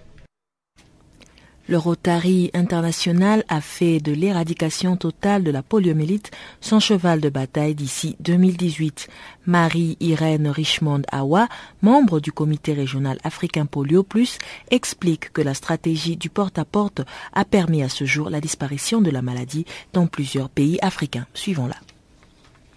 Le 1.69 1.79
Rotary 1.79 2.53
international 2.55 3.43
a 3.49 3.61
fait 3.61 3.99
de 3.99 4.13
l'éradication 4.13 4.97
totale 4.97 5.43
de 5.43 5.51
la 5.51 5.65
poliomyélite 5.65 6.31
son 6.61 6.79
cheval 6.79 7.21
de 7.21 7.29
bataille 7.29 7.75
d'ici 7.75 8.15
2018. 8.21 9.09
Marie-Irène 9.47 10.47
Richmond 10.47 11.03
Awa, 11.11 11.49
membre 11.83 12.21
du 12.21 12.31
comité 12.31 12.73
régional 12.73 13.19
africain 13.25 13.67
Polio 13.67 14.05
Plus, 14.05 14.39
explique 14.71 15.33
que 15.33 15.43
la 15.43 15.55
stratégie 15.55 16.17
du 16.17 16.31
porte-à-porte 16.31 17.01
a 17.35 17.45
permis 17.45 17.83
à 17.83 17.89
ce 17.89 18.05
jour 18.05 18.31
la 18.31 18.41
disparition 18.41 19.01
de 19.01 19.11
la 19.11 19.23
maladie 19.23 19.67
dans 19.93 20.07
plusieurs 20.07 20.49
pays 20.49 20.79
africains. 20.83 21.27
Suivons-la. 21.35 21.75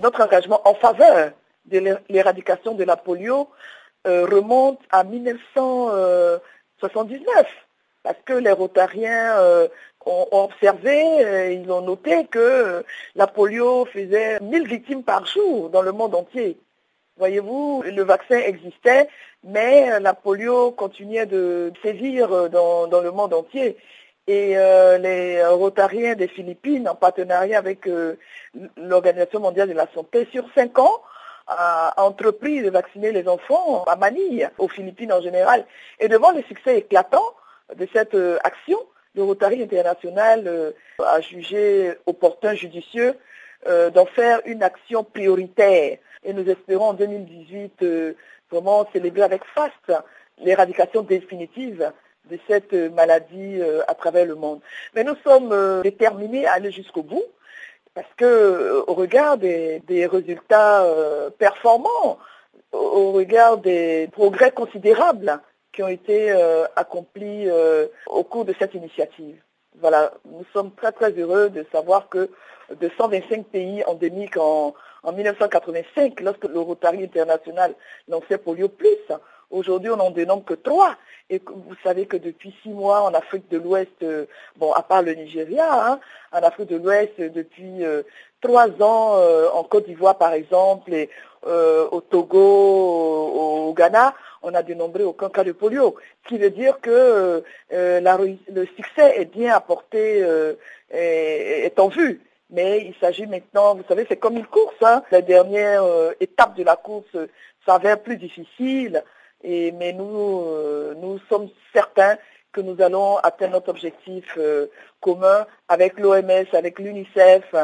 Notre 0.01 0.23
engagement 0.23 0.67
en 0.67 0.73
faveur 0.73 1.33
de 1.65 1.99
l'éradication 2.09 2.73
de 2.73 2.83
la 2.83 2.97
polio 2.97 3.49
euh, 4.07 4.25
remonte 4.25 4.79
à 4.89 5.03
1979 5.03 7.45
parce 8.09 8.23
que 8.25 8.33
les 8.33 8.51
Rotariens 8.51 9.37
euh, 9.37 9.67
ont, 10.03 10.25
observé, 10.31 11.23
euh, 11.23 11.51
ils 11.51 11.71
ont 11.71 11.81
noté 11.81 12.25
que 12.25 12.39
euh, 12.39 12.81
la 13.13 13.27
polio 13.27 13.85
faisait 13.85 14.39
1000 14.39 14.67
victimes 14.67 15.03
par 15.03 15.27
jour 15.27 15.69
dans 15.69 15.83
le 15.83 15.91
monde 15.91 16.15
entier. 16.15 16.57
Voyez-vous, 17.17 17.83
le 17.85 18.01
vaccin 18.01 18.39
existait, 18.39 19.09
mais 19.43 19.99
la 19.99 20.15
polio 20.15 20.71
continuait 20.71 21.27
de 21.27 21.71
sévir 21.83 22.49
dans, 22.49 22.99
le 22.99 23.11
monde 23.11 23.35
entier. 23.35 23.77
Et 24.25 24.55
les 24.55 25.45
Rotariens 25.45 26.15
des 26.15 26.29
Philippines, 26.29 26.87
en 26.87 26.95
partenariat 26.95 27.59
avec 27.59 27.87
l'Organisation 28.77 29.41
mondiale 29.41 29.69
de 29.69 29.73
la 29.73 29.87
santé, 29.93 30.27
sur 30.31 30.45
cinq 30.55 30.79
ans, 30.79 31.01
a 31.45 31.93
entrepris 31.97 32.61
de 32.61 32.69
vacciner 32.69 33.11
les 33.11 33.27
enfants 33.27 33.83
à 33.83 33.97
Manille, 33.97 34.49
aux 34.57 34.69
Philippines 34.69 35.11
en 35.11 35.21
général. 35.21 35.65
Et 35.99 36.07
devant 36.07 36.31
le 36.31 36.41
succès 36.43 36.77
éclatant, 36.77 37.35
de 37.75 37.87
cette 37.93 38.15
euh, 38.15 38.37
action, 38.43 38.79
le 39.15 39.23
Rotary 39.23 39.61
international 39.61 40.43
euh, 40.47 40.71
a 41.03 41.21
jugé 41.21 41.93
opportun, 42.05 42.53
judicieux, 42.53 43.15
euh, 43.67 43.89
d'en 43.89 44.05
faire 44.05 44.41
une 44.45 44.63
action 44.63 45.03
prioritaire. 45.03 45.97
Et 46.23 46.33
nous 46.33 46.47
espérons 46.49 46.89
en 46.89 46.93
2018 46.93 47.83
vraiment 48.51 48.87
célébrer 48.91 49.21
avec 49.21 49.41
faste 49.55 49.93
l'éradication 50.37 51.01
définitive 51.01 51.91
de 52.29 52.37
cette 52.47 52.73
maladie 52.73 53.61
à 53.87 53.93
travers 53.95 54.25
le 54.25 54.35
monde. 54.35 54.59
Mais 54.95 55.05
nous 55.05 55.15
sommes 55.23 55.81
déterminés 55.81 56.45
à 56.45 56.53
aller 56.53 56.71
jusqu'au 56.71 57.03
bout 57.03 57.23
parce 57.93 58.09
que 58.17 58.83
au 58.85 58.93
regard 58.93 59.37
des, 59.37 59.81
des 59.87 60.07
résultats 60.07 60.85
performants, 61.37 62.19
au 62.73 63.13
regard 63.13 63.59
des 63.59 64.09
progrès 64.11 64.51
considérables 64.51 65.39
qui 65.73 65.83
ont 65.83 65.87
été 65.87 66.31
euh, 66.31 66.65
accomplis 66.75 67.49
euh, 67.49 67.87
au 68.07 68.23
cours 68.23 68.45
de 68.45 68.53
cette 68.57 68.73
initiative. 68.73 69.41
Voilà, 69.79 70.11
nous 70.25 70.45
sommes 70.53 70.73
très 70.73 70.91
très 70.91 71.11
heureux 71.11 71.49
de 71.49 71.65
savoir 71.71 72.09
que 72.09 72.29
de 72.79 72.89
125 72.97 73.45
pays 73.47 73.83
endémiques 73.85 74.37
en, 74.37 74.73
en 75.03 75.11
1985, 75.11 76.19
lorsque 76.21 76.45
le 76.45 76.59
Rotary 76.59 77.03
international 77.03 77.73
lançait 78.07 78.37
Polio 78.37 78.67
Plus, 78.67 78.97
aujourd'hui 79.51 79.89
on 79.89 79.97
n'en 79.97 80.11
dénombre 80.11 80.45
que 80.45 80.53
trois. 80.53 80.95
Et 81.31 81.41
vous 81.45 81.75
savez 81.83 82.07
que 82.07 82.17
depuis 82.17 82.55
six 82.63 82.69
mois 82.69 83.03
en 83.03 83.13
Afrique 83.13 83.47
de 83.51 83.59
l'Ouest, 83.59 83.91
euh, 84.01 84.25
bon, 84.57 84.73
à 84.73 84.81
part 84.81 85.03
le 85.03 85.13
Nigeria, 85.13 85.91
hein, 85.91 85.99
en 86.31 86.39
Afrique 86.39 86.69
de 86.69 86.77
l'Ouest, 86.77 87.19
depuis 87.19 87.83
trois 88.41 88.69
ans, 88.81 89.21
en 89.53 89.63
Côte 89.63 89.85
d'Ivoire 89.85 90.17
par 90.17 90.33
exemple, 90.33 90.91
et 90.91 91.09
au 91.45 92.01
Togo, 92.01 92.39
au 92.39 93.73
Ghana, 93.73 94.15
on 94.41 94.51
n'a 94.51 94.63
dénombré 94.63 95.03
aucun 95.03 95.29
cas 95.29 95.43
de 95.43 95.51
polio, 95.51 95.95
ce 96.23 96.29
qui 96.29 96.37
veut 96.37 96.49
dire 96.49 96.79
que 96.81 97.43
euh, 97.73 98.35
le 98.51 98.65
succès 98.75 99.19
est 99.19 99.25
bien 99.25 99.53
apporté, 99.53 100.23
euh, 100.23 100.53
est, 100.91 101.77
en 101.79 101.89
vue. 101.89 102.21
Mais 102.51 102.79
il 102.85 102.95
s'agit 102.99 103.27
maintenant, 103.27 103.75
vous 103.75 103.83
savez, 103.87 104.05
c'est 104.09 104.17
comme 104.17 104.37
une 104.37 104.45
course. 104.45 104.75
Hein. 104.81 105.03
La 105.11 105.21
dernière 105.21 105.83
euh, 105.83 106.13
étape 106.19 106.55
de 106.55 106.63
la 106.63 106.75
course 106.75 107.15
s'avère 107.65 108.01
plus 108.01 108.17
difficile, 108.17 109.03
et, 109.43 109.71
mais 109.71 109.93
nous, 109.93 110.45
nous 111.01 111.19
sommes 111.29 111.49
certains 111.73 112.17
que 112.51 112.61
nous 112.61 112.81
allons 112.81 113.17
atteindre 113.17 113.53
notre 113.53 113.69
objectif 113.69 114.37
commun 115.01 115.45
avec 115.67 115.99
l'OMS, 115.99 116.47
avec 116.53 116.79
l'UNICEF, 116.79 117.55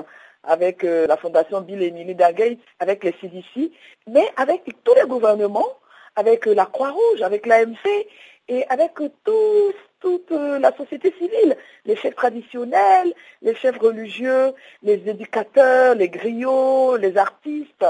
avec 0.44 0.84
la 0.84 1.18
Fondation 1.18 1.62
Bill 1.62 1.82
et 1.82 1.92
Melinda 1.92 2.32
Gates, 2.32 2.60
avec 2.80 3.04
les 3.04 3.16
CDC, 3.20 3.72
mais 4.08 4.30
avec 4.38 4.64
tous 4.84 4.94
les 4.94 5.08
gouvernements 5.08 5.74
avec 6.16 6.46
la 6.46 6.66
Croix-Rouge, 6.66 7.22
avec 7.22 7.46
l'AMC 7.46 8.08
et 8.48 8.66
avec 8.70 8.94
toute 10.00 10.32
la 10.32 10.76
société 10.78 11.14
civile, 11.18 11.58
les 11.86 11.96
chefs 11.96 12.16
traditionnels, 12.16 13.14
les 13.42 13.56
chefs 13.56 13.78
religieux, 13.78 14.54
les 14.84 15.02
éducateurs, 15.10 15.96
les 15.96 16.10
griots, 16.10 16.96
les 16.98 17.18
artistes. 17.18 17.86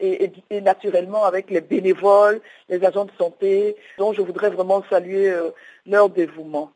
Et, 0.00 0.32
naturellement 0.60 1.24
avec 1.24 1.50
les 1.50 1.60
bénévoles, 1.60 2.40
les 2.68 2.84
agents 2.84 3.04
de 3.04 3.12
santé, 3.16 3.76
dont 3.98 4.12
je 4.12 4.22
voudrais 4.22 4.50
vraiment 4.50 4.82
saluer 4.90 5.30
euh, 5.30 5.50
leur 5.86 6.08
dévouement. 6.10 6.72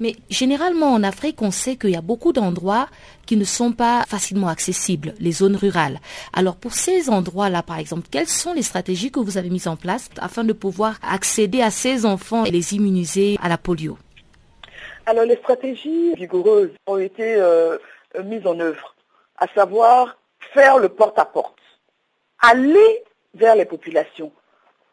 Mais 0.00 0.16
généralement 0.28 0.92
en 0.92 1.02
Afrique, 1.02 1.42
on 1.42 1.50
sait 1.50 1.76
qu'il 1.76 1.90
y 1.90 1.96
a 1.96 2.00
beaucoup 2.00 2.32
d'endroits 2.32 2.88
qui 3.26 3.36
ne 3.36 3.44
sont 3.44 3.72
pas 3.72 4.04
facilement 4.08 4.48
accessibles, 4.48 5.14
les 5.20 5.32
zones 5.32 5.56
rurales. 5.56 6.00
Alors 6.32 6.56
pour 6.56 6.72
ces 6.72 7.10
endroits-là, 7.10 7.62
par 7.62 7.78
exemple, 7.78 8.08
quelles 8.10 8.28
sont 8.28 8.52
les 8.52 8.62
stratégies 8.62 9.10
que 9.10 9.20
vous 9.20 9.38
avez 9.38 9.50
mises 9.50 9.68
en 9.68 9.76
place 9.76 10.08
afin 10.20 10.42
de 10.42 10.52
pouvoir 10.52 10.98
accéder 11.02 11.62
à 11.62 11.70
ces 11.70 12.06
enfants 12.06 12.44
et 12.44 12.50
les 12.50 12.74
immuniser 12.74 13.36
à 13.42 13.48
la 13.48 13.58
polio? 13.58 13.98
Alors 15.06 15.24
les 15.24 15.36
stratégies 15.36 16.14
vigoureuses 16.14 16.70
ont 16.86 16.98
été 16.98 17.36
euh, 17.36 17.78
mises 18.24 18.46
en 18.46 18.58
œuvre, 18.58 18.94
à 19.36 19.46
savoir 19.54 20.16
faire 20.54 20.78
le 20.78 20.88
porte-à-porte, 20.88 21.59
aller 22.40 23.04
vers 23.34 23.54
les 23.54 23.64
populations, 23.64 24.32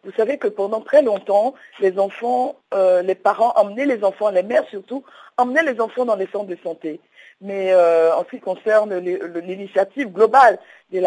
vous 0.07 0.13
savez 0.13 0.37
que 0.37 0.47
pendant 0.47 0.79
très 0.79 1.01
longtemps, 1.01 1.53
les 1.81 1.99
enfants, 1.99 2.55
euh, 2.73 3.01
les 3.01 3.13
parents 3.13 3.51
emmenaient 3.57 3.85
les 3.85 4.05
enfants, 4.05 4.29
les 4.29 4.41
mères 4.41 4.65
surtout, 4.69 5.03
emmenaient 5.37 5.63
les 5.63 5.81
enfants 5.81 6.05
dans 6.05 6.15
les 6.15 6.27
centres 6.27 6.47
de 6.47 6.57
santé. 6.63 7.01
Mais 7.41 7.73
euh, 7.73 8.15
en 8.15 8.23
ce 8.23 8.29
qui 8.29 8.39
concerne 8.39 8.97
l'initiative 8.97 10.13
globale 10.13 10.59
de 10.91 10.99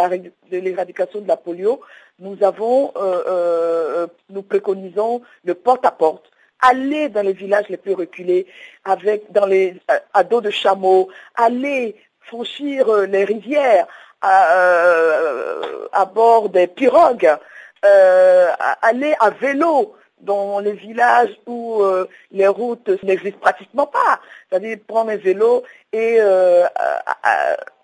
l'éradication 0.59 1.23
de 1.23 1.29
la 1.29 1.39
polio, 1.39 1.81
nous 2.19 2.37
avons, 2.43 2.93
euh, 2.97 4.07
nous 4.29 4.43
préconisons 4.43 5.23
le 5.45 5.55
porte-à-porte. 5.55 6.31
aller 6.61 7.09
dans 7.09 7.23
les 7.23 7.33
villages 7.33 7.71
les 7.71 7.79
plus 7.79 7.95
reculés, 7.95 8.47
avec 8.85 9.33
dans 9.33 9.47
les 9.47 9.77
à 10.13 10.25
dos 10.25 10.43
de 10.43 10.51
chameaux, 10.51 11.09
aller 11.35 11.97
franchir 12.21 12.87
les 13.09 13.25
rivières 13.25 13.87
à, 14.23 16.05
bord 16.15 16.49
des 16.49 16.67
pirogues, 16.67 17.37
aller 17.83 19.15
à 19.21 19.31
vélo 19.31 19.95
dans 20.19 20.61
les 20.61 20.73
villages 20.73 21.35
où 21.47 21.83
les 22.31 22.49
routes 22.49 22.91
n'existent 23.03 23.41
pratiquement 23.41 23.87
pas, 23.87 24.21
c'est-à-dire 24.49 24.79
prendre 24.87 25.11
un 25.11 25.17
vélo 25.17 25.63
et 25.93 26.21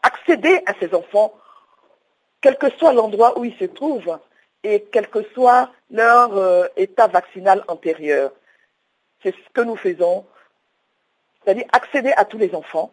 accéder 0.02 0.62
à 0.66 0.72
ces 0.80 0.94
enfants, 0.94 1.32
quel 2.40 2.58
que 2.58 2.70
soit 2.78 2.92
l'endroit 2.92 3.38
où 3.38 3.44
ils 3.44 3.56
se 3.56 3.64
trouvent 3.64 4.18
et 4.62 4.86
quel 4.92 5.08
que 5.08 5.22
soit 5.32 5.70
leur 5.90 6.68
état 6.76 7.06
vaccinal 7.06 7.64
antérieur. 7.68 8.32
C'est 9.22 9.32
ce 9.32 9.50
que 9.54 9.62
nous 9.62 9.76
faisons, 9.76 10.26
c'est-à-dire 11.42 11.66
accéder 11.72 12.12
à 12.16 12.24
tous 12.24 12.38
les 12.38 12.54
enfants, 12.54 12.92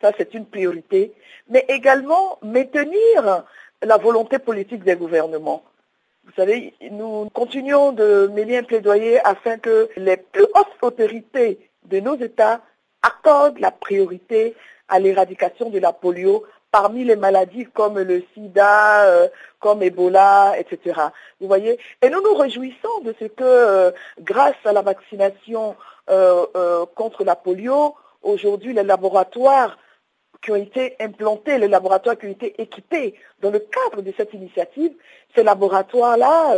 ça 0.00 0.12
c'est 0.16 0.34
une 0.34 0.46
priorité, 0.46 1.12
mais 1.48 1.64
également 1.68 2.38
maintenir 2.42 3.44
la 3.82 3.96
volonté 3.96 4.38
politique 4.38 4.84
des 4.84 4.96
gouvernements. 4.96 5.62
Vous 6.24 6.32
savez, 6.36 6.74
nous 6.90 7.28
continuons 7.30 7.92
de 7.92 8.30
mêler 8.32 8.58
un 8.58 8.62
plaidoyer 8.62 9.20
afin 9.26 9.58
que 9.58 9.88
les 9.96 10.16
plus 10.16 10.44
hautes 10.54 10.76
autorités 10.82 11.58
de 11.84 12.00
nos 12.00 12.16
États 12.16 12.60
accordent 13.02 13.58
la 13.58 13.70
priorité 13.70 14.54
à 14.88 14.98
l'éradication 14.98 15.70
de 15.70 15.78
la 15.78 15.92
polio 15.92 16.44
parmi 16.70 17.04
les 17.04 17.16
maladies 17.16 17.66
comme 17.66 17.98
le 17.98 18.22
sida, 18.34 19.04
euh, 19.06 19.28
comme 19.58 19.82
Ebola, 19.82 20.54
etc. 20.58 21.00
Vous 21.40 21.48
voyez? 21.48 21.78
Et 22.02 22.10
nous 22.10 22.22
nous 22.22 22.34
réjouissons 22.34 23.00
de 23.02 23.14
ce 23.18 23.24
que, 23.24 23.42
euh, 23.42 23.90
grâce 24.20 24.54
à 24.64 24.72
la 24.72 24.82
vaccination 24.82 25.74
euh, 26.10 26.86
contre 26.94 27.24
la 27.24 27.36
polio, 27.36 27.94
aujourd'hui 28.22 28.72
les 28.72 28.82
laboratoires 28.82 29.78
qui 30.42 30.52
ont 30.52 30.56
été 30.56 30.96
implantés, 31.00 31.58
les 31.58 31.68
laboratoires 31.68 32.16
qui 32.18 32.26
ont 32.26 32.30
été 32.30 32.60
équipés 32.60 33.14
dans 33.42 33.50
le 33.50 33.58
cadre 33.58 34.02
de 34.02 34.12
cette 34.16 34.32
initiative, 34.34 34.92
ces 35.34 35.42
laboratoires-là, 35.42 36.56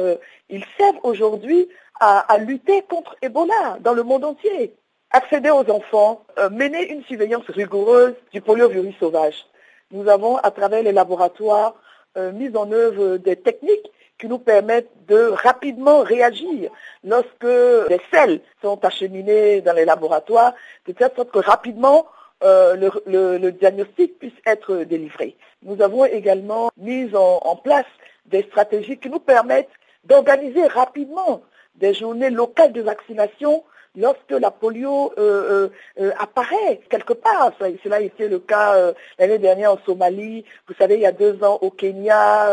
ils 0.48 0.64
servent 0.78 1.00
aujourd'hui 1.02 1.68
à, 2.00 2.38
lutter 2.38 2.82
contre 2.82 3.16
Ebola 3.22 3.78
dans 3.80 3.92
le 3.92 4.02
monde 4.02 4.24
entier. 4.24 4.74
Accéder 5.10 5.50
aux 5.50 5.68
enfants, 5.70 6.24
mener 6.50 6.90
une 6.90 7.02
surveillance 7.04 7.44
rigoureuse 7.48 8.14
du 8.32 8.40
poliovirus 8.40 8.94
sauvage 8.98 9.44
nous 9.92 10.08
avons, 10.08 10.38
à 10.38 10.50
travers 10.50 10.82
les 10.82 10.92
laboratoires, 10.92 11.74
euh, 12.16 12.32
mis 12.32 12.54
en 12.56 12.70
œuvre 12.72 13.18
des 13.18 13.36
techniques 13.36 13.90
qui 14.18 14.26
nous 14.26 14.38
permettent 14.38 14.90
de 15.06 15.30
rapidement 15.30 16.00
réagir 16.00 16.70
lorsque 17.04 17.44
les 17.44 18.00
selles 18.12 18.40
sont 18.62 18.82
acheminées 18.84 19.60
dans 19.60 19.74
les 19.74 19.84
laboratoires, 19.84 20.54
de 20.86 20.92
telle 20.92 21.10
sorte 21.14 21.30
que 21.30 21.38
rapidement 21.38 22.06
euh, 22.44 22.90
le, 23.06 23.50
diagnostic 23.52 24.18
puisse 24.18 24.32
être 24.46 24.84
délivré. 24.84 25.36
Nous 25.62 25.80
avons 25.82 26.04
également 26.04 26.70
mis 26.76 27.10
en 27.14 27.56
place 27.56 27.86
des 28.26 28.42
stratégies 28.42 28.98
qui 28.98 29.10
nous 29.10 29.20
permettent 29.20 29.70
d'organiser 30.04 30.66
rapidement 30.66 31.42
des 31.76 31.94
journées 31.94 32.30
locales 32.30 32.72
de 32.72 32.82
vaccination 32.82 33.64
lorsque 33.96 34.30
la 34.30 34.50
polio 34.50 35.12
euh, 35.18 35.68
euh, 36.00 36.10
apparaît 36.18 36.80
quelque 36.88 37.12
part. 37.12 37.52
cela 37.84 37.96
a 37.96 38.00
été 38.00 38.28
le 38.28 38.38
cas 38.38 38.92
l'année 39.18 39.38
dernière 39.38 39.72
en 39.72 39.78
Somalie, 39.84 40.44
vous 40.66 40.74
savez, 40.74 40.94
il 40.94 41.00
y 41.00 41.06
a 41.06 41.12
deux 41.12 41.42
ans 41.44 41.58
au 41.60 41.70
Kenya. 41.70 42.48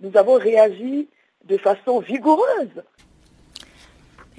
nous 0.00 0.16
avons 0.16 0.34
réagi 0.34 1.08
de 1.44 1.56
façon 1.56 2.00
vigoureuse 2.00 2.82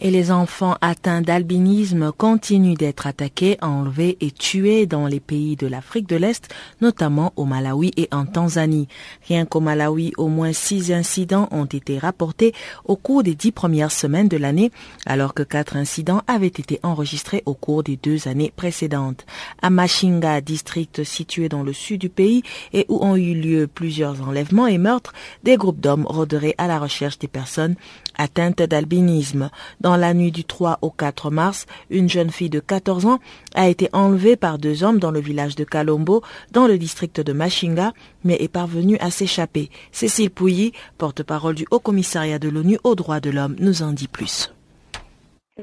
et 0.01 0.09
les 0.09 0.31
enfants 0.31 0.75
atteints 0.81 1.21
d'albinisme 1.21 2.11
continuent 2.11 2.75
d'être 2.75 3.05
attaqués, 3.07 3.57
enlevés 3.61 4.17
et 4.19 4.31
tués 4.31 4.87
dans 4.87 5.05
les 5.05 5.19
pays 5.19 5.55
de 5.55 5.67
l'Afrique 5.67 6.09
de 6.09 6.15
l'Est, 6.15 6.49
notamment 6.81 7.31
au 7.35 7.45
Malawi 7.45 7.91
et 7.97 8.09
en 8.11 8.25
Tanzanie. 8.25 8.87
Rien 9.27 9.45
qu'au 9.45 9.59
Malawi, 9.59 10.11
au 10.17 10.27
moins 10.27 10.53
six 10.53 10.91
incidents 10.91 11.47
ont 11.51 11.65
été 11.65 11.99
rapportés 11.99 12.53
au 12.85 12.95
cours 12.95 13.21
des 13.21 13.35
dix 13.35 13.51
premières 13.51 13.91
semaines 13.91 14.27
de 14.27 14.37
l'année, 14.37 14.71
alors 15.05 15.35
que 15.35 15.43
quatre 15.43 15.75
incidents 15.75 16.23
avaient 16.27 16.47
été 16.47 16.79
enregistrés 16.81 17.43
au 17.45 17.53
cours 17.53 17.83
des 17.83 17.97
deux 17.97 18.27
années 18.27 18.51
précédentes. 18.55 19.25
À 19.61 19.69
Machinga, 19.69 20.41
district 20.41 21.03
situé 21.03 21.47
dans 21.47 21.63
le 21.63 21.73
sud 21.73 22.01
du 22.01 22.09
pays 22.09 22.41
et 22.73 22.85
où 22.89 23.03
ont 23.03 23.15
eu 23.15 23.35
lieu 23.35 23.67
plusieurs 23.67 24.27
enlèvements 24.27 24.67
et 24.67 24.79
meurtres, 24.79 25.13
des 25.43 25.57
groupes 25.57 25.79
d'hommes 25.79 26.07
rôderaient 26.07 26.55
à 26.57 26.67
la 26.67 26.79
recherche 26.79 27.19
des 27.19 27.27
personnes 27.27 27.75
atteinte 28.17 28.61
d'albinisme. 28.61 29.49
La 29.97 30.13
nuit 30.13 30.31
du 30.31 30.43
3 30.43 30.79
au 30.81 30.89
4 30.89 31.31
mars, 31.31 31.65
une 31.89 32.09
jeune 32.09 32.29
fille 32.29 32.49
de 32.49 32.59
14 32.59 33.05
ans 33.05 33.19
a 33.55 33.67
été 33.67 33.89
enlevée 33.93 34.35
par 34.35 34.57
deux 34.57 34.83
hommes 34.83 34.99
dans 34.99 35.11
le 35.11 35.19
village 35.19 35.55
de 35.55 35.63
Kalombo, 35.63 36.21
dans 36.51 36.67
le 36.67 36.77
district 36.77 37.21
de 37.21 37.33
Machinga, 37.33 37.93
mais 38.23 38.37
est 38.39 38.47
parvenue 38.47 38.97
à 38.99 39.11
s'échapper. 39.11 39.69
Cécile 39.91 40.29
Pouilly, 40.29 40.73
porte-parole 40.97 41.55
du 41.55 41.65
Haut 41.71 41.79
Commissariat 41.79 42.39
de 42.39 42.49
l'ONU 42.49 42.77
aux 42.83 42.95
droits 42.95 43.19
de 43.19 43.29
l'homme, 43.29 43.55
nous 43.59 43.83
en 43.83 43.91
dit 43.91 44.07
plus 44.07 44.51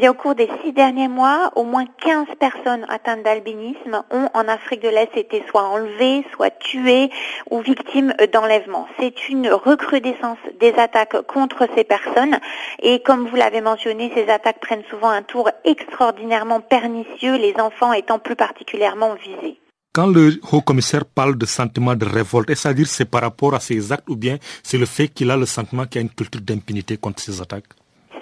au 0.08 0.14
cours 0.14 0.34
des 0.34 0.48
six 0.62 0.72
derniers 0.72 1.08
mois, 1.08 1.50
au 1.56 1.64
moins 1.64 1.86
15 1.86 2.26
personnes 2.38 2.86
atteintes 2.88 3.22
d'albinisme 3.22 4.02
ont 4.10 4.28
en 4.34 4.48
Afrique 4.48 4.82
de 4.82 4.88
l'Est 4.88 5.16
été 5.16 5.42
soit 5.48 5.64
enlevées, 5.64 6.24
soit 6.34 6.56
tuées 6.58 7.10
ou 7.50 7.60
victimes 7.60 8.14
d'enlèvement. 8.32 8.86
C'est 9.00 9.28
une 9.28 9.50
recrudescence 9.50 10.38
des 10.60 10.74
attaques 10.74 11.20
contre 11.26 11.66
ces 11.74 11.84
personnes 11.84 12.38
et 12.80 13.02
comme 13.02 13.26
vous 13.28 13.36
l'avez 13.36 13.60
mentionné, 13.60 14.12
ces 14.14 14.28
attaques 14.28 14.60
prennent 14.60 14.84
souvent 14.90 15.10
un 15.10 15.22
tour 15.22 15.50
extraordinairement 15.64 16.60
pernicieux, 16.60 17.36
les 17.36 17.54
enfants 17.58 17.92
étant 17.92 18.18
plus 18.18 18.36
particulièrement 18.36 19.14
visés. 19.14 19.58
Quand 19.92 20.06
le 20.06 20.38
haut 20.52 20.60
commissaire 20.60 21.04
parle 21.06 21.36
de 21.36 21.46
sentiment 21.46 21.96
de 21.96 22.04
révolte, 22.04 22.50
est-ce 22.50 22.68
à 22.68 22.74
dire 22.74 22.86
c'est 22.86 23.06
par 23.06 23.22
rapport 23.22 23.54
à 23.54 23.60
ces 23.60 23.90
actes 23.90 24.08
ou 24.08 24.16
bien 24.16 24.36
c'est 24.62 24.78
le 24.78 24.86
fait 24.86 25.08
qu'il 25.08 25.30
a 25.30 25.36
le 25.36 25.46
sentiment 25.46 25.86
qu'il 25.86 26.00
y 26.00 26.04
a 26.04 26.06
une 26.06 26.14
culture 26.14 26.42
d'impunité 26.42 26.98
contre 26.98 27.20
ces 27.20 27.40
attaques? 27.40 27.77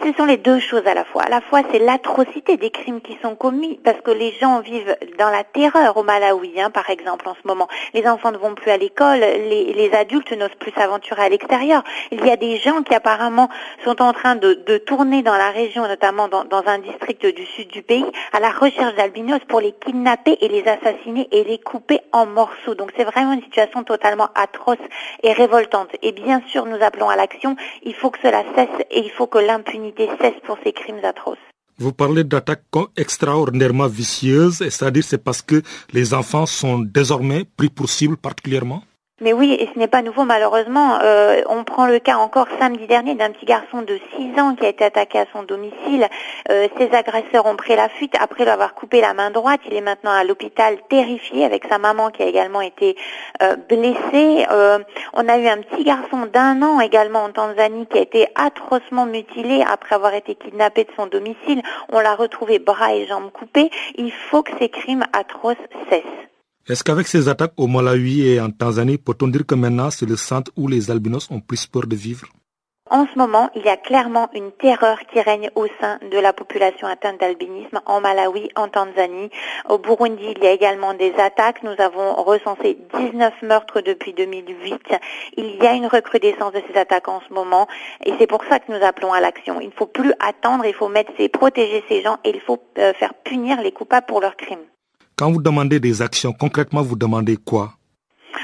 Ce 0.07 0.13
sont 0.13 0.25
les 0.25 0.37
deux 0.37 0.61
choses 0.61 0.87
à 0.87 0.95
la 0.95 1.05
fois. 1.05 1.23
À 1.23 1.29
la 1.29 1.41
fois, 1.41 1.63
c'est 1.73 1.81
l'atrocité 1.81 2.57
des 2.57 2.71
crimes 2.71 3.01
qui 3.01 3.19
sont 3.23 3.35
commis, 3.35 3.81
parce 3.83 4.01
que 4.03 4.13
les 4.13 4.33
gens 4.41 4.61
vivent 4.61 4.97
dans 5.19 5.31
la 5.31 5.43
terreur 5.43 5.97
au 5.97 6.05
Malawi, 6.05 6.61
hein, 6.61 6.71
par 6.71 6.89
exemple, 6.91 7.29
en 7.29 7.35
ce 7.35 7.47
moment. 7.47 7.67
Les 7.93 8.07
enfants 8.07 8.31
ne 8.31 8.37
vont 8.37 8.55
plus 8.55 8.71
à 8.71 8.77
l'école, 8.77 9.19
les, 9.19 9.91
adultes 9.93 10.33
n'osent 10.33 10.55
plus 10.61 10.73
s'aventurer 10.73 11.23
à 11.23 11.29
l'extérieur. 11.29 11.83
Il 12.13 12.25
y 12.25 12.31
a 12.31 12.37
des 12.37 12.59
gens 12.59 12.83
qui 12.83 12.95
apparemment 12.95 13.49
sont 13.85 14.01
en 14.01 14.13
train 14.13 14.37
de, 14.37 14.55
tourner 14.87 15.23
dans 15.23 15.37
la 15.37 15.51
région, 15.51 15.89
notamment 15.89 16.29
dans, 16.29 16.45
dans, 16.45 16.63
un 16.67 16.79
district 16.79 17.27
du 17.27 17.45
sud 17.45 17.69
du 17.69 17.83
pays, 17.83 18.07
à 18.33 18.39
la 18.39 18.51
recherche 18.51 18.95
d'albinos 18.95 19.41
pour 19.49 19.61
les 19.61 19.73
kidnapper 19.73 20.39
et 20.41 20.49
les 20.49 20.69
assassiner 20.69 21.27
et 21.33 21.43
les 21.45 21.59
couper 21.59 22.01
en 22.13 22.27
morceaux. 22.27 22.75
Donc 22.75 22.93
c'est 22.97 23.05
vraiment 23.05 23.33
une 23.33 23.43
situation 23.43 23.83
totalement 23.83 24.29
atroce 24.35 24.77
et 25.23 25.33
révoltante. 25.33 25.89
Et 26.03 26.13
bien 26.13 26.43
sûr, 26.49 26.67
nous 26.67 26.81
appelons 26.83 27.09
à 27.09 27.17
l'action. 27.17 27.57
Il 27.83 27.95
faut 27.95 28.11
que 28.11 28.19
cela 28.23 28.45
cesse 28.55 28.87
et 28.91 29.01
il 29.01 29.11
faut 29.11 29.27
que 29.27 29.39
l'impunité 29.39 29.96
Vous 31.79 31.93
parlez 31.93 32.25
d'attaques 32.25 32.65
extraordinairement 32.97 33.87
vicieuses, 33.87 34.59
c'est-à-dire 34.59 35.05
c'est 35.05 35.23
parce 35.23 35.43
que 35.43 35.63
les 35.93 36.15
enfants 36.15 36.47
sont 36.47 36.79
désormais 36.79 37.45
pris 37.57 37.69
pour 37.69 37.89
cible 37.89 38.17
particulièrement? 38.17 38.83
Mais 39.23 39.33
oui, 39.33 39.57
et 39.59 39.71
ce 39.73 39.79
n'est 39.79 39.89
pas 39.89 40.03
nouveau 40.03 40.25
malheureusement. 40.25 40.99
Euh, 41.03 41.41
on 41.49 41.65
prend 41.65 41.87
le 41.87 41.99
cas 41.99 42.17
encore 42.17 42.49
samedi 42.59 42.87
dernier 42.87 43.15
d'un 43.15 43.31
petit 43.31 43.47
garçon 43.47 43.81
de 43.81 43.99
6 44.15 44.39
ans 44.39 44.55
qui 44.55 44.67
a 44.67 44.69
été 44.69 44.85
attaqué 44.85 45.19
à 45.19 45.25
son 45.33 45.43
domicile. 45.43 46.07
Euh, 46.51 46.69
ses 46.77 46.91
agresseurs 46.95 47.47
ont 47.47 47.57
pris 47.57 47.75
la 47.77 47.89
fuite 47.89 48.15
après 48.21 48.45
lui 48.45 48.51
avoir 48.51 48.75
coupé 48.75 49.01
la 49.01 49.15
main 49.15 49.31
droite. 49.31 49.63
Il 49.67 49.73
est 49.73 49.81
maintenant 49.81 50.11
à 50.11 50.23
l'hôpital 50.23 50.77
terrifié 50.91 51.47
avec 51.47 51.65
sa 51.65 51.79
maman 51.79 52.11
qui 52.11 52.25
a 52.25 52.27
également 52.27 52.61
été 52.61 52.95
euh, 53.43 53.57
blessée. 53.57 54.45
on 55.15 55.29
a 55.29 55.39
eu 55.39 55.47
un 55.47 55.63
petit 55.63 55.85
garçon 55.85 56.27
d'un 56.31 56.61
an 56.61 56.81
également 56.81 57.25
en 57.25 57.31
Tanzanie 57.31 57.87
qui 57.87 57.97
a 57.97 58.03
été 58.03 58.29
atrocement 58.35 59.07
mutilé 59.07 59.65
après 59.67 59.95
avoir 59.95 60.13
été 60.13 60.35
kidnappé 60.35 60.85
de 60.85 60.91
son 60.95 61.07
domicile. 61.07 61.63
On 61.91 62.01
l'a 62.01 62.17
retrouvé 62.17 62.59
bras 62.59 62.95
et 62.95 63.07
jambes 63.07 63.33
coupés. 63.33 63.71
Il 63.95 64.13
faut 64.13 64.43
que 64.43 64.53
ces 64.59 64.69
crimes 64.69 65.05
atroces 65.15 65.57
cessent. 65.89 66.27
Est-ce 66.69 66.83
qu'avec 66.83 67.07
ces 67.07 67.29
attaques 67.29 67.53
au 67.59 67.69
Malawi 67.69 68.27
et 68.27 68.41
en 68.41 68.51
Tanzanie, 68.51 68.99
peut-on 68.99 69.29
dire 69.29 69.47
que 69.47 69.55
maintenant 69.55 69.89
c'est 69.91 70.05
le 70.05 70.17
centre 70.17 70.51
où 70.57 70.67
les 70.67 70.91
albinos 70.91 71.31
ont 71.31 71.39
plus 71.41 71.65
peur 71.67 71.87
de 71.87 71.95
vivre? 71.95 72.27
En 72.91 73.07
ce 73.07 73.17
moment, 73.17 73.51
il 73.55 73.63
y 73.63 73.69
a 73.69 73.77
clairement 73.77 74.29
une 74.33 74.51
terreur 74.51 74.99
qui 75.13 75.21
règne 75.21 75.51
au 75.55 75.67
sein 75.81 76.01
de 76.11 76.19
la 76.19 76.33
population 76.33 76.89
atteinte 76.89 77.21
d'albinisme 77.21 77.81
en 77.87 78.01
Malawi, 78.01 78.51
en 78.57 78.67
Tanzanie. 78.67 79.31
Au 79.69 79.79
Burundi, 79.79 80.35
il 80.37 80.43
y 80.43 80.47
a 80.49 80.53
également 80.53 80.95
des 80.95 81.15
attaques. 81.19 81.63
Nous 81.63 81.75
avons 81.79 82.15
recensé 82.15 82.79
19 82.99 83.43
meurtres 83.43 83.81
depuis 83.81 84.13
2008. 84.13 84.81
Il 85.37 85.63
y 85.63 85.67
a 85.69 85.73
une 85.73 85.87
recrudescence 85.87 86.53
de 86.53 86.63
ces 86.69 86.79
attaques 86.79 87.09
en 87.09 87.21
ce 87.29 87.33
moment 87.33 87.69
et 88.05 88.13
c'est 88.19 88.27
pour 88.27 88.43
ça 88.45 88.59
que 88.59 88.73
nous 88.73 88.85
appelons 88.85 89.13
à 89.13 89.21
l'action. 89.21 89.61
Il 89.61 89.69
ne 89.69 89.73
faut 89.73 89.87
plus 89.87 90.13
attendre, 90.19 90.65
il 90.65 90.75
faut 90.75 90.89
mettre, 90.89 91.13
protéger 91.29 91.85
ces 91.89 92.03
gens 92.03 92.19
et 92.25 92.31
il 92.31 92.41
faut 92.41 92.61
euh, 92.79 92.93
faire 92.95 93.15
punir 93.15 93.61
les 93.63 93.71
coupables 93.71 94.07
pour 94.07 94.21
leurs 94.21 94.37
crimes. 94.37 94.67
Quand 95.19 95.33
vous 95.33 95.41
demandez 95.41 95.81
des 95.81 96.03
actions, 96.03 96.35
concrètement, 96.35 96.83
vous 96.83 96.95
demandez 96.95 97.39
quoi? 97.39 97.79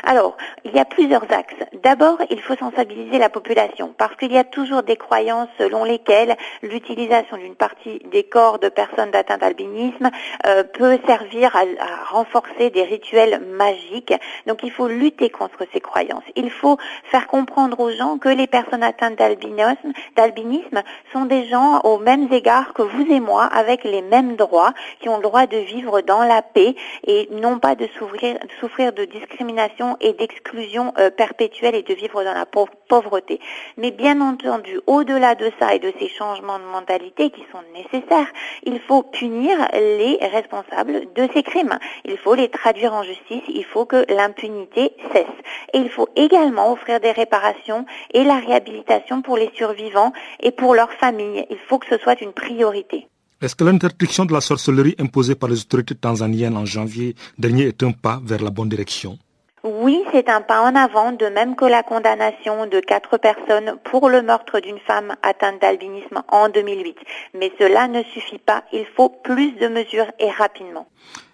Alors, 0.04 0.36
il 0.64 0.72
y 0.72 0.78
a 0.78 0.84
plusieurs 0.84 1.24
axes. 1.30 1.54
D'abord, 1.82 2.18
il 2.30 2.40
faut 2.40 2.56
sensibiliser 2.56 3.18
la 3.18 3.28
population 3.28 3.94
parce 3.96 4.14
qu'il 4.16 4.32
y 4.32 4.38
a 4.38 4.44
toujours 4.44 4.82
des 4.82 4.96
croyances 4.96 5.48
selon 5.58 5.84
lesquelles 5.84 6.36
l'utilisation 6.62 7.36
d'une 7.36 7.54
partie 7.54 8.00
des 8.10 8.24
corps 8.24 8.58
de 8.58 8.68
personnes 8.68 9.14
atteintes 9.14 9.40
d'albinisme 9.40 10.10
euh, 10.46 10.64
peut 10.64 10.98
servir 11.06 11.54
à, 11.56 11.62
renforcer 12.10 12.70
des 12.70 12.82
rituels 12.82 13.40
magiques. 13.40 14.14
Donc, 14.46 14.62
il 14.62 14.70
faut 14.70 14.88
lutter 14.88 15.30
contre 15.30 15.66
ces 15.72 15.80
croyances. 15.80 16.24
Il 16.36 16.50
faut 16.50 16.78
faire 17.04 17.26
comprendre 17.26 17.80
aux 17.80 17.90
gens 17.90 18.18
que 18.18 18.28
les 18.28 18.46
personnes 18.46 18.82
atteintes 18.82 19.16
d'albinisme, 19.16 19.92
d'albinisme 20.16 20.82
sont 21.12 21.24
des 21.24 21.46
gens 21.46 21.80
aux 21.80 21.98
mêmes 21.98 22.32
égards 22.32 22.72
que 22.74 22.82
vous 22.82 23.06
et 23.10 23.20
moi, 23.20 23.44
avec 23.44 23.84
les 23.84 24.02
mêmes 24.02 24.36
droits, 24.36 24.72
qui 25.00 25.08
ont 25.08 25.16
le 25.16 25.22
droit 25.22 25.46
de 25.46 25.58
vivre 25.58 26.00
dans 26.00 26.22
la 26.22 26.42
paix 26.42 26.74
et 27.06 27.28
non 27.32 27.58
pas 27.58 27.74
de 27.74 27.88
souffrir 27.96 28.92
de 28.92 29.04
discrimination 29.04 29.81
et 30.00 30.12
d'exclusion 30.14 30.92
euh, 30.98 31.10
perpétuelle 31.10 31.74
et 31.74 31.82
de 31.82 31.94
vivre 31.94 32.22
dans 32.24 32.34
la 32.34 32.46
pauvreté. 32.46 33.40
Mais 33.76 33.90
bien 33.90 34.20
entendu, 34.20 34.80
au-delà 34.86 35.34
de 35.34 35.50
ça 35.58 35.74
et 35.74 35.78
de 35.78 35.92
ces 35.98 36.08
changements 36.08 36.58
de 36.58 36.64
mentalité 36.64 37.30
qui 37.30 37.44
sont 37.52 37.62
nécessaires, 37.74 38.28
il 38.64 38.80
faut 38.80 39.02
punir 39.02 39.56
les 39.72 40.18
responsables 40.20 41.12
de 41.14 41.28
ces 41.34 41.42
crimes. 41.42 41.78
Il 42.04 42.18
faut 42.18 42.34
les 42.34 42.48
traduire 42.48 42.92
en 42.92 43.02
justice, 43.02 43.42
il 43.48 43.64
faut 43.64 43.84
que 43.84 44.04
l'impunité 44.08 44.92
cesse. 45.12 45.26
Et 45.74 45.78
il 45.78 45.90
faut 45.90 46.08
également 46.16 46.72
offrir 46.72 47.00
des 47.00 47.12
réparations 47.12 47.86
et 48.12 48.24
la 48.24 48.38
réhabilitation 48.38 49.22
pour 49.22 49.36
les 49.36 49.50
survivants 49.54 50.12
et 50.40 50.50
pour 50.50 50.74
leurs 50.74 50.92
familles. 50.92 51.46
Il 51.50 51.58
faut 51.68 51.78
que 51.78 51.86
ce 51.88 51.98
soit 51.98 52.20
une 52.20 52.32
priorité. 52.32 53.08
Est-ce 53.42 53.56
que 53.56 53.64
l'interdiction 53.64 54.24
de 54.24 54.32
la 54.32 54.40
sorcellerie 54.40 54.94
imposée 55.00 55.34
par 55.34 55.48
les 55.48 55.60
autorités 55.60 55.96
tanzaniennes 55.96 56.56
en 56.56 56.64
janvier 56.64 57.16
dernier 57.38 57.64
est 57.64 57.82
un 57.82 57.90
pas 57.90 58.20
vers 58.24 58.40
la 58.40 58.50
bonne 58.50 58.68
direction? 58.68 59.18
Oui, 59.64 60.02
c'est 60.10 60.28
un 60.28 60.40
pas 60.40 60.60
en 60.62 60.74
avant, 60.74 61.12
de 61.12 61.26
même 61.26 61.54
que 61.54 61.64
la 61.64 61.84
condamnation 61.84 62.66
de 62.66 62.80
quatre 62.80 63.16
personnes 63.16 63.76
pour 63.84 64.08
le 64.08 64.20
meurtre 64.20 64.58
d'une 64.58 64.80
femme 64.80 65.14
atteinte 65.22 65.60
d'albinisme 65.60 66.22
en 66.28 66.48
2008. 66.48 66.96
Mais 67.34 67.52
cela 67.60 67.86
ne 67.86 68.02
suffit 68.02 68.38
pas, 68.38 68.64
il 68.72 68.84
faut 68.96 69.08
plus 69.08 69.52
de 69.52 69.68
mesures 69.68 70.10
et 70.18 70.30
rapidement. 70.30 70.88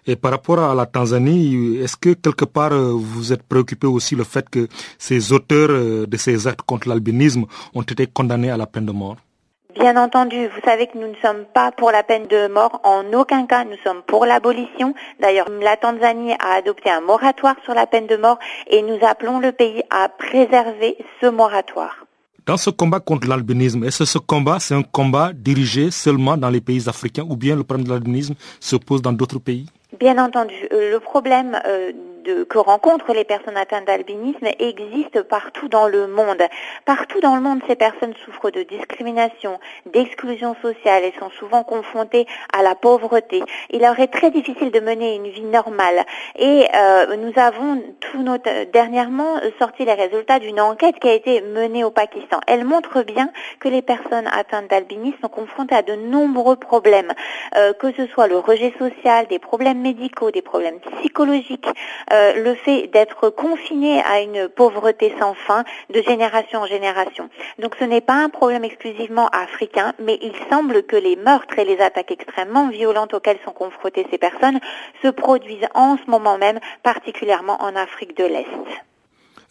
Et 0.05 0.15
par 0.15 0.31
rapport 0.31 0.59
à 0.59 0.75
la 0.75 0.85
Tanzanie, 0.85 1.77
est-ce 1.77 1.97
que 1.97 2.13
quelque 2.13 2.45
part 2.45 2.71
euh, 2.71 2.91
vous 2.93 3.33
êtes 3.33 3.43
préoccupé 3.43 3.87
aussi 3.87 4.15
le 4.15 4.23
fait 4.23 4.47
que 4.47 4.67
ces 4.97 5.33
auteurs 5.33 5.69
euh, 5.71 6.05
de 6.05 6.17
ces 6.17 6.47
actes 6.47 6.61
contre 6.61 6.87
l'albinisme 6.87 7.45
ont 7.73 7.81
été 7.81 8.05
condamnés 8.05 8.51
à 8.51 8.57
la 8.57 8.67
peine 8.67 8.85
de 8.85 8.91
mort? 8.91 9.17
Bien 9.75 9.97
entendu, 9.97 10.47
vous 10.47 10.61
savez 10.65 10.87
que 10.87 10.97
nous 10.97 11.07
ne 11.07 11.15
sommes 11.21 11.45
pas 11.53 11.71
pour 11.71 11.91
la 11.91 12.01
peine 12.01 12.25
de 12.25 12.47
mort, 12.47 12.81
en 12.83 13.03
aucun 13.13 13.45
cas 13.45 13.65
nous 13.65 13.77
sommes 13.83 14.01
pour 14.01 14.25
l'abolition. 14.25 14.95
D'ailleurs, 15.19 15.47
la 15.61 15.77
Tanzanie 15.77 16.33
a 16.39 16.55
adopté 16.57 16.89
un 16.89 17.01
moratoire 17.01 17.55
sur 17.63 17.75
la 17.75 17.85
peine 17.85 18.07
de 18.07 18.17
mort 18.17 18.39
et 18.67 18.81
nous 18.81 18.97
appelons 19.05 19.39
le 19.39 19.51
pays 19.51 19.83
à 19.91 20.09
préserver 20.09 20.97
ce 21.21 21.27
moratoire. 21.27 22.07
Dans 22.47 22.57
ce 22.57 22.71
combat 22.71 22.99
contre 22.99 23.27
l'albinisme, 23.27 23.83
est-ce 23.83 23.99
que 23.99 24.05
ce 24.05 24.17
combat, 24.17 24.57
c'est 24.59 24.73
un 24.73 24.81
combat 24.81 25.33
dirigé 25.35 25.91
seulement 25.91 26.35
dans 26.35 26.49
les 26.49 26.61
pays 26.61 26.89
africains 26.89 27.25
ou 27.29 27.35
bien 27.35 27.55
le 27.55 27.63
problème 27.63 27.85
de 27.85 27.93
l'albinisme 27.93 28.33
se 28.59 28.75
pose 28.75 29.03
dans 29.03 29.13
d'autres 29.13 29.37
pays? 29.37 29.67
Bien 29.99 30.17
entendu, 30.17 30.55
euh, 30.71 30.91
le 30.91 30.99
problème 30.99 31.59
euh, 32.27 32.45
que 32.45 32.57
rencontrent 32.57 33.13
les 33.13 33.23
personnes 33.23 33.57
atteintes 33.57 33.85
d'albinisme 33.85 34.47
existe 34.59 35.21
partout 35.23 35.67
dans 35.67 35.87
le 35.87 36.07
monde. 36.07 36.41
Partout 36.85 37.19
dans 37.21 37.35
le 37.35 37.41
monde, 37.41 37.61
ces 37.67 37.75
personnes 37.75 38.13
souffrent 38.25 38.51
de 38.51 38.63
discrimination, 38.63 39.59
d'exclusion 39.85 40.55
sociale 40.61 41.03
et 41.03 41.13
sont 41.19 41.29
souvent 41.31 41.63
confrontées 41.63 42.25
à 42.53 42.63
la 42.63 42.75
pauvreté. 42.75 43.43
Il 43.69 43.81
leur 43.81 43.99
est 43.99 44.07
très 44.07 44.31
difficile 44.31 44.71
de 44.71 44.79
mener 44.79 45.15
une 45.15 45.29
vie 45.29 45.41
normale. 45.41 46.05
Et 46.37 46.67
euh, 46.75 47.15
nous 47.17 47.33
avons 47.37 47.81
tout 47.99 48.23
dernièrement 48.71 49.39
sorti 49.57 49.85
les 49.85 49.93
résultats 49.93 50.39
d'une 50.39 50.59
enquête 50.59 50.99
qui 50.99 51.07
a 51.07 51.13
été 51.13 51.41
menée 51.41 51.83
au 51.83 51.91
Pakistan. 51.91 52.39
Elle 52.47 52.65
montre 52.65 53.03
bien 53.03 53.31
que 53.59 53.69
les 53.69 53.81
personnes 53.81 54.27
atteintes 54.27 54.69
d'albinisme 54.69 55.17
sont 55.21 55.29
confrontées 55.29 55.75
à 55.75 55.81
de 55.81 55.95
nombreux 55.95 56.55
problèmes, 56.55 57.13
euh, 57.55 57.73
que 57.73 57.91
ce 57.93 58.07
soit 58.07 58.27
le 58.27 58.37
rejet 58.37 58.73
social, 58.77 59.27
des 59.27 59.39
problèmes 59.39 59.81
médicaux, 59.81 60.31
des 60.31 60.41
problèmes 60.41 60.79
psychologiques, 60.97 61.67
euh, 62.11 62.33
le 62.43 62.55
fait 62.55 62.87
d'être 62.87 63.29
confiné 63.29 64.01
à 64.01 64.21
une 64.21 64.49
pauvreté 64.49 65.13
sans 65.19 65.33
fin 65.33 65.63
de 65.93 66.01
génération 66.01 66.61
en 66.61 66.65
génération. 66.65 67.29
Donc 67.59 67.75
ce 67.79 67.85
n'est 67.85 68.01
pas 68.01 68.15
un 68.15 68.29
problème 68.29 68.63
exclusivement 68.63 69.27
africain, 69.29 69.93
mais 69.99 70.17
il 70.21 70.33
semble 70.49 70.83
que 70.83 70.95
les 70.95 71.15
meurtres 71.15 71.57
et 71.59 71.65
les 71.65 71.79
attaques 71.79 72.11
extrêmement 72.11 72.69
violentes 72.69 73.13
auxquelles 73.13 73.39
sont 73.45 73.51
confrontées 73.51 74.07
ces 74.11 74.17
personnes 74.17 74.59
se 75.01 75.07
produisent 75.09 75.67
en 75.73 75.97
ce 75.97 76.09
moment 76.09 76.37
même, 76.37 76.59
particulièrement 76.83 77.61
en 77.61 77.75
Afrique 77.75 78.17
de 78.17 78.23
l'Est. 78.23 78.45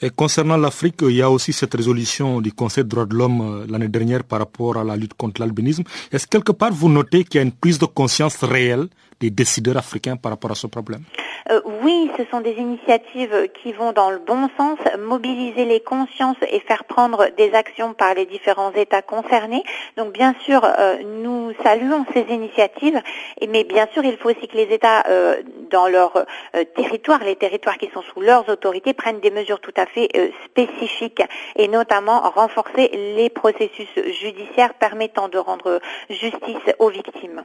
Et 0.00 0.10
concernant 0.10 0.56
l'Afrique, 0.56 1.00
il 1.02 1.16
y 1.16 1.22
a 1.22 1.30
aussi 1.30 1.52
cette 1.52 1.74
résolution 1.74 2.40
du 2.40 2.52
Conseil 2.52 2.84
des 2.84 2.88
droits 2.88 3.06
de 3.06 3.14
l'homme 3.14 3.40
euh, 3.40 3.66
l'année 3.68 3.88
dernière 3.88 4.22
par 4.22 4.38
rapport 4.38 4.76
à 4.76 4.84
la 4.84 4.96
lutte 4.96 5.14
contre 5.14 5.40
l'albinisme. 5.40 5.82
Est-ce 6.12 6.26
quelque 6.28 6.52
part 6.52 6.72
vous 6.72 6.88
notez 6.88 7.24
qu'il 7.24 7.38
y 7.38 7.40
a 7.40 7.42
une 7.42 7.52
prise 7.52 7.80
de 7.80 7.86
conscience 7.86 8.36
réelle 8.44 8.86
des 9.20 9.30
décideurs 9.30 9.76
africains 9.76 10.16
par 10.16 10.32
rapport 10.32 10.50
à 10.50 10.54
ce 10.54 10.66
problème 10.66 11.02
euh, 11.50 11.60
Oui, 11.82 12.10
ce 12.16 12.24
sont 12.30 12.40
des 12.40 12.52
initiatives 12.52 13.48
qui 13.62 13.72
vont 13.72 13.92
dans 13.92 14.10
le 14.10 14.18
bon 14.18 14.48
sens, 14.56 14.78
mobiliser 14.98 15.64
les 15.64 15.80
consciences 15.80 16.36
et 16.50 16.60
faire 16.60 16.84
prendre 16.84 17.28
des 17.36 17.52
actions 17.54 17.94
par 17.94 18.14
les 18.14 18.26
différents 18.26 18.72
États 18.72 19.02
concernés. 19.02 19.62
Donc 19.96 20.12
bien 20.12 20.34
sûr, 20.44 20.64
euh, 20.64 20.98
nous 21.22 21.52
saluons 21.62 22.04
ces 22.12 22.26
initiatives, 22.30 23.00
mais 23.48 23.64
bien 23.64 23.86
sûr, 23.92 24.04
il 24.04 24.16
faut 24.16 24.30
aussi 24.30 24.46
que 24.46 24.56
les 24.56 24.72
États, 24.74 25.04
euh, 25.08 25.42
dans 25.70 25.88
leur 25.88 26.26
territoire, 26.74 27.22
les 27.24 27.36
territoires 27.36 27.78
qui 27.78 27.90
sont 27.92 28.02
sous 28.02 28.20
leurs 28.20 28.48
autorités, 28.48 28.94
prennent 28.94 29.20
des 29.20 29.30
mesures 29.30 29.60
tout 29.60 29.74
à 29.76 29.86
fait 29.86 30.08
spécifiques 30.44 31.22
et 31.56 31.68
notamment 31.68 32.20
renforcer 32.30 32.88
les 33.16 33.30
processus 33.30 33.88
judiciaires 34.20 34.74
permettant 34.74 35.28
de 35.28 35.38
rendre 35.38 35.80
justice 36.08 36.56
aux 36.78 36.88
victimes. 36.88 37.44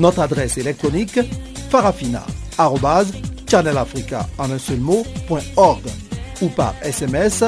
Notre 0.00 0.20
adresse 0.20 0.56
électronique 0.56 1.20
farafina.channelafrica 1.68 4.26
en 4.38 4.50
un 4.50 4.58
seul 4.58 4.80
ou 4.80 5.04
par 6.48 6.74
SMS 6.82 7.44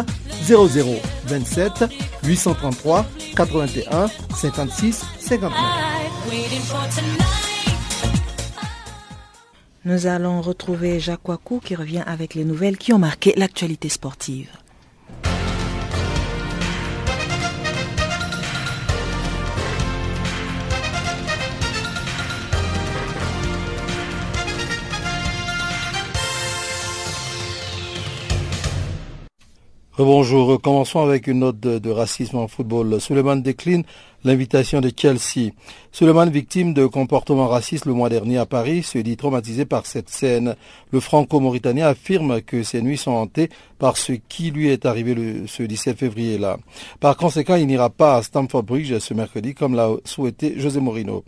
0027 0.47 1.87
833 2.25 3.07
81 3.35 4.09
56 4.37 5.03
59. 5.19 5.51
Nous 9.87 10.07
allons 10.07 10.43
retrouver 10.43 11.01
Jacques 11.01 11.27
Wakou 11.27 11.59
qui 11.59 11.75
revient 11.75 12.05
avec 12.07 12.35
les 12.35 12.45
nouvelles 12.45 12.77
qui 12.77 12.93
ont 12.93 12.99
marqué 12.99 13.33
l'actualité 13.35 13.89
sportive. 13.89 14.51
Bonjour, 29.99 30.59
commençons 30.62 31.01
avec 31.01 31.26
une 31.26 31.40
note 31.40 31.61
de, 31.61 31.90
racisme 31.90 32.38
en 32.38 32.49
football. 32.49 32.99
Suleiman 32.99 33.36
décline 33.36 33.84
l'invitation 34.25 34.81
de 34.81 34.91
Chelsea. 34.97 35.51
Suleiman, 35.91 36.31
victime 36.31 36.73
de 36.73 36.87
comportements 36.87 37.49
racistes 37.49 37.85
le 37.85 37.93
mois 37.93 38.09
dernier 38.09 38.39
à 38.39 38.47
Paris, 38.47 38.83
se 38.83 38.99
dit 38.99 39.16
traumatisé 39.16 39.64
par 39.66 39.85
cette 39.85 40.09
scène. 40.09 40.57
Le 40.91 41.01
franco-mauritanien 41.01 41.87
affirme 41.87 42.41
que 42.41 42.62
ses 42.62 42.81
nuits 42.81 42.97
sont 42.97 43.11
hantées 43.11 43.51
par 43.79 43.97
ce 43.97 44.12
qui 44.12 44.51
lui 44.51 44.68
est 44.68 44.87
arrivé 44.87 45.12
le, 45.14 45.47
ce 45.47 45.62
17 45.62 45.99
février-là. 45.99 46.59
Par 47.01 47.16
conséquent, 47.16 47.57
il 47.57 47.66
n'ira 47.66 47.91
pas 47.91 48.16
à 48.16 48.23
Stamford 48.23 48.62
Bridge 48.62 48.97
ce 48.99 49.12
mercredi 49.12 49.55
comme 49.55 49.75
l'a 49.75 49.91
souhaité 50.05 50.55
José 50.57 50.81
Mourinho. 50.81 51.25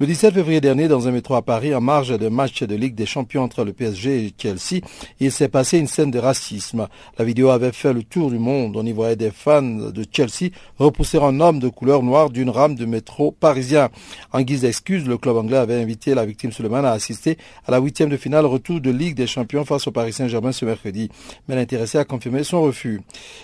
Le 0.00 0.06
17 0.06 0.32
février 0.32 0.62
dernier, 0.62 0.88
dans 0.88 1.06
un 1.06 1.10
métro 1.10 1.34
à 1.34 1.42
Paris, 1.42 1.74
en 1.74 1.82
marge 1.82 2.18
d'un 2.18 2.30
match 2.30 2.62
de 2.62 2.74
Ligue 2.74 2.94
des 2.94 3.04
Champions 3.04 3.42
entre 3.42 3.64
le 3.64 3.74
PSG 3.74 4.24
et 4.24 4.34
Chelsea, 4.36 4.80
il 5.20 5.30
s'est 5.30 5.48
passé 5.48 5.78
une 5.78 5.86
scène 5.86 6.10
de 6.10 6.18
racisme. 6.18 6.88
La 7.18 7.24
vidéo 7.24 7.50
avait 7.50 7.70
fait 7.70 7.92
le 7.92 8.02
tour 8.02 8.30
du 8.30 8.38
monde. 8.38 8.76
On 8.76 8.86
y 8.86 8.92
voyait 8.92 9.16
des 9.16 9.30
fans 9.30 9.62
de 9.62 10.04
Chelsea 10.10 10.52
repousser 10.78 11.18
un 11.18 11.38
homme 11.38 11.58
de 11.58 11.68
couleur 11.68 12.02
noire 12.02 12.29
d'une 12.30 12.50
rame 12.50 12.74
de 12.74 12.84
métro 12.84 13.32
parisien. 13.32 13.90
En 14.32 14.40
guise 14.42 14.62
d'excuse, 14.62 15.06
le 15.06 15.18
club 15.18 15.36
anglais 15.36 15.56
avait 15.56 15.80
invité 15.80 16.14
la 16.14 16.24
victime 16.24 16.52
Suleiman 16.52 16.84
à 16.84 16.92
assister 16.92 17.38
à 17.66 17.70
la 17.70 17.78
huitième 17.78 18.08
de 18.08 18.16
finale 18.16 18.46
retour 18.46 18.80
de 18.80 18.90
Ligue 18.90 19.16
des 19.16 19.26
Champions 19.26 19.64
face 19.64 19.86
au 19.86 19.90
Paris 19.90 20.12
Saint-Germain 20.12 20.52
ce 20.52 20.64
mercredi. 20.64 21.10
Mais 21.48 21.56
l'intéressé 21.56 21.98
a 21.98 22.04
confirmé 22.04 22.44
son 22.44 22.62
refus. 22.62 23.00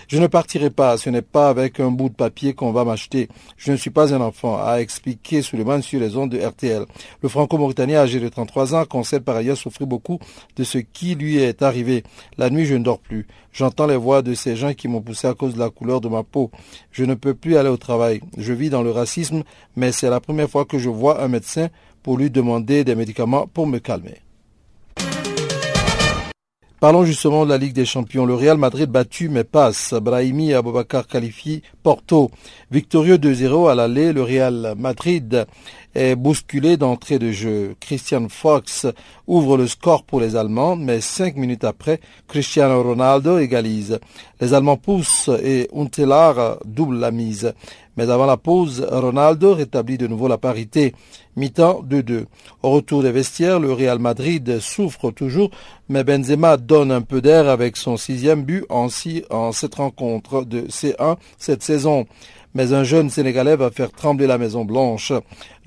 Je 0.07 0.17
ne 0.17 0.27
partirai 0.27 0.69
pas. 0.69 0.97
Ce 0.97 1.09
n'est 1.09 1.21
pas 1.21 1.49
avec 1.49 1.79
un 1.79 1.91
bout 1.91 2.09
de 2.09 2.15
papier 2.15 2.53
qu'on 2.53 2.71
va 2.71 2.85
m'acheter. 2.85 3.27
Je 3.57 3.71
ne 3.71 3.77
suis 3.77 3.89
pas 3.89 4.13
un 4.13 4.21
enfant, 4.21 4.57
a 4.63 4.77
expliqué 4.79 5.41
Suleiman 5.41 5.81
sur 5.81 5.99
les 5.99 6.15
ondes 6.17 6.31
de 6.31 6.39
RTL. 6.39 6.85
Le 7.21 7.29
franco-mauritanien 7.29 7.99
âgé 7.99 8.19
de 8.19 8.29
33 8.29 8.75
ans 8.75 8.85
concède 8.85 9.23
par 9.23 9.35
ailleurs 9.35 9.57
souffrir 9.57 9.87
beaucoup 9.87 10.19
de 10.55 10.63
ce 10.63 10.77
qui 10.77 11.15
lui 11.15 11.37
est 11.37 11.61
arrivé. 11.61 12.03
La 12.37 12.49
nuit, 12.49 12.65
je 12.65 12.75
ne 12.75 12.83
dors 12.83 12.99
plus. 12.99 13.27
J'entends 13.57 13.87
les 13.87 13.95
voix 13.95 14.21
de 14.21 14.35
ces 14.35 14.55
gens 14.55 14.75
qui 14.75 14.87
m'ont 14.87 15.01
poussé 15.01 15.25
à 15.25 15.33
cause 15.33 15.55
de 15.55 15.59
la 15.59 15.71
couleur 15.71 15.99
de 15.99 16.07
ma 16.07 16.21
peau. 16.21 16.51
Je 16.91 17.03
ne 17.05 17.15
peux 17.15 17.33
plus 17.33 17.57
aller 17.57 17.69
au 17.69 17.77
travail. 17.77 18.21
Je 18.37 18.53
vis 18.53 18.69
dans 18.69 18.83
le 18.83 18.91
racisme, 18.91 19.41
mais 19.75 19.91
c'est 19.91 20.11
la 20.11 20.19
première 20.19 20.47
fois 20.47 20.63
que 20.63 20.77
je 20.77 20.89
vois 20.89 21.23
un 21.23 21.27
médecin 21.27 21.69
pour 22.03 22.19
lui 22.19 22.29
demander 22.29 22.83
des 22.83 22.93
médicaments 22.93 23.47
pour 23.47 23.65
me 23.65 23.79
calmer. 23.79 24.21
Parlons 26.79 27.05
justement 27.05 27.45
de 27.45 27.49
la 27.49 27.57
Ligue 27.57 27.73
des 27.73 27.85
Champions. 27.85 28.27
Le 28.27 28.35
Real 28.35 28.57
Madrid 28.57 28.91
battu 28.91 29.27
mais 29.29 29.43
passe. 29.43 29.95
Brahimi 29.95 30.51
et 30.51 30.53
Abubakar 30.53 31.07
qualifie 31.07 31.63
Porto. 31.81 32.29
Victorieux 32.69 33.17
2-0 33.17 33.71
à 33.71 33.73
l'aller, 33.73 34.13
le 34.13 34.21
Real 34.21 34.75
Madrid 34.77 35.47
est 35.97 36.15
bousculé 36.15 36.77
d'entrée 36.77 37.17
de 37.17 37.31
jeu. 37.31 37.75
Christian 37.79 38.27
Fox 38.29 38.85
ouvre 39.25 39.57
le 39.57 39.67
score 39.67 40.03
pour 40.03 40.19
les 40.19 40.35
Allemands, 40.35 40.75
mais 40.75 41.01
cinq 41.01 41.35
minutes 41.35 41.63
après, 41.63 41.99
Cristiano 42.27 42.83
Ronaldo 42.83 43.39
égalise. 43.39 43.99
Les 44.39 44.53
Allemands 44.53 44.77
poussent 44.77 45.31
et 45.43 45.67
Untelar 45.75 46.59
double 46.65 46.99
la 46.99 47.11
mise. 47.11 47.53
Mais 47.97 48.11
avant 48.11 48.27
la 48.27 48.37
pause, 48.37 48.87
Ronaldo 48.91 49.55
rétablit 49.55 49.97
de 49.97 50.05
nouveau 50.05 50.27
la 50.27 50.37
parité. 50.37 50.93
Mi-temps 51.35 51.83
2-2. 51.83 52.25
Au 52.61 52.71
retour 52.71 53.01
des 53.01 53.11
vestiaires, 53.11 53.59
le 53.59 53.73
Real 53.73 53.97
Madrid 53.97 54.59
souffre 54.59 55.09
toujours, 55.09 55.49
mais 55.89 56.03
Benzema 56.03 56.57
donne 56.57 56.91
un 56.91 57.01
peu 57.01 57.21
d'air 57.21 57.49
avec 57.49 57.75
son 57.75 57.97
sixième 57.97 58.43
but 58.43 58.65
en, 58.69 58.87
en 59.31 59.51
cette 59.51 59.75
rencontre 59.75 60.43
de 60.43 60.61
C1 60.61 61.17
cette 61.39 61.63
saison 61.63 62.05
mais 62.57 62.73
un 62.73 62.83
jeune 62.83 63.11
Sénégalais 63.11 63.55
va 63.55 63.69
faire 63.69 63.91
trembler 63.91 64.25
la 64.25 64.39
Maison 64.39 64.65
Blanche. 64.65 65.13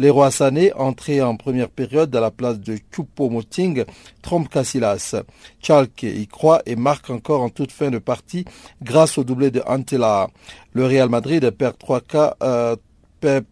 Leroy 0.00 0.28
Sané, 0.32 0.72
entré 0.72 1.22
en 1.22 1.36
première 1.36 1.68
période 1.68 2.14
à 2.16 2.20
la 2.20 2.32
place 2.32 2.58
de 2.58 2.78
Choupo-Moting, 2.90 3.84
trompe 4.22 4.48
Casillas. 4.48 5.14
Chalke 5.62 6.02
y 6.02 6.26
croit 6.26 6.62
et 6.66 6.74
marque 6.74 7.10
encore 7.10 7.42
en 7.42 7.48
toute 7.48 7.70
fin 7.70 7.92
de 7.92 7.98
partie 7.98 8.44
grâce 8.82 9.18
au 9.18 9.22
doublé 9.22 9.52
de 9.52 9.62
Antela. 9.68 10.30
Le 10.72 10.84
Real 10.84 11.08
Madrid 11.08 11.48
perd 11.52 11.78
3 11.78 12.00
k 12.00 12.16
euh, 12.42 12.74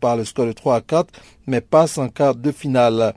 par 0.01 0.17
le 0.17 0.25
score 0.25 0.47
de 0.47 0.53
3 0.53 0.75
à 0.75 0.81
4, 0.81 1.07
mais 1.47 1.61
passe 1.61 1.97
en 1.97 2.09
quart 2.09 2.35
de 2.35 2.51
finale. 2.51 3.15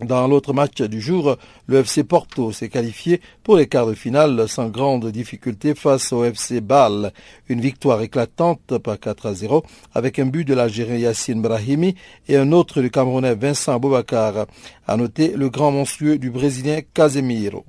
Dans 0.00 0.28
l'autre 0.28 0.52
match 0.52 0.80
du 0.80 1.00
jour, 1.00 1.36
le 1.66 1.78
FC 1.78 2.04
Porto 2.04 2.52
s'est 2.52 2.68
qualifié 2.68 3.20
pour 3.42 3.56
les 3.56 3.66
quarts 3.66 3.88
de 3.88 3.94
finale 3.94 4.48
sans 4.48 4.68
grande 4.68 5.10
difficulté 5.10 5.74
face 5.74 6.12
au 6.12 6.22
FC 6.22 6.60
Bâle. 6.60 7.12
Une 7.48 7.60
victoire 7.60 8.00
éclatante 8.00 8.78
par 8.78 9.00
4 9.00 9.26
à 9.26 9.34
0 9.34 9.64
avec 9.94 10.20
un 10.20 10.26
but 10.26 10.44
de 10.44 10.54
l'Algérien 10.54 10.98
Yassine 10.98 11.42
Brahimi 11.42 11.96
et 12.28 12.36
un 12.36 12.52
autre 12.52 12.80
du 12.80 12.92
Camerounais 12.92 13.34
Vincent 13.34 13.80
Boubacar. 13.80 14.46
À 14.86 14.96
noter 14.96 15.32
le 15.34 15.48
grand 15.50 15.72
monstrueux 15.72 16.18
du 16.18 16.30
Brésilien 16.30 16.80
Casemiro. 16.94 17.64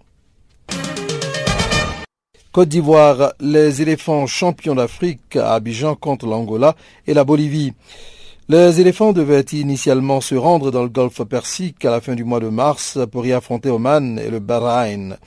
Côte 2.51 2.69
d'Ivoire, 2.69 3.33
les 3.39 3.81
éléphants 3.81 4.27
champions 4.27 4.75
d'Afrique 4.75 5.35
à 5.35 5.53
Abidjan 5.53 5.95
contre 5.95 6.27
l'Angola 6.27 6.75
et 7.07 7.15
la 7.15 7.23
Bolivie. 7.23 7.73
Les 8.51 8.81
éléphants 8.81 9.13
devaient 9.13 9.45
initialement 9.51 10.21
se 10.21 10.33
rendre 10.33 10.71
dans 10.71 10.81
le 10.81 10.89
golfe 10.89 11.23
Persique 11.23 11.85
à 11.85 11.91
la 11.91 12.01
fin 12.01 12.15
du 12.15 12.23
mois 12.23 12.39
de 12.39 12.49
mars 12.49 12.97
pour 13.11 13.23
y 13.27 13.31
affronter 13.31 13.69
Oman 13.69 14.17
et 14.17 14.31
le 14.31 14.39
Bahreïn. 14.39 15.17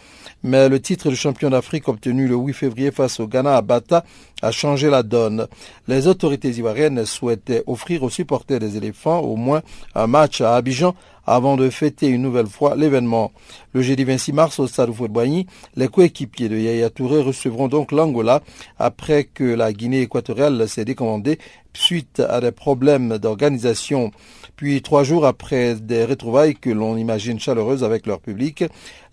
Mais 0.43 0.69
le 0.69 0.81
titre 0.81 1.09
de 1.09 1.15
champion 1.15 1.51
d'Afrique 1.51 1.87
obtenu 1.87 2.27
le 2.27 2.35
8 2.35 2.53
février 2.53 2.91
face 2.91 3.21
au 3.21 3.29
Ghana 3.29 3.57
à 3.57 3.63
Bata 3.63 4.05
a 4.43 4.51
changé 4.51 4.91
la 4.91 5.05
donne. 5.05 5.47
Les 5.87 6.09
autorités 6.09 6.51
ivoiriennes 6.51 7.07
souhaitaient 7.07 7.63
offrir 7.69 8.03
aux 8.03 8.11
supporters 8.11 8.59
des 8.59 8.77
éléphants 8.77 9.21
au 9.21 9.37
moins 9.37 9.63
un 9.95 10.09
match 10.09 10.41
à 10.41 10.57
Abidjan 10.57 10.97
avant 11.27 11.57
de 11.57 11.71
fêter 11.71 12.09
une 12.09 12.23
nouvelle 12.23 12.47
fois 12.47 12.77
l'événement. 12.77 13.33
Le 13.73 13.83
jeudi 13.83 14.05
26 14.05 14.33
mars 14.33 14.59
au 14.59 14.67
stade 14.67 14.91
Boigny, 14.91 15.47
les 15.77 15.89
coéquipiers 15.89 16.49
de 16.49 16.57
Yaya 16.57 16.91
Touré 16.91 17.23
recevront 17.23 17.69
donc 17.69 17.93
l'Angola 17.93 18.43
après 18.79 19.25
que 19.25 19.45
la 19.45 19.73
Guinée 19.73 20.03
équatoriale 20.03 20.69
s'est 20.69 20.85
décommandée 20.85 21.39
suite 21.75 22.21
à 22.21 22.41
des 22.41 22.53
problèmes 22.53 23.19
d'organisation. 23.19 24.11
Puis 24.57 24.83
trois 24.83 25.05
jours 25.05 25.27
après 25.27 25.75
des 25.75 26.05
retrouvailles 26.05 26.55
que 26.55 26.71
l'on 26.71 26.97
imagine 26.97 27.41
chaleureuses 27.41 27.85
avec 27.85 28.07
leur 28.07 28.21
public, 28.21 28.65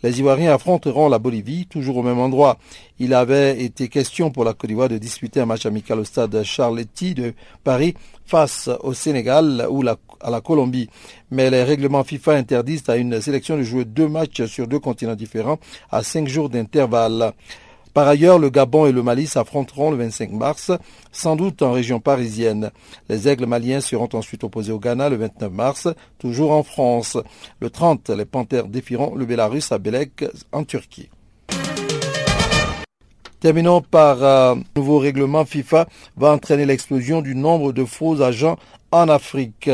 les 0.03 0.19
Ivoiriens 0.19 0.53
affronteront 0.53 1.09
la 1.09 1.19
Bolivie, 1.19 1.65
toujours 1.67 1.97
au 1.97 2.03
même 2.03 2.19
endroit. 2.19 2.57
Il 2.99 3.13
avait 3.13 3.61
été 3.61 3.87
question 3.87 4.31
pour 4.31 4.43
la 4.43 4.53
Côte 4.53 4.69
d'Ivoire 4.69 4.89
de 4.89 4.97
disputer 4.97 5.39
un 5.39 5.45
match 5.45 5.65
amical 5.65 5.99
au 5.99 6.03
stade 6.03 6.43
Charletti 6.43 7.13
de 7.13 7.33
Paris 7.63 7.95
face 8.25 8.69
au 8.81 8.93
Sénégal 8.93 9.65
ou 9.69 9.83
à 10.21 10.29
la 10.29 10.41
Colombie. 10.41 10.89
Mais 11.31 11.49
les 11.49 11.63
règlements 11.63 11.98
FIFA 12.03 12.33
interdisent 12.33 12.89
à 12.89 12.97
une 12.97 13.21
sélection 13.21 13.57
de 13.57 13.63
jouer 13.63 13.85
deux 13.85 14.07
matchs 14.07 14.45
sur 14.45 14.67
deux 14.67 14.79
continents 14.79 15.15
différents 15.15 15.59
à 15.91 16.03
cinq 16.03 16.27
jours 16.27 16.49
d'intervalle. 16.49 17.33
Par 17.93 18.07
ailleurs, 18.07 18.37
le 18.37 18.49
Gabon 18.49 18.85
et 18.85 18.91
le 18.91 19.01
Mali 19.01 19.25
s'affronteront 19.25 19.91
le 19.91 19.97
25 19.97 20.31
mars, 20.31 20.71
sans 21.11 21.35
doute 21.35 21.61
en 21.61 21.71
région 21.71 21.99
parisienne. 21.99 22.71
Les 23.09 23.27
aigles 23.27 23.47
maliens 23.47 23.81
seront 23.81 24.09
ensuite 24.13 24.43
opposés 24.43 24.71
au 24.71 24.79
Ghana 24.79 25.09
le 25.09 25.17
29 25.17 25.51
mars, 25.51 25.87
toujours 26.19 26.51
en 26.51 26.63
France. 26.63 27.17
Le 27.59 27.69
30, 27.69 28.11
les 28.11 28.25
panthères 28.25 28.67
défieront 28.67 29.15
le 29.15 29.25
Bélarus 29.25 29.71
à 29.71 29.79
Belek 29.79 30.25
en 30.51 30.63
Turquie. 30.63 31.09
Terminons 33.39 33.81
par 33.81 34.21
un 34.21 34.57
euh, 34.57 34.61
nouveau 34.75 34.99
règlement 34.99 35.45
FIFA 35.45 35.87
va 36.17 36.31
entraîner 36.31 36.65
l'explosion 36.65 37.21
du 37.21 37.35
nombre 37.35 37.71
de 37.71 37.85
faux 37.85 38.21
agents 38.21 38.57
en 38.91 39.07
Afrique. 39.07 39.69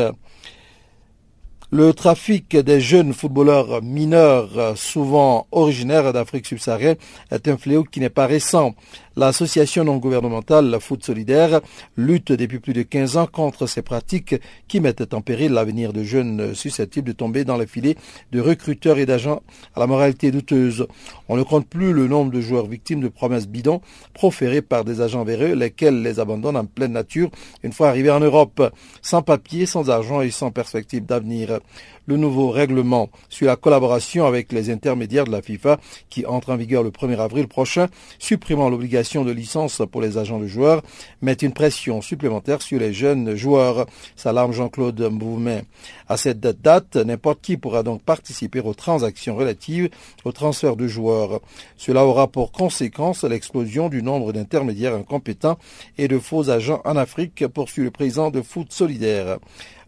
Le 1.72 1.92
trafic 1.92 2.56
des 2.56 2.80
jeunes 2.80 3.12
footballeurs 3.12 3.82
mineurs, 3.82 4.78
souvent 4.78 5.48
originaires 5.50 6.12
d'Afrique 6.12 6.46
subsaharienne, 6.46 6.94
est 7.32 7.48
un 7.48 7.56
fléau 7.56 7.82
qui 7.82 7.98
n'est 7.98 8.08
pas 8.08 8.26
récent. 8.26 8.76
L'association 9.18 9.82
non 9.82 9.96
gouvernementale 9.96 10.76
Foot 10.78 11.02
Solidaire 11.02 11.62
lutte 11.96 12.32
depuis 12.32 12.58
plus 12.58 12.74
de 12.74 12.82
15 12.82 13.16
ans 13.16 13.26
contre 13.26 13.66
ces 13.66 13.80
pratiques 13.80 14.34
qui 14.68 14.78
mettent 14.78 15.14
en 15.14 15.22
péril 15.22 15.52
l'avenir 15.52 15.94
de 15.94 16.02
jeunes 16.02 16.54
susceptibles 16.54 17.08
de 17.08 17.12
tomber 17.14 17.44
dans 17.44 17.56
les 17.56 17.66
filets 17.66 17.96
de 18.32 18.40
recruteurs 18.40 18.98
et 18.98 19.06
d'agents 19.06 19.40
à 19.74 19.80
la 19.80 19.86
moralité 19.86 20.30
douteuse. 20.30 20.86
On 21.30 21.38
ne 21.38 21.42
compte 21.44 21.66
plus 21.66 21.94
le 21.94 22.08
nombre 22.08 22.30
de 22.30 22.42
joueurs 22.42 22.66
victimes 22.66 23.00
de 23.00 23.08
promesses 23.08 23.48
bidons 23.48 23.80
proférées 24.12 24.60
par 24.60 24.84
des 24.84 25.00
agents 25.00 25.24
véreux, 25.24 25.54
lesquels 25.54 26.02
les 26.02 26.20
abandonnent 26.20 26.58
en 26.58 26.66
pleine 26.66 26.92
nature 26.92 27.30
une 27.62 27.72
fois 27.72 27.88
arrivés 27.88 28.10
en 28.10 28.20
Europe, 28.20 28.70
sans 29.00 29.22
papier, 29.22 29.64
sans 29.64 29.88
argent 29.88 30.20
et 30.20 30.30
sans 30.30 30.50
perspective 30.50 31.06
d'avenir 31.06 31.60
le 32.06 32.16
nouveau 32.16 32.50
règlement 32.50 33.10
sur 33.28 33.46
la 33.46 33.56
collaboration 33.56 34.26
avec 34.26 34.52
les 34.52 34.70
intermédiaires 34.70 35.24
de 35.24 35.32
la 35.32 35.42
FIFA 35.42 35.78
qui 36.08 36.24
entre 36.24 36.50
en 36.50 36.56
vigueur 36.56 36.82
le 36.82 36.90
1er 36.90 37.18
avril 37.18 37.48
prochain, 37.48 37.88
supprimant 38.18 38.68
l'obligation 38.68 39.24
de 39.24 39.32
licence 39.32 39.82
pour 39.90 40.00
les 40.00 40.18
agents 40.18 40.38
de 40.38 40.46
joueurs, 40.46 40.82
met 41.20 41.34
une 41.34 41.52
pression 41.52 42.00
supplémentaire 42.00 42.62
sur 42.62 42.78
les 42.78 42.92
jeunes 42.92 43.34
joueurs, 43.34 43.86
s'alarme 44.14 44.52
Jean-Claude 44.52 45.00
Mboumet. 45.00 45.64
À 46.08 46.16
cette 46.16 46.40
date, 46.40 46.96
n'importe 46.96 47.40
qui 47.42 47.56
pourra 47.56 47.82
donc 47.82 48.02
participer 48.02 48.60
aux 48.60 48.74
transactions 48.74 49.36
relatives 49.36 49.90
au 50.24 50.32
transfert 50.32 50.76
de 50.76 50.86
joueurs. 50.86 51.40
Cela 51.76 52.04
aura 52.04 52.28
pour 52.28 52.52
conséquence 52.52 53.24
l'explosion 53.24 53.88
du 53.88 54.02
nombre 54.02 54.32
d'intermédiaires 54.32 54.94
incompétents 54.94 55.58
et 55.98 56.08
de 56.08 56.18
faux 56.18 56.50
agents 56.50 56.80
en 56.84 56.96
Afrique, 56.96 57.46
poursuit 57.48 57.84
le 57.84 57.90
président 57.90 58.30
de 58.30 58.42
Foot 58.42 58.72
Solidaire. 58.72 59.38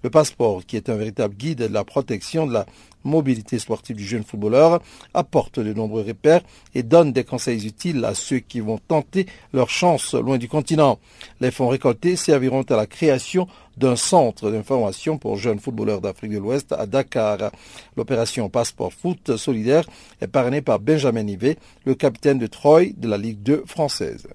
Le 0.08 0.10
passeport, 0.10 0.64
qui 0.64 0.76
est 0.78 0.88
un 0.88 0.96
véritable 0.96 1.34
guide 1.34 1.58
de 1.58 1.66
la 1.66 1.84
protection 1.84 2.46
de 2.46 2.54
la 2.54 2.64
mobilité 3.04 3.58
sportive 3.58 3.96
du 3.96 4.06
jeune 4.06 4.24
footballeur, 4.24 4.80
apporte 5.12 5.60
de 5.60 5.74
nombreux 5.74 6.00
repères 6.00 6.40
et 6.74 6.82
donne 6.82 7.12
des 7.12 7.24
conseils 7.24 7.66
utiles 7.66 8.02
à 8.06 8.14
ceux 8.14 8.38
qui 8.38 8.60
vont 8.60 8.78
tenter 8.78 9.26
leur 9.52 9.68
chance 9.68 10.14
loin 10.14 10.38
du 10.38 10.48
continent. 10.48 10.98
Les 11.42 11.50
fonds 11.50 11.68
récoltés 11.68 12.16
serviront 12.16 12.62
à 12.62 12.76
la 12.76 12.86
création 12.86 13.48
d'un 13.76 13.96
centre 13.96 14.50
d'information 14.50 15.18
pour 15.18 15.36
jeunes 15.36 15.60
footballeurs 15.60 16.00
d'Afrique 16.00 16.32
de 16.32 16.38
l'Ouest 16.38 16.72
à 16.72 16.86
Dakar. 16.86 17.52
L'opération 17.94 18.48
Passeport 18.48 18.94
Foot 18.94 19.36
solidaire 19.36 19.84
est 20.22 20.26
parrainée 20.26 20.62
par 20.62 20.78
Benjamin 20.78 21.24
Nivet, 21.24 21.58
le 21.84 21.94
capitaine 21.94 22.38
de 22.38 22.46
Troyes 22.46 22.94
de 22.96 23.08
la 23.08 23.18
Ligue 23.18 23.42
2 23.42 23.64
française. 23.66 24.26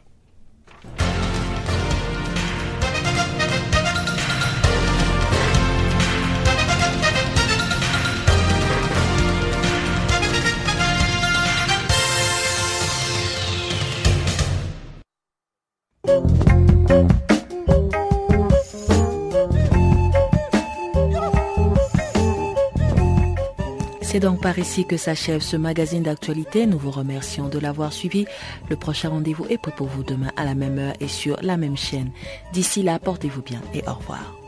C'est 24.13 24.19
donc 24.19 24.41
par 24.41 24.59
ici 24.59 24.85
que 24.85 24.97
s'achève 24.97 25.41
ce 25.41 25.55
magazine 25.57 26.03
d'actualité. 26.03 26.67
Nous 26.67 26.77
vous 26.77 26.91
remercions 26.91 27.47
de 27.47 27.57
l'avoir 27.57 27.93
suivi. 27.93 28.25
Le 28.69 28.75
prochain 28.75 29.09
rendez-vous 29.09 29.45
est 29.49 29.57
pour 29.57 29.87
vous 29.87 30.03
demain 30.03 30.31
à 30.35 30.43
la 30.43 30.55
même 30.55 30.77
heure 30.77 30.93
et 30.99 31.07
sur 31.07 31.37
la 31.41 31.57
même 31.57 31.77
chaîne. 31.77 32.11
D'ici 32.51 32.83
là, 32.83 32.99
portez-vous 32.99 33.41
bien 33.41 33.61
et 33.73 33.81
au 33.87 33.93
revoir. 33.93 34.42